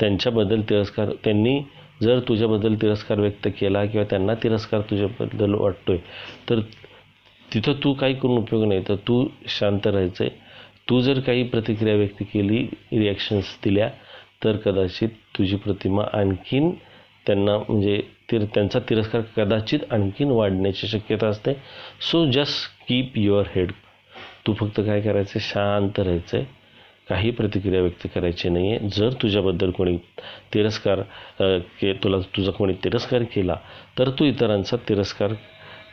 त्यांच्याबद्दल 0.00 0.60
तिरस्कार 0.70 1.10
त्यांनी 1.24 1.60
जर 2.02 2.18
तुझ्याबद्दल 2.28 2.74
तिरस्कार 2.82 3.18
व्यक्त 3.20 3.48
केला 3.60 3.84
किंवा 3.84 4.04
त्यांना 4.10 4.34
तिरस्कार 4.42 4.80
तुझ्याबद्दल 4.90 5.54
वाटतोय 5.54 5.98
तर 6.48 6.60
तिथं 7.48 7.72
तू 7.84 7.92
काही 7.92 8.14
करून 8.14 8.36
उपयोग 8.38 8.64
नाही. 8.64 8.82
तर 8.88 8.94
तू 9.08 9.24
शांत 9.58 9.86
राहायचं 9.86 10.24
आहे 10.24 10.40
तू 10.88 11.00
जर 11.00 11.20
काही 11.20 11.42
प्रतिक्रिया 11.48 11.94
व्यक्त 11.96 12.22
केली 12.32 12.62
रिॲक्शन्स 12.92 13.56
दिल्या 13.64 13.88
तर 14.44 14.56
कदाचित 14.64 15.08
तुझी 15.38 15.56
प्रतिमा 15.56 16.04
आणखीन 16.12 16.70
त्यांना 17.26 17.56
म्हणजे 17.58 18.00
तिर 18.30 18.44
त्यांचा 18.54 18.78
तिरस्कार 18.88 19.20
कदाचित 19.36 19.80
आणखीन 19.90 20.30
वाढण्याची 20.30 20.86
शक्यता 20.88 21.26
असते. 21.26 21.52
So 22.10 22.24
just 22.32 22.86
keep 22.88 23.18
your 23.18 23.46
head 23.54 23.72
तू 24.46 24.54
फक्त 24.60 24.80
काय 24.80 25.00
करायचं 25.00 25.38
शांत 25.40 25.98
राहायचं 26.00 26.36
आहे 26.36 26.46
काही 27.08 27.30
प्रतिक्रिया 27.30 27.80
व्यक्त 27.82 28.06
करायची 28.14 28.48
नाही 28.48 28.70
आहे 28.70 28.88
जर 28.88 29.12
तुझ्याबद्दल 29.22 29.70
कोणी 29.70 29.96
तिरस्कार 30.54 31.00
के 31.80 31.92
तुला 32.04 32.18
तुझा 32.36 32.50
कोणी 32.50 32.74
तिरस्कार 32.84 33.22
केला 33.34 33.56
तर 33.98 34.10
तू 34.10 34.24
इतरांचा 34.24 34.76
तिरस्कार 34.88 35.32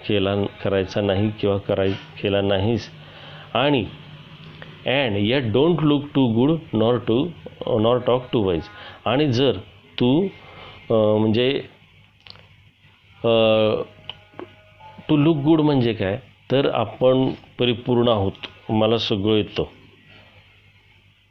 केला 0.07 0.35
करायचा 0.63 1.01
नाही 1.01 1.29
किंवा 1.39 1.57
कराय 1.57 1.91
केला 2.21 2.41
नाहीस. 2.41 2.89
आणि 3.53 3.83
and 4.89 5.17
yet 5.17 5.51
don't 5.53 5.83
look 5.83 6.03
too 6.15 6.25
good 6.33 6.51
nor 6.73 6.97
too 7.07 7.25
nor 7.81 7.97
talk 8.07 8.27
too 8.31 8.43
wise 8.43 8.69
आणि 9.05 9.31
जर 9.33 9.57
तू 9.99 10.11
म्हणजे 10.91 11.51
टू 15.09 15.17
लुक 15.17 15.37
गुड 15.43 15.61
म्हणजे 15.61 15.93
काय? 15.93 16.17
तर 16.51 16.69
आपण 16.73 17.29
परिपूर्ण 17.59 18.07
आहोत. 18.09 18.47
मला 18.71 18.97
सगळं 18.97 19.35
येतं. 19.37 19.63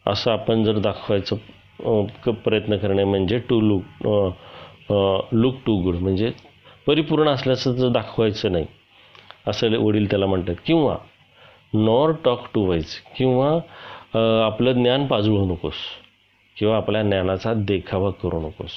असं 0.07 0.31
आपण 0.31 0.63
जर 0.65 0.79
दाखवायचं 0.79 2.33
प्रयत्न 2.45 2.77
करणे 2.77 3.05
म्हणजे 3.05 3.39
to 3.49 3.61
look 3.61 4.07
look 5.33 5.57
too 5.67 5.77
good 5.83 5.97
म्हणजे 5.97 6.31
परिपूर्ण 6.87 7.29
असल्याचं 7.29 7.73
जर 7.73 7.89
दाखवायचं 7.93 8.53
नाही 8.53 8.67
असं 9.49 9.77
वडील 9.85 10.11
त्याला 10.11 10.27
म्हणतात. 10.27 10.55
किंवा 10.67 10.97
नॉर 11.73 12.13
टॉक 12.25 12.47
टू 12.55 12.65
वाईज 12.69 12.95
किंवा 13.17 13.49
आपलं 14.45 14.83
ज्ञान 14.83 15.07
पाजळू 15.07 15.45
नकोस. 15.53 15.75
किंवा 16.57 16.77
आपल्या 16.77 17.03
ज्ञानाचा 17.03 17.53
देखावा 17.55 18.11
करू 18.23 18.41
नकोस. 18.49 18.73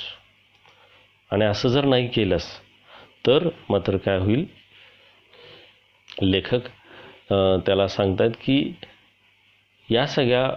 आणि 1.31 1.45
असं 1.45 1.69
जर 1.69 1.85
नाही 1.85 2.07
केलंस 2.07 2.45
तर 3.27 3.47
मात्र 3.69 3.97
काय 3.97 4.17
होईल? 4.19 4.45
लेखक 6.21 6.67
त्याला 7.65 7.87
सांगतात 7.87 8.29
की 8.41 8.73
या 9.89 10.05
सगळ्या 10.07 10.47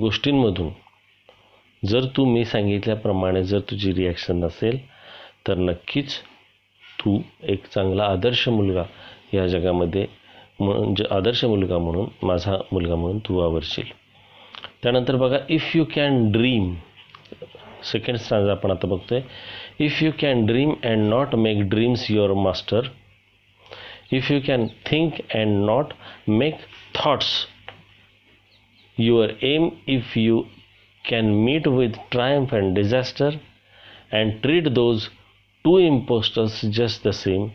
गोष्टींमधून 0.00 0.70
जर 1.82 2.04
तू 2.16 2.24
मी 2.24 2.44
सांगितल्याप्रमाणे 2.44 3.42
जर 3.44 3.60
तुझी 3.70 3.92
रिॲक्शन 3.94 4.36
नसेल 4.44 4.78
तर 5.48 5.56
नक्कीच 5.58 6.14
तू 7.00 7.18
एक 7.42 7.66
चांगला 7.66 8.04
आदर्श 8.04 8.48
मुलगा 8.48 8.84
या 9.34 9.46
जगामध्ये 9.46 10.06
म्हणजे 10.60 11.04
आदर्श 11.10 11.44
मुलगा 11.44 11.78
म्हणून 11.78 12.06
माझा 12.26 12.56
मुलगा 12.72 12.94
म्हणून 12.94 13.18
तू 13.18 13.38
वावरशील. 13.38 13.90
त्यानंतर 14.82 15.16
बघा 15.16 15.38
if 15.48 15.74
you 15.76 15.84
can 15.94 16.30
dream 16.32 16.74
second 17.92 18.16
stanza 18.16 18.48
आपण 18.48 18.70
आता 18.70 18.86
बघतोय. 18.88 19.20
If 19.78 20.02
you 20.02 20.10
can 20.20 20.44
dream 20.46 20.72
and 20.84 21.08
not 21.08 21.34
make 21.34 21.60
dreams 21.70 22.10
your 22.10 22.32
master 22.32 22.88
if 24.12 24.30
you 24.32 24.40
can 24.46 24.66
think 24.86 25.12
and 25.34 25.64
not 25.64 25.92
make 26.28 26.54
thoughts 26.94 27.32
your 28.98 29.32
aim 29.42 29.68
if 29.86 30.16
you 30.16 30.42
can 31.04 31.44
meet 31.44 31.66
with 31.66 31.96
triumph 32.10 32.52
and 32.52 32.74
disaster 32.74 33.30
and 34.10 34.42
treat 34.42 34.74
those 34.74 35.08
two 35.64 35.76
impostors 35.78 36.60
just 36.70 37.02
the 37.02 37.12
same. 37.12 37.52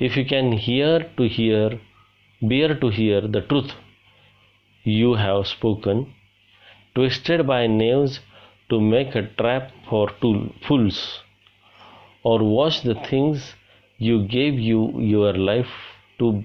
If 0.00 0.16
you 0.16 0.24
can 0.24 0.52
hear 0.52 1.10
to 1.16 1.28
hear, 1.28 1.80
bear 2.40 2.74
to 2.74 2.88
hear 2.88 3.20
the 3.20 3.40
truth 3.40 3.72
you 4.84 5.14
have 5.14 5.46
spoken, 5.48 6.14
twisted 6.94 7.46
by 7.46 7.66
knaves 7.66 8.20
to 8.70 8.80
make 8.80 9.16
a 9.16 9.22
trap 9.22 9.72
for 9.88 10.08
fools, 10.20 11.20
or 12.22 12.38
watch 12.44 12.82
the 12.82 12.94
things 12.94 13.54
you 13.98 14.24
gave 14.26 14.58
you 14.58 15.00
your 15.00 15.32
life 15.32 15.74
to 16.20 16.44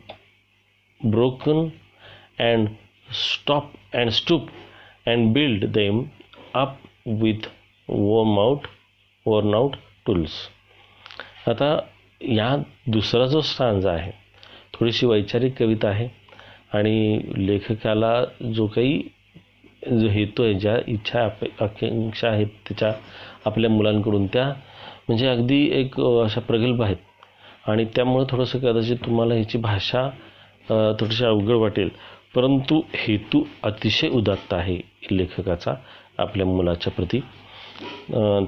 broken 1.03 1.73
and 2.39 2.75
stop 3.11 3.73
and 3.91 4.11
stoop 4.13 4.49
and 5.05 5.33
build 5.33 5.73
them 5.73 6.11
up 6.55 6.77
with 7.05 7.45
worn 7.87 8.37
out 8.47 8.67
worn 9.25 9.53
out 9.53 9.77
tools. 10.05 10.49
आता 11.47 11.92
या 12.27 12.55
दुसरा 12.87 13.25
जो 13.25 13.41
stanza 13.41 13.91
आहे 13.91 14.11
थोडीशी 14.73 15.05
वैचारिक 15.05 15.57
कविता 15.59 15.87
आहे 15.87 16.07
आणि 16.73 17.19
लेखकाला 17.37 18.13
जो 18.55 18.67
काही 18.67 19.01
जो 19.91 20.07
हेतू 20.09 20.43
आहे 20.43 20.53
ज्या 20.53 20.77
इच्छा 20.87 21.23
अपे 21.23 21.47
आकांक्षा 21.61 22.29
आहेत 22.29 22.47
त्याच्या 22.67 22.91
आपल्या 23.45 23.69
मुलांकडून 23.69 24.27
त्या 24.27 24.47
म्हणजे 25.07 25.27
अगदी 25.27 25.65
एक 25.79 25.99
अशा 25.99 26.41
प्रगल्भ 26.41 26.81
आहेत. 26.81 26.97
आणि 27.67 27.85
त्यामुळं 27.85 28.25
थोडंसं 28.29 28.59
कदाचित 28.59 28.97
तुम्हाला 29.05 29.33
ह्याची 29.33 29.57
भाषा 29.57 30.09
थोडीशी 30.69 31.25
अवघड 31.25 31.55
वाटेल. 31.55 31.89
परंतु 32.35 32.81
हेतू 32.95 33.43
अतिशय 33.63 34.09
उदात्त 34.09 34.53
आहे 34.53 34.77
लेखकाचा 35.11 35.73
आपल्या 36.17 36.45
मुलाच्या 36.45 36.93
प्रती. 36.93 37.19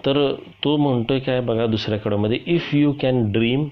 तर 0.05 0.17
तो 0.63 0.75
म्हणतोय 0.77 1.19
काय 1.19 1.39
बघा 1.41 1.65
दुसऱ्या 1.65 1.99
कडमध्ये 1.99 2.39
if 2.45 2.73
you 2.73 2.91
can 3.01 3.31
dream 3.31 3.67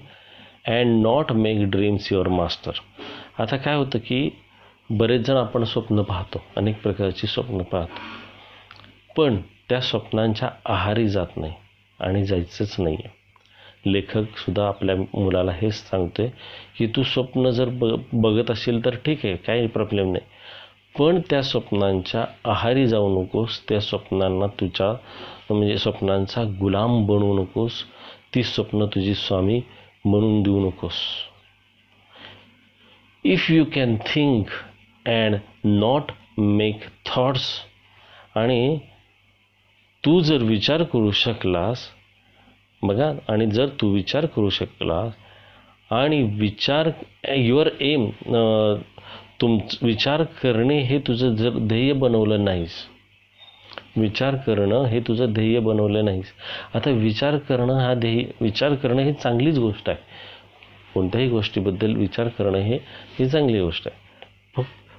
and 0.66 1.02
not 1.02 1.32
make 1.32 1.62
dreams 1.70 2.12
your 2.12 2.28
master 2.28 2.80
आता 3.38 3.56
काय 3.56 3.76
होतं 3.76 3.98
की 3.98 4.28
बरेच 4.90 5.26
जण 5.26 5.36
आपण 5.36 5.64
स्वप्न 5.64 6.02
पाहतो 6.02 6.42
अनेक 6.56 6.80
प्रकारची 6.82 7.26
स्वप्न 7.26 7.62
पाहतो. 7.62 8.00
पण 9.16 9.36
त्या 9.68 9.80
स्वप्नांच्या 9.80 10.48
आहारी 10.64 11.08
जात 11.08 11.36
नाही 11.36 11.52
आणि 12.00 12.24
जायचंच 12.26 12.74
नाही 12.78 12.96
आहे 13.04 13.92
लेखकसुद्धा 13.92 14.66
आपल्या 14.68 14.96
मुलाला 14.96 15.52
हेच 15.52 15.74
सांगतोय 15.90 16.28
की 16.78 16.86
तू 16.96 17.02
स्वप्न 17.02 17.50
जर 17.50 17.68
ब 17.80 17.94
बघत 18.12 18.50
असेल 18.50 18.84
तर 18.84 18.94
ठीक 19.04 19.24
आहे 19.26 19.36
काही 19.36 19.66
प्रॉब्लेम 19.66 20.12
नाही. 20.12 20.24
पण 20.98 21.20
त्या 21.30 21.42
स्वप्नांच्या 21.42 22.24
आहारी 22.50 22.86
जाऊ 22.86 23.08
नकोस 23.20 23.60
त्या 23.68 23.80
स्वप्नांना 23.80 24.46
तुझ्या 24.60 24.92
म्हणजे 25.50 25.76
स्वप्नांचा 25.78 26.42
गुलाम 26.60 27.04
बनवू 27.06 27.38
नकोस 27.42 27.82
ती 28.34 28.42
स्वप्न 28.42 28.86
तुझी 28.86 29.14
स्वामी 29.14 29.60
म्हणून 30.04 30.42
देऊ 30.42 30.66
नकोस. 30.66 30.94
If 33.24 33.50
you 33.50 33.64
can 33.74 33.96
think 34.06 34.46
and 35.06 35.36
not 35.64 36.12
make 36.38 36.80
thoughts 37.06 37.48
आणि 38.36 38.78
तू 40.04 40.20
जर 40.20 40.42
विचार 40.42 40.82
करू 40.82 41.10
शकलास 41.10 41.88
बघा 42.82 43.12
आणि 43.28 43.46
जर 43.46 43.68
तू 43.80 43.92
विचार 43.92 44.26
करू 44.26 44.48
शकलास 44.50 45.12
आणि 45.90 46.22
विचार 46.38 46.90
युअर 47.36 47.68
एम 47.80 48.10
तुम 49.40 49.58
विचार 49.82 50.22
करणे 50.42 50.78
हे 50.80 50.98
तुझं 50.98 51.34
जर 51.34 51.58
ध्येय 51.58 51.92
बनवलं 51.92 52.44
नाहीस 52.44 52.74
विचार 53.96 54.36
करणं 54.46 54.84
हे 54.84 55.00
तुझं 55.00 55.32
ध्येय 55.32 55.58
बनवलं 55.60 56.04
नाहीस. 56.04 56.32
आता 56.74 56.90
विचार 56.90 57.36
करणं 57.48 57.78
हा 57.80 57.94
ध्येय 57.94 58.24
विचार 58.40 58.74
करणं 58.74 59.02
ही 59.02 59.12
चांगलीच 59.12 59.58
गोष्ट 59.58 59.88
आहे. 59.88 59.98
कोणत्याही 60.94 61.28
गोष्टीबद्दल 61.28 61.94
विचार 61.96 62.28
करणं 62.28 62.58
हे 62.58 62.78
ही 63.18 63.28
चांगली 63.28 63.60
गोष्ट 63.60 63.88
आहे. 63.88 64.02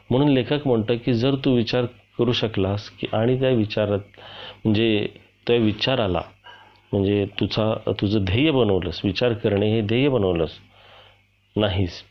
म्हणून 0.09 0.29
लेखक 0.29 0.67
म्हणतो 0.67 0.93
की 1.05 1.13
जर 1.13 1.35
तू 1.45 1.55
विचार 1.55 1.85
करू 2.17 2.31
शकलास 2.31 2.89
की 2.89 3.07
आणि 3.13 3.39
त्या 3.39 3.49
विचारात 3.49 4.19
म्हणजे 4.65 5.07
त्या 5.47 5.55
विचाराला 5.55 6.21
म्हणजे 6.91 7.25
तुझा 7.39 7.73
तुझं 8.01 8.23
ध्येय 8.25 8.51
बनवलंस 8.51 8.99
विचार 9.03 9.33
करणे 9.33 9.71
हे 9.71 9.81
ध्येय 9.81 10.09
बनवलंस 10.09 10.51
नाहीस. 11.55 12.01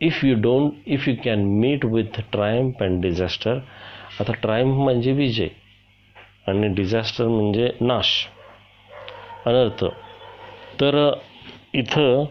If 0.00 0.24
you 0.24 0.34
don't 0.40 0.72
if 0.86 1.08
you 1.08 1.14
can 1.24 1.44
meet 1.60 1.84
with 1.84 2.20
triumph 2.32 2.82
and 2.82 3.00
disaster 3.02 3.58
आता 4.20 4.32
ट्रायम्फ 4.32 4.76
म्हणजे 4.76 5.12
विजय 5.12 5.48
आणि 6.48 6.68
डिझास्टर 6.74 7.26
म्हणजे 7.26 7.70
नाश. 7.80 8.08
अनर्थ. 9.46 9.84
तर 10.80 10.96
इथं 11.74 12.24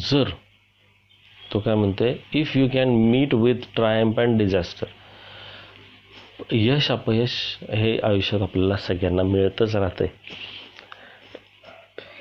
जर 0.00 0.30
तो 1.52 1.58
काय 1.58 1.74
म्हणते 1.74 2.12
if 2.34 2.56
you 2.56 2.68
can 2.68 2.88
meet 3.10 3.34
with 3.34 3.66
triumph 3.76 4.20
and 4.20 4.38
disaster 4.38 4.86
यश 6.52 6.90
अपयश 6.90 7.32
हे 7.70 7.98
आयुष्यात 8.04 8.42
आपल्याला 8.42 8.76
सगळ्यांना 8.76 9.22
मिळतच 9.22 9.76
राहते 9.76 10.12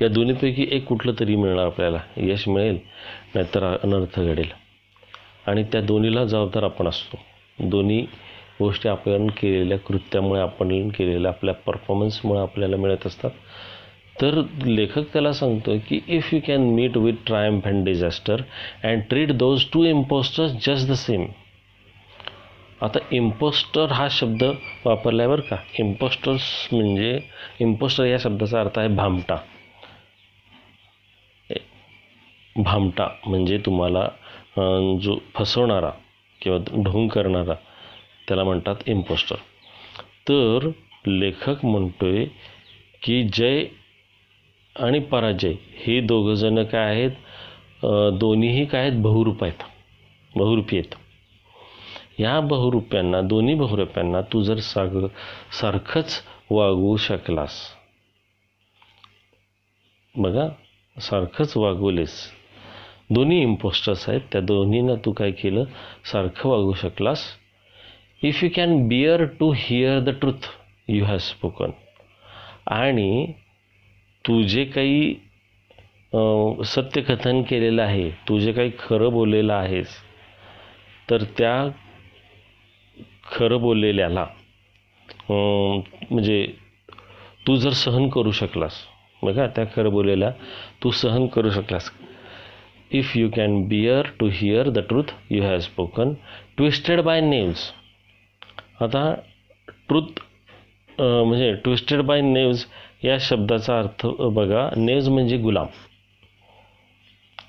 या 0.01 0.07
दोन्हीपैकी 0.07 0.67
एक 0.71 0.85
कुठलं 0.85 1.13
तरी 1.19 1.35
मिळणार 1.35 1.65
आपल्याला. 1.65 1.99
यश 2.17 2.47
मिळेल 2.47 2.77
नाहीतर 3.35 3.63
अनर्थ 3.83 4.19
घडेल. 4.19 4.51
आणि 5.47 5.63
त्या 5.63 5.81
दोन्हीला 5.81 6.23
जबाबदार 6.25 6.63
आपण 6.63 6.87
असतो. 6.87 7.17
दोन्ही 7.59 8.01
गोष्टी 8.59 8.89
आपण 8.89 9.27
केलेल्या 9.37 9.77
कृत्यामुळे 9.79 10.41
आपण 10.41 10.89
केलेल्या 10.89 11.31
आपल्या 11.31 11.53
परफॉर्मन्समुळे 11.65 12.41
आपल्याला 12.41 12.77
मिळत 12.77 13.07
असतात. 13.07 13.31
तर 14.21 14.41
लेखक 14.65 15.13
त्याला 15.13 15.31
सांगतो 15.33 15.77
की 15.89 15.99
if 16.07 16.33
you 16.33 16.39
can 16.47 16.61
meet 16.75 16.97
with 16.97 17.13
triumph 17.25 17.67
and 17.67 17.83
disaster 17.85 18.41
and 18.83 19.01
treat 19.09 19.31
those 19.31 19.65
two 19.73 19.83
impostors 19.83 20.51
just 20.67 20.89
the 20.89 20.93
same 20.93 21.25
आता 22.81 22.99
इम्पोस्टर 23.11 23.91
हा 23.91 24.07
शब्द 24.11 24.43
वापरल्यावर 24.85 25.39
का. 25.39 25.55
इम्पोस्टर्स 25.79 26.67
म्हणजे 26.71 27.19
इम्पोस्टर 27.59 28.05
या 28.05 28.17
शब्दाचा 28.19 28.59
अर्थ 28.59 28.79
आहे 28.79 28.87
भामटा. 28.87 29.35
भामटा 32.55 33.07
म्हणजे 33.27 33.57
तुम्हाला 33.57 34.07
जो 35.01 35.17
फसवणारा 35.35 35.89
किंवा 36.41 36.57
ढोंग 36.83 37.07
करणारा 37.07 37.53
त्याला 38.27 38.43
म्हणतात 38.43 38.75
इम्पोस्टर 38.85 39.35
तर 40.29 40.69
लेखक 41.07 41.65
म्हणतो 41.65 42.05
आहे 42.05 42.25
की 43.03 43.23
जय 43.33 43.65
आणि 44.75 44.99
पराजय 44.99 45.53
हे 45.75 45.99
दोघंजणं 46.01 46.63
काय 46.63 46.85
आहेत? 46.85 47.11
दोन्हीही 48.19 48.65
काय 48.65 48.81
आहेत? 48.81 49.01
बहुरूप 49.01 49.43
आहेत. 49.43 49.63
बहुरूपी 50.35 50.77
आहेत. 50.77 50.95
या 52.19 52.39
बहुरूप्यांना 52.39 53.21
दोन्ही 53.21 53.55
बहुरूप्यांना 53.55 54.21
तू 54.21 54.41
जर 54.43 54.59
साग 54.59 55.05
सारखंच 55.51 56.21
वागवू 56.49 56.95
शकलास 56.97 57.59
बघा 60.15 60.47
सारखंच 60.97 61.57
वागवलेस 61.57 62.15
दोन्ही 63.09 63.41
इम्पोस्टर्स 63.41 64.07
आहेत. 64.09 64.21
त्या 64.31 64.41
दोन्हींना 64.41 64.95
तू 65.05 65.11
काय 65.11 65.31
केलं? 65.31 65.63
सारखं 66.11 66.49
वागू 66.49 66.73
शकलास. 66.81 67.23
If 68.23 68.43
you 68.43 68.49
can 68.55 68.87
bear 68.87 69.23
to 69.39 69.51
hear 69.57 69.99
the 70.03 70.09
truth 70.21 70.47
you 70.87 71.03
have 71.05 71.17
spoken 71.21 71.71
आणि 72.75 73.33
तू 74.25 74.41
जे 74.43 74.63
काही 74.65 75.13
सत्यकथन 76.65 77.41
केलेलं 77.49 77.81
आहे 77.81 78.09
तू 78.27 78.39
जे 78.39 78.51
काही 78.53 78.71
खरं 78.79 79.11
बोललेलं 79.11 79.53
आहेस 79.53 79.95
तर 81.09 81.23
त्या 81.37 81.53
खरं 83.31 83.61
बोललेल्याला 83.61 84.25
म्हणजे 85.29 86.45
तू 87.47 87.55
जर 87.55 87.71
सहन 87.83 88.09
करू 88.09 88.31
शकलास 88.31 88.83
बघा 89.23 89.47
त्या 89.47 89.65
खरं 89.75 89.91
बोललेल्या 89.91 90.31
तू 90.83 90.91
सहन 90.91 91.27
करू 91.27 91.49
शकलास. 91.49 91.89
If 92.91 93.15
you 93.17 93.29
can 93.35 93.61
bear 93.67 94.07
to 94.19 94.29
hear 94.33 94.69
the 94.69 94.79
truth 94.89 95.13
you 95.29 95.41
have 95.43 95.59
spoken 95.59 96.13
twisted 96.57 97.01
by 97.01 97.21
knaves 97.21 97.59
आता 98.81 99.13
ट्रूथ 99.87 100.19
म्हणजे 100.99 101.53
ट्विस्टेड 101.63 102.01
बाय 102.01 102.21
नेव्ज 102.21 102.65
या 103.03 103.17
शब्दाचा 103.21 103.77
अर्थ 103.79 104.05
बघा. 104.33 104.69
नेव्ज 104.77 105.09
म्हणजे 105.09 105.37
गुलाम. 105.37 105.67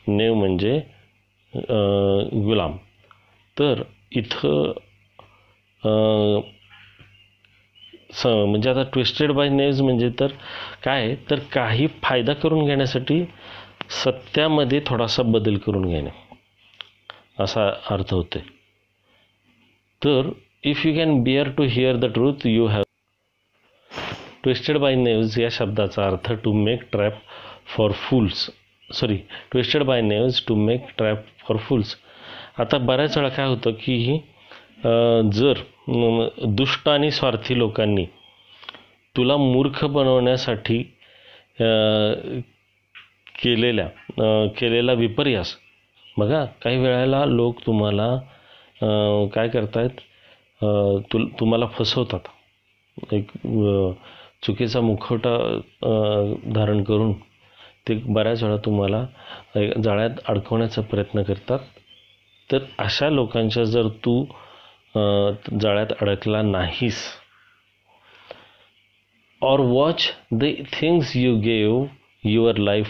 नेव 0.09 0.35
म्हणजे 0.35 0.79
गुलाम. 2.45 2.77
तर 3.57 3.83
इथं 4.17 4.73
स 8.13 8.27
म्हणजे 8.27 8.71
आता 8.71 8.83
ट्विस्टेड 8.93 9.31
बाय 9.33 9.49
नेव्ज 9.49 9.81
म्हणजे 9.83 10.09
तर 10.21 10.33
काय? 10.85 11.15
तर 11.31 11.39
काही 11.53 11.87
फायदा 12.03 12.33
करून 12.33 12.65
घेण्यासाठी 12.67 13.25
सत्यामध्ये 13.89 14.81
थोडासा 14.87 15.23
बदल 15.23 15.57
करून 15.57 15.89
घेणे. 15.89 16.11
असा 17.41 17.69
अर्थ 17.91 18.13
होते 18.15 18.39
तर 20.03 20.31
if 20.65 20.87
you 20.87 20.95
can 20.95 21.23
bear 21.23 21.49
to 21.49 21.65
hear 21.71 21.97
the 21.97 22.05
truth 22.05 22.47
you 22.47 22.67
have 22.67 22.83
twisted 24.43 24.77
by 24.79 24.95
knaves 24.95 25.39
या 25.41 25.49
शब्दाचा 25.51 26.07
अर्थ 26.07 26.33
to 26.45 26.53
make 26.53 26.83
trap 26.93 27.15
for 27.77 27.93
fools 27.93 28.49
sorry 28.91 29.17
twisted 29.51 29.83
by 29.83 30.01
knaves 30.01 30.41
to 30.49 30.55
make 30.55 30.87
trap 30.97 31.25
for 31.47 31.57
fools 31.59 31.97
आता 32.59 32.79
बऱ्याच 32.79 33.17
वेळा 33.17 33.29
काय 33.29 33.47
होतं 33.47 33.71
की 33.81 33.95
ही 33.97 34.19
जर 35.33 35.63
दुष्ट 36.49 36.89
आणि 36.89 37.11
स्वार्थी 37.11 37.59
लोकांनी 37.59 38.05
तुला 39.17 39.37
मूर्ख 39.37 39.85
बनवण्यासाठी 39.85 40.83
केलेल्या 43.43 43.87
केलेला 44.59 44.93
विपर्यास. 44.93 45.55
बघा 46.19 46.45
काही 46.63 46.77
वेळेला 46.79 47.25
लोक 47.27 47.61
तुम्हाला 47.67 48.17
काय 49.35 49.49
करतायत? 49.49 50.01
अं, 50.63 51.01
तु 51.13 51.25
तुम्हाला 51.41 51.67
फसवतात. 51.67 52.29
एक 53.13 53.31
चुकीचा 54.43 54.81
मुखवटा 54.81 55.37
धारण 56.55 56.83
करून 56.85 57.13
ते 57.89 57.95
बऱ्याच 58.07 58.43
वेळा 58.43 58.57
तुम्हाला 58.65 59.05
जाळ्यात 59.85 60.21
अडकवण्याचा 60.29 60.83
प्रयत्न 60.83 61.23
करतात. 61.23 61.59
तर 62.53 62.59
अशा 62.79 63.09
लोकांच्या 63.11 63.65
जर 63.65 63.89
तू 64.05 64.25
जाळ्यात 65.61 65.93
अडकला 66.01 66.43
नाहीस 66.43 67.03
or 69.43 69.61
watch 69.61 70.09
the 70.33 70.45
things 70.73 71.17
you 71.17 71.37
gave 71.41 71.85
your 72.25 72.57
life 72.57 72.89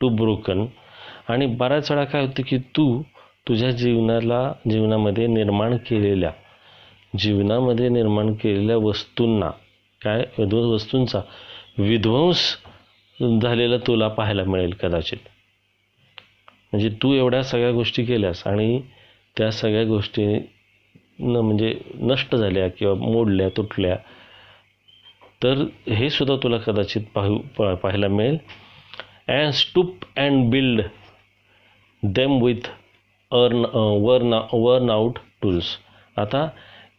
to 0.00 0.08
broken 0.08 0.64
आणि 1.28 1.46
बऱ्याच 1.56 1.90
वेळा 1.90 2.04
काय 2.04 2.24
होतं 2.26 2.42
की 2.46 2.58
तू 2.76 3.02
तुझ्या 3.48 3.70
जीवनाला 3.70 4.52
जीवनामध्ये 4.70 5.26
निर्माण 5.26 5.76
केलेल्या 5.86 6.30
जीवनामध्ये 7.18 7.88
निर्माण 7.88 8.32
केलेल्या 8.34 8.76
वस्तूंना 8.76 9.50
काय 10.00 10.24
विध्वंस 10.38 10.66
वस्तूंचा 10.66 11.20
विध्वंस 11.78 12.42
झालेला 13.42 13.76
तुला 13.86 14.08
पाहायला 14.08 14.44
मिळेल 14.44 14.72
कदाचित. 14.72 15.18
म्हणजे 16.72 16.88
तू 17.02 17.12
एवढ्या 17.14 17.42
सगळ्या 17.42 17.70
गोष्टी 17.72 18.04
केल्यास 18.04 18.46
आणि 18.46 18.80
त्या 19.36 19.50
सगळ्या 19.50 19.84
गोष्टी 19.84 20.24
न 21.18 21.36
म्हणजे 21.36 21.74
नष्ट 22.00 22.34
झाल्या 22.36 22.68
किंवा 22.68 22.94
मोडल्या 22.94 23.48
तुटल्या 23.56 23.96
तर 25.42 25.64
हे 25.88 26.10
सुद्धा 26.10 26.36
तुला 26.42 26.58
कदाचित 26.58 27.02
पाहू 27.14 27.38
पाहायला 27.56 28.08
मिळेल. 28.08 28.36
And 29.30 29.52
stoop 29.54 30.04
and 30.18 30.50
build 30.50 30.82
them 32.02 32.32
with 32.42 32.68
worn 33.32 33.64
worn 34.04 34.34
worn 34.52 34.90
out 34.90 35.18
tools 35.42 35.76
आता 36.18 36.40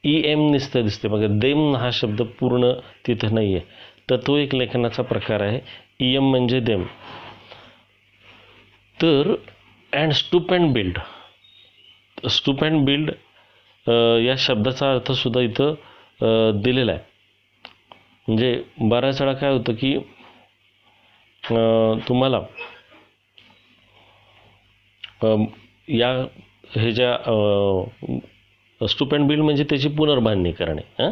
ई 0.05 0.13
एम 0.31 0.39
निस्त 0.51 0.77
दिसते. 0.77 1.07
मग 1.07 1.39
देम 1.39 1.75
हा 1.75 1.89
शब्द 1.93 2.21
पूर्ण 2.39 2.71
तिथं 3.05 3.33
नाही 3.35 3.55
आहे 3.55 3.63
तर 4.09 4.17
तो 4.27 4.37
एक 4.37 4.53
लेखनाचा 4.55 5.03
प्रकार 5.03 5.41
आहे. 5.41 5.59
ई 6.01 6.13
एम 6.15 6.29
म्हणजे 6.31 6.59
देम. 6.59 6.83
तर 8.97 9.33
and 9.93 10.11
stoop 10.13 10.53
and 10.53 10.71
build 10.73 10.97
stoop 12.29 12.63
and 12.63 12.85
build 12.85 13.11
या 14.25 14.35
शब्दाचा 14.37 14.91
अर्थसुद्धा 14.93 15.41
इथं 15.41 16.61
दिलेला 16.63 16.91
आहे. 16.91 17.01
म्हणजे 18.27 18.61
बऱ्याच 18.79 19.21
वेळा 19.21 19.33
काय 19.33 19.51
होतं 19.53 19.73
की 19.73 19.97
तुम्हाला 22.07 22.39
या 25.87 26.09
हे 26.75 26.91
ज्या 26.91 27.15
स्टूप 28.81 29.13
बिल 29.15 29.41
म्हणजे 29.41 29.63
त्याची 29.63 29.89
पुनर्बांधणी 29.89 30.51
करणे 30.51 30.81
हां? 30.99 31.11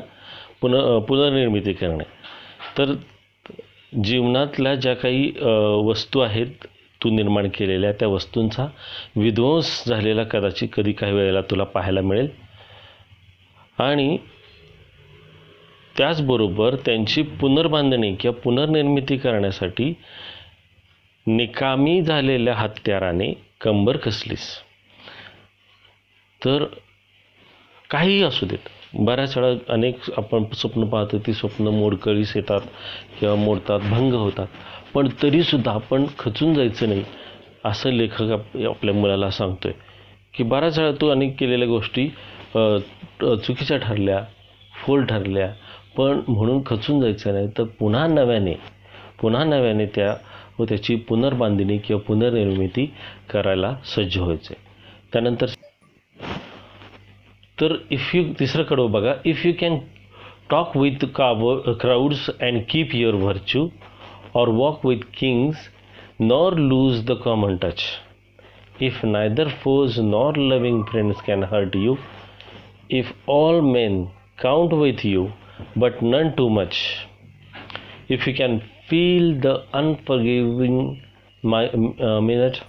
पुन 0.61 0.99
पुनर्निर्मिती 0.99 1.73
करणे. 1.73 2.03
तर 2.77 2.93
जीवनातल्या 4.03 4.73
ज्या 4.75 4.93
काही 4.95 5.31
वस्तू 5.85 6.19
आहेत 6.19 6.65
तू 7.03 7.09
निर्माण 7.09 7.47
केलेल्या 7.49 7.91
त्या 7.91 8.07
वस्तूंचा 8.07 8.65
विध्वंस 9.15 9.83
झालेला 9.87 10.23
कदाचित 10.23 10.69
कधी 10.73 10.91
काही 10.91 11.13
वेळेला 11.13 11.41
तुला 11.41 11.63
पाहायला 11.63 12.01
मिळेल. 12.01 12.27
आणि 13.79 14.17
त्याचबरोबर 15.99 16.75
त्यांची 16.75 17.21
पुनर्बांधणी 17.39 18.13
किंवा 18.15 18.39
पुनर्निर्मिती 18.41 19.17
करण्यासाठी 19.17 19.93
निकामी 21.27 22.01
झालेल्या 22.01 22.53
हत्याराने 22.55 23.31
कंबर 23.61 23.97
कसलीस 23.97 24.47
तर 26.41 26.63
काहीही 27.89 28.21
असू 28.23 28.45
देत. 28.45 28.69
बऱ्याच 28.93 29.37
वेळा 29.37 29.73
अनेक 29.73 30.09
आपण 30.17 30.43
स्वप्न 30.53 30.83
पाहतो 30.89 31.17
ती 31.19 31.33
स्वप्न 31.33 31.67
मोडकळीस 31.67 32.35
येतात 32.35 32.61
किंवा 33.19 33.35
मोडतात 33.35 33.79
भंग 33.79 34.13
होतात. 34.13 34.47
पण 34.93 35.07
तरीसुद्धा 35.23 35.71
आपण 35.71 36.05
खचून 36.19 36.53
जायचं 36.53 36.89
नाही 36.89 37.03
असं 37.65 37.89
लेखक 37.89 38.31
आप 38.31 38.57
आपल्या 38.69 38.93
मुलाला 38.95 39.29
सांगतोय. 39.31 39.71
की 40.33 40.43
बऱ्याच 40.43 40.79
वेळा 40.79 40.91
तू 41.01 41.09
अनेक 41.09 41.35
केलेल्या 41.39 41.67
गोष्टी 41.67 42.07
चुकीच्या 43.21 43.77
ठरल्या 43.77 44.23
फोल 44.85 45.05
ठरल्या 45.05 45.51
पण 45.97 46.21
म्हणून 46.27 46.61
खचून 46.65 47.01
जायचं 47.01 47.33
नाही. 47.33 47.47
तर 47.57 47.63
पुन्हा 47.63 48.07
नव्याने 48.07 48.53
पुन्हा 49.21 49.43
नव्याने 49.43 49.85
त्या 49.85 50.15
व 50.59 50.65
त्याची 50.69 50.95
पुनर्बांधणी 50.95 51.77
किंवा 51.77 52.01
पुनर्निर्मिती 52.07 52.85
करायला 53.29 53.75
सज्ज 53.95 54.17
व्हायचे. 54.17 54.55
त्यानंतर 55.13 55.45
तर 57.61 57.75
इफ 57.89 58.15
यू 58.15 58.23
तिसरं 58.39 58.63
कडवं 58.63 58.91
बघा. 58.91 59.13
If 59.25 59.45
you 59.45 59.53
can 59.59 59.77
talk 60.49 60.77
with 60.77 61.05
काव 61.05 61.59
crowds 61.73 62.29
and 62.39 62.61
keep 62.69 62.95
your 62.95 63.15
virtue 63.15 63.67
or 64.33 64.47
walk 64.47 64.83
with 64.83 65.03
kings, 65.19 65.55
nor 66.19 66.51
lose 66.51 67.03
the 67.05 67.15
common 67.15 67.57
touch. 67.59 67.83
If 68.79 69.03
neither 69.03 69.47
foes 69.63 69.97
nor 69.97 70.33
loving 70.35 70.85
friends 70.91 71.21
can 71.21 71.41
hurt 71.41 71.75
you, 71.75 71.97
if 72.89 73.07
all 73.27 73.61
men 73.61 74.11
count 74.37 74.71
with 74.71 75.03
you, 75.03 75.31
but 75.76 76.02
none 76.02 76.34
too 76.36 76.50
much, 76.50 77.06
if 78.08 78.26
you 78.26 78.34
can 78.34 78.62
feel 78.88 79.40
the 79.40 79.64
unforgiving 79.72 81.02
mi- 81.42 81.94
uh, 82.00 82.20
minute 82.20 82.60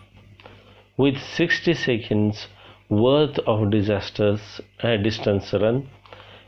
with 0.97 1.17
60 1.19 1.73
seconds 1.73 2.47
worth 2.89 3.37
of 3.39 3.69
disasters 3.71 4.61
uh, 4.83 4.95
distance 4.97 5.51
run, 5.53 5.89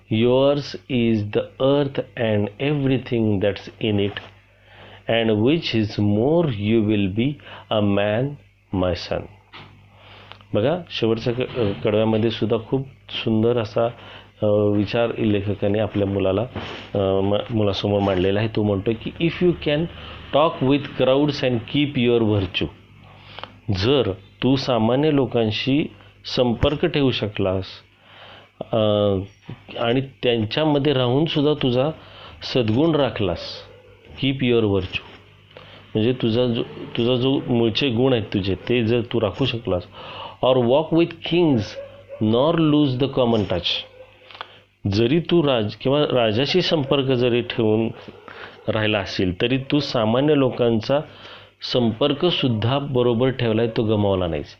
yours 0.09 0.75
is 0.87 1.29
the 1.31 1.49
earth 1.59 1.99
and 2.15 2.49
everything 2.59 3.39
that's 3.39 3.69
in 3.79 3.99
it 3.99 4.19
and 5.07 5.41
which 5.43 5.73
is 5.75 5.97
more 5.97 6.47
you 6.49 6.81
will 6.83 7.09
be 7.13 7.39
a 7.69 7.81
man 7.81 8.37
my 8.71 8.93
son 8.93 9.27
बघा 10.53 10.75
शेवटच्या 10.89 11.33
क- 11.33 11.41
अ, 11.57 11.71
कडव्यामध्ये 11.83 12.29
सुद्धा 12.31 12.57
खूप 12.69 12.87
सुंदर 13.23 13.57
असा 13.57 13.85
अ, 13.85 13.89
विचार 14.42 15.10
लेखकाने 15.18 15.78
आपल्या 15.78 16.06
मुलाला 16.08 16.44
म- 16.94 17.42
मुलासमोर 17.50 18.00
मांडलेला 18.00 18.40
आहे. 18.40 18.48
तो 18.56 18.62
म्हणतो 18.62 18.90
की 19.02 19.10
if 19.20 19.42
you 19.42 19.52
can 19.66 19.84
talk 20.32 20.62
with 20.62 20.88
crowds 20.98 21.44
and 21.44 21.58
keep 21.72 21.98
your 21.98 22.22
virtue 22.22 22.68
जर 23.78 24.10
तू 24.42 24.56
सामान्य 24.56 25.10
लोकांशी 25.10 25.84
संपर्क 26.36 26.84
ठेवू 26.86 27.10
शकलास 27.10 27.64
आणि 29.80 30.00
त्यांच्यामध्ये 30.22 30.92
राहून 30.92 31.24
सुद्धा 31.24 31.52
तुझा 31.62 31.90
सद्गुण 32.42 32.94
राखलास 32.94 33.40
कीप 34.20 34.42
युअर 34.42 34.64
व्हर्च्यू 34.64 35.04
म्हणजे 35.94 36.12
तुझा 36.12 36.46
जो 36.46 36.62
तुझा 36.96 37.14
जो 37.14 37.38
मूळचे 37.48 37.88
गुण 37.90 38.12
आहेत 38.12 38.24
तुझे 38.34 38.54
ते 38.68 38.82
जर 38.84 39.00
तू 39.12 39.20
राखू 39.20 39.44
शकलास 39.44 39.82
or 40.42 40.56
walk 40.56 40.94
with 40.94 41.14
kings 41.30 41.62
nor 42.20 42.54
lose 42.54 42.98
the 42.98 43.04
common 43.04 43.42
touch 43.50 43.66
जरी 44.84 45.20
तू 45.20 45.40
राज 45.42 45.74
किंवा 45.74 46.00
राजाशी 46.04 46.62
संपर्क 46.62 47.10
जरी 47.12 47.40
ठेवून 47.40 47.88
राहिला 48.68 48.98
असेल 48.98 49.40
तरी 49.40 49.58
तू 49.58 49.80
सामान्य 49.80 50.34
लोकांचा 50.34 51.00
संपर्कसुद्धा 51.62 52.78
बरोबर 52.92 53.30
ठेवला 53.30 53.62
आहे 53.62 53.70
तो 53.76 53.82
गमावला 53.84 54.26
नाहीस. 54.26 54.54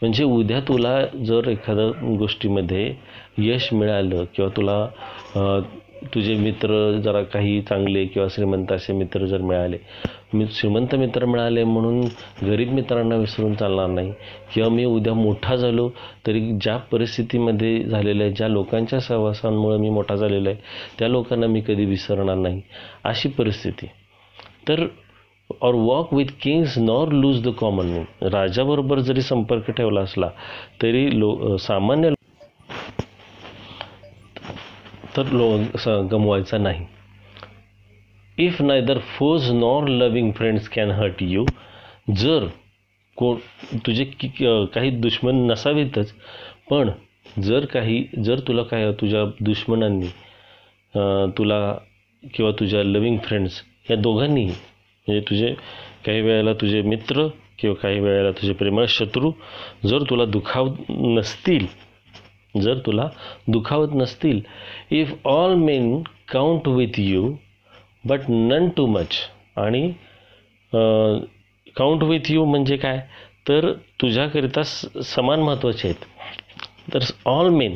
म्हणजे 0.00 0.24
उद्या 0.24 0.60
तुला 0.60 1.00
जर 1.26 1.48
एखाद्या 1.48 1.86
गोष्टीमध्ये 2.18 2.94
यश 3.38 3.72
मिळालं 3.72 4.24
किंवा 4.34 4.50
तुला 4.56 4.86
तुझे 6.14 6.34
मित्र 6.34 6.90
जरा 7.04 7.22
काही 7.22 7.60
चांगले 7.62 8.04
किंवा 8.06 8.26
श्रीमंत 8.30 8.72
असे 8.72 8.92
मित्र 8.92 9.26
जर 9.26 9.40
मिळाले 9.42 9.76
मी 10.34 10.46
श्रीमंत 10.52 10.94
मित्र 10.94 11.24
मिळाले 11.24 11.64
म्हणून 11.64 12.00
गरीब 12.46 12.72
मित्रांना 12.72 13.16
विसरून 13.16 13.54
चालणार 13.54 13.86
नाही 13.86 14.12
किंवा 14.54 14.68
मी 14.70 14.84
उद्या 14.84 15.14
मोठा 15.14 15.56
झालो 15.56 15.88
तरी 16.26 16.40
ज्या 16.60 16.76
परिस्थितीमध्ये 16.92 17.82
झालेलं 17.84 18.22
आहे 18.24 18.32
ज्या 18.32 18.48
लोकांच्या 18.48 19.00
सहवासांमुळे 19.00 19.78
मी 19.78 19.90
मोठा 19.90 20.16
झालेला 20.16 20.50
आहे 20.50 20.58
त्या 20.98 21.08
लोकांना 21.08 21.46
मी 21.46 21.60
कधी 21.60 21.84
विसरणार 21.84 22.36
नाही. 22.36 22.60
अशी 23.04 23.28
परिस्थिती. 23.28 23.86
तर 24.68 24.86
or 25.62 25.74
walk 25.74 26.12
with 26.14 26.26
kings 26.42 26.76
nor 26.78 27.12
lose 27.12 27.42
the 27.46 27.52
common 27.58 27.96
राजाबरोबर 28.32 28.98
जरी 29.08 29.20
संपर्क 29.22 29.70
ठेवला 29.76 30.00
असला 30.00 30.28
तरी 30.82 31.08
लो 31.18 31.56
सामान्य 31.56 32.10
तर 35.16 35.32
लो 35.32 35.48
गमवायचा 36.10 36.58
नाही. 36.58 36.84
If 38.38 38.60
neither 38.62 38.98
foes 39.16 39.50
nor 39.52 39.88
loving 39.88 40.30
friends 40.32 40.68
can 40.68 40.90
hurt 40.90 41.22
you 41.22 41.44
जर 42.16 42.46
को 43.16 43.34
तुझे 43.86 44.04
कि 44.20 44.28
काही 44.74 44.90
दुश्मन 44.90 45.46
नसावेतच 45.50 46.12
पण 46.70 46.90
जर 47.42 47.64
काही 47.64 48.04
जर 48.24 48.40
तुला 48.48 48.62
काय 48.62 48.92
तुझ्या 49.00 49.24
दुश्मनांनी 49.40 50.08
तुला 51.38 51.60
किंवा 52.34 52.50
तुझ्या 52.60 52.82
लविंग 52.84 53.18
फ्रेंड्स 53.24 53.62
या 53.90 53.96
दोघांनीही 53.96 54.52
म्हणजे 55.08 55.30
तुझे 55.30 55.54
काही 56.06 56.20
वेळेला 56.20 56.52
तुझे 56.52 56.82
मित्र 56.82 57.26
किंवा 57.58 57.74
काही 57.74 58.00
वेळेला 58.00 58.30
तुझे 58.30 58.52
प्रेमळ 58.52 58.84
शत्रू 58.88 59.32
जर 59.86 59.98
तुला 60.10 60.24
दुखावत 60.24 60.76
नसतील 60.88 61.66
जर 62.60 62.74
तुला 62.78 63.08
दुखावत 63.48 63.88
नसतील 63.94 64.40
if 64.90 65.14
all 65.24 65.54
men 65.54 66.02
count 66.32 66.68
with 66.68 66.94
you 66.98 67.36
but 68.04 68.20
none 68.28 68.68
too 68.68 68.86
much 68.86 69.08
आणि 69.56 69.92
काउंट 71.76 72.02
विथ 72.02 72.20
यू 72.28 72.44
म्हणजे 72.44 72.76
काय? 72.76 72.98
तर 73.48 73.72
तुझ्याकरिता 73.72 74.62
स- 74.62 74.86
समान 75.04 75.40
महत्त्वाचे 75.40 75.88
आहेत. 75.88 76.04
तर 76.94 76.98
ऑल 77.24 77.48
मेन 77.48 77.74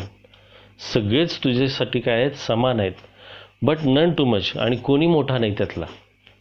सगळेच 0.94 1.38
तुझ्यासाठी 1.44 2.00
काय 2.00 2.14
आहेत? 2.14 2.30
समान 2.30 2.80
आहेत. 2.80 2.92
बट 3.62 3.76
नन 3.84 4.10
टू 4.12 4.24
मच 4.24 4.52
आणि 4.56 4.76
कोणी 4.76 5.06
मोठा 5.06 5.38
नाही 5.38 5.54
त्यातला. 5.58 5.86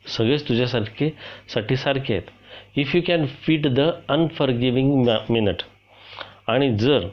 सगळेच 0.05 0.47
तुझ्यासारखे 0.47 1.09
साठी 1.49 1.75
सारखे 1.75 2.13
आहेत. 2.13 2.29
If 2.77 2.95
you 2.95 3.01
can 3.07 3.25
fit 3.45 3.67
the 3.67 3.89
unforgiving 4.09 5.07
minute 5.29 5.61
आणि 6.47 6.69
जर 6.77 7.07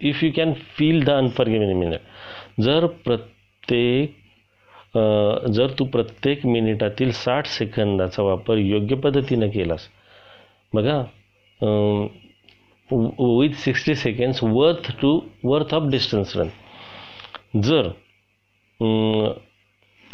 if 0.00 0.22
you 0.24 0.30
can 0.36 0.52
feel 0.76 1.04
the 1.04 1.10
unforgiving 1.10 1.78
minute 1.78 2.60
जर 2.62 2.86
प्रत्येक 3.04 4.22
जर 5.52 5.70
तू 5.78 5.84
प्रत्येक 5.84 6.44
मिनिटातील 6.46 7.10
साठ 7.12 7.46
सेकंदाचा 7.46 8.22
वापर 8.22 8.56
योग्य 8.56 8.96
पद्धतीनं 8.96 9.48
केलास 9.50 9.88
बघा 10.72 10.98
with 12.90 13.54
sixty 13.58 13.94
seconds 13.94 14.42
worth 14.42 14.90
to 15.00 15.18
worth 15.44 15.74
of 15.74 15.88
distance 15.90 16.36
run 16.36 17.60
जर 17.60 17.88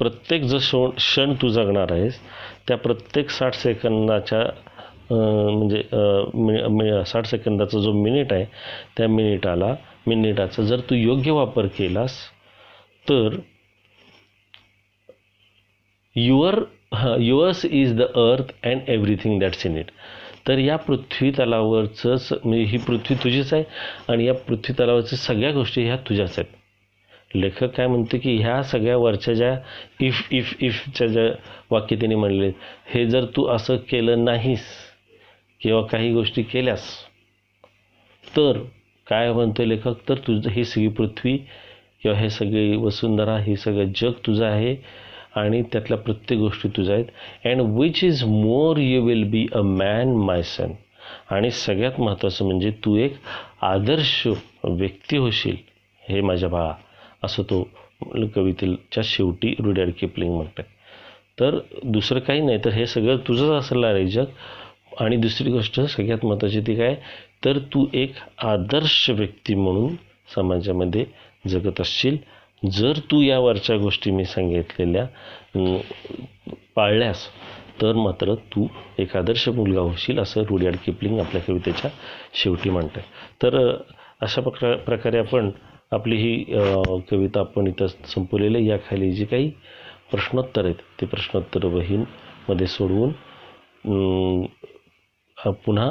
प्रत्येक 0.01 0.43
जो 0.43 0.59
शो 0.59 0.89
क्षण 0.91 1.33
तू 1.43 1.49
जगणार 1.49 1.93
आहेस 1.93 2.19
त्या 2.69 2.77
प्रत्येक 2.77 3.31
साठ 3.31 3.55
सेकंदाच्या 3.55 4.43
म्हणजे 5.11 5.83
मि- 6.35 7.03
साठ 7.07 7.27
सेकंदाचा 7.27 7.79
जो 7.81 7.93
मिनिट 7.93 8.33
आहे 8.33 8.45
त्या 8.97 9.09
मिनिटाला 9.09 9.75
मिनिटाचा 10.07 10.63
जर 10.63 10.81
तू 10.81 10.95
योग्य 10.95 11.31
वापर 11.31 11.67
केलास 11.67 12.17
तर 13.09 13.37
your 16.17 16.59
yours 17.21 17.65
is 17.65 17.93
the 17.97 18.03
earth 18.03 18.53
and 18.65 18.89
everything 18.89 19.41
that's 19.41 19.67
in 19.67 19.77
it 19.77 19.91
तर 20.49 20.59
या 20.59 20.77
पृथ्वी 20.77 21.31
तलावरचंच 21.31 22.29
म्हणजे 22.45 22.65
ही 22.65 22.79
पृथ्वी 22.79 23.17
तुझीच 23.25 23.53
आहे 23.55 23.65
आणि 24.09 24.27
या 24.27 24.35
पृथ्वी 24.49 24.75
तलावरच्या 24.81 25.19
सगळ्या 25.19 25.53
गोष्टी 25.53 25.85
ह्या 25.85 25.97
तुझ्याच 26.09 26.39
आहेत. 26.39 26.60
लेखक 27.35 27.75
काय 27.77 27.87
म्हणते 27.87 28.19
की 28.19 28.37
ह्या 28.37 28.63
सगळ्या 28.63 28.97
वरच्या 28.97 29.35
ज्या 29.35 29.57
इफ 30.01 30.29
इफ 30.31 30.55
इफच्या 30.61 31.07
ज्या 31.07 31.25
वाक्य 31.71 31.97
त्यांनी 31.97 32.15
म्हणले 32.15 32.51
हे 32.95 33.07
जर 33.07 33.25
तू 33.37 33.47
असं 33.47 33.77
केलं 33.91 34.25
नाहीस 34.25 34.65
किंवा 35.61 35.83
काही 35.83 36.13
गोष्टी 36.13 36.43
केल्यास 36.43 36.89
तर 38.37 38.59
काय 39.07 39.33
म्हणतो 39.33 39.65
लेखक? 39.65 40.09
तर 40.09 40.15
तुझं 40.27 40.51
ही 40.51 40.65
सगळी 40.65 40.89
पृथ्वी 40.89 41.37
किंवा 42.03 42.17
हे 42.19 42.29
सगळी 42.31 42.77
वसुंधरा 42.77 43.37
हे 43.39 43.57
सगळं 43.57 43.93
जग 43.97 44.13
तुझं 44.27 44.45
आहे 44.47 44.77
आणि 45.37 45.63
त्यातल्या 45.63 45.99
प्रत्येक 45.99 46.41
गोष्टी 46.41 46.69
तुझ्या 46.69 46.95
आहेत. 46.95 47.05
And 47.45 47.61
which 47.81 48.05
is 48.05 48.25
more 48.25 48.77
you 48.77 49.03
will 49.07 49.25
be 49.25 49.47
a 49.53 49.61
man 49.61 50.15
my 50.17 50.43
son 50.43 50.73
आणि 51.31 51.51
सगळ्यात 51.51 52.01
महत्त्वाचं 52.01 52.45
म्हणजे 52.45 52.71
तू 52.85 52.97
एक 52.97 53.17
आदर्श 53.63 54.27
व्यक्ती 54.65 55.17
होशील 55.17 55.57
हे 56.09 56.21
माझ्या 56.21 56.49
बाळा. 56.49 56.73
असं 57.23 57.43
तो 57.43 57.63
कवितेच्या 58.35 59.03
शेवटी 59.07 59.55
रुड्यार्ड 59.59 59.93
किपलिंग 59.93 60.35
म्हणतात. 60.35 60.65
तर 61.41 61.59
दुसरं 61.85 62.21
काही 62.21 62.41
नाही 62.41 62.59
तर 62.65 62.71
हे 62.71 62.87
सगळं 62.87 63.17
तुझंच 63.29 63.51
असलं 63.51 63.93
रे 63.95 64.07
जग. 64.07 64.25
आणि 65.01 65.17
दुसरी 65.17 65.51
गोष्ट 65.51 65.81
सगळ्यात 65.81 66.25
महत्त्वाची 66.25 66.61
ती 66.61 66.75
काय? 66.77 66.95
तर 67.45 67.59
तू 67.75 67.87
एक 67.93 68.15
आदर्श 68.39 69.11
व्यक्ती 69.11 69.55
म्हणून 69.55 69.95
समाजामध्ये 70.35 71.05
जगत 71.49 71.81
असशील. 71.81 72.17
जर 72.63 72.99
तू 73.11 73.21
या 73.23 73.39
वरच्या 73.39 73.77
गोष्टी 73.77 74.11
मी 74.11 74.25
सांगितलेल्या 74.25 75.07
पाळल्यास 76.75 77.27
तर 77.83 77.93
मात्र 77.93 78.35
तू 78.35 78.67
एक 78.99 79.17
आदर्श 79.17 79.49
मुलगा 79.49 79.81
होशील 79.81 80.19
असं 80.19 80.43
रुडियाड 80.43 80.77
किपलिंग 80.77 81.19
आपल्या 81.21 81.43
कवितेच्या 81.43 81.91
शेवटी 82.35 82.71
म्हणतं 82.71 83.01
तर 83.43 83.59
अशा 84.21 84.41
प्रका 84.41 84.75
प्रकारे 84.77 85.19
आपण 85.19 85.51
आपली 85.93 86.17
ही 86.17 86.45
कविता 87.11 87.41
आपण 87.41 87.67
इथं 87.67 87.87
संपवलेली 88.07 88.57
आहे. 88.59 88.67
याखाली 88.69 89.11
जी 89.13 89.25
काही 89.25 89.49
प्रश्नोत्तर 90.11 90.65
आहेत 90.65 90.83
ते 91.01 91.07
प्रश्नोत्तर 91.07 91.65
वहीमध्ये 91.67 92.67
सोडवून 92.67 93.13
पुन्हा 95.65 95.91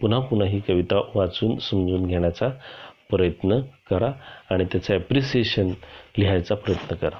पुन्हा 0.00 0.18
पुन्हा 0.20 0.48
ही 0.48 0.60
कविता 0.60 1.00
वाचून 1.14 1.56
समजून 1.60 2.06
घेण्याचा 2.06 2.48
प्रयत्न 3.10 3.60
करा 3.90 4.12
आणि 4.50 4.64
त्याचं 4.64 4.94
ॲप्रिसिएशन 4.94 5.70
लिहायचा 6.18 6.54
प्रयत्न 6.54 6.96
करा 6.96 7.18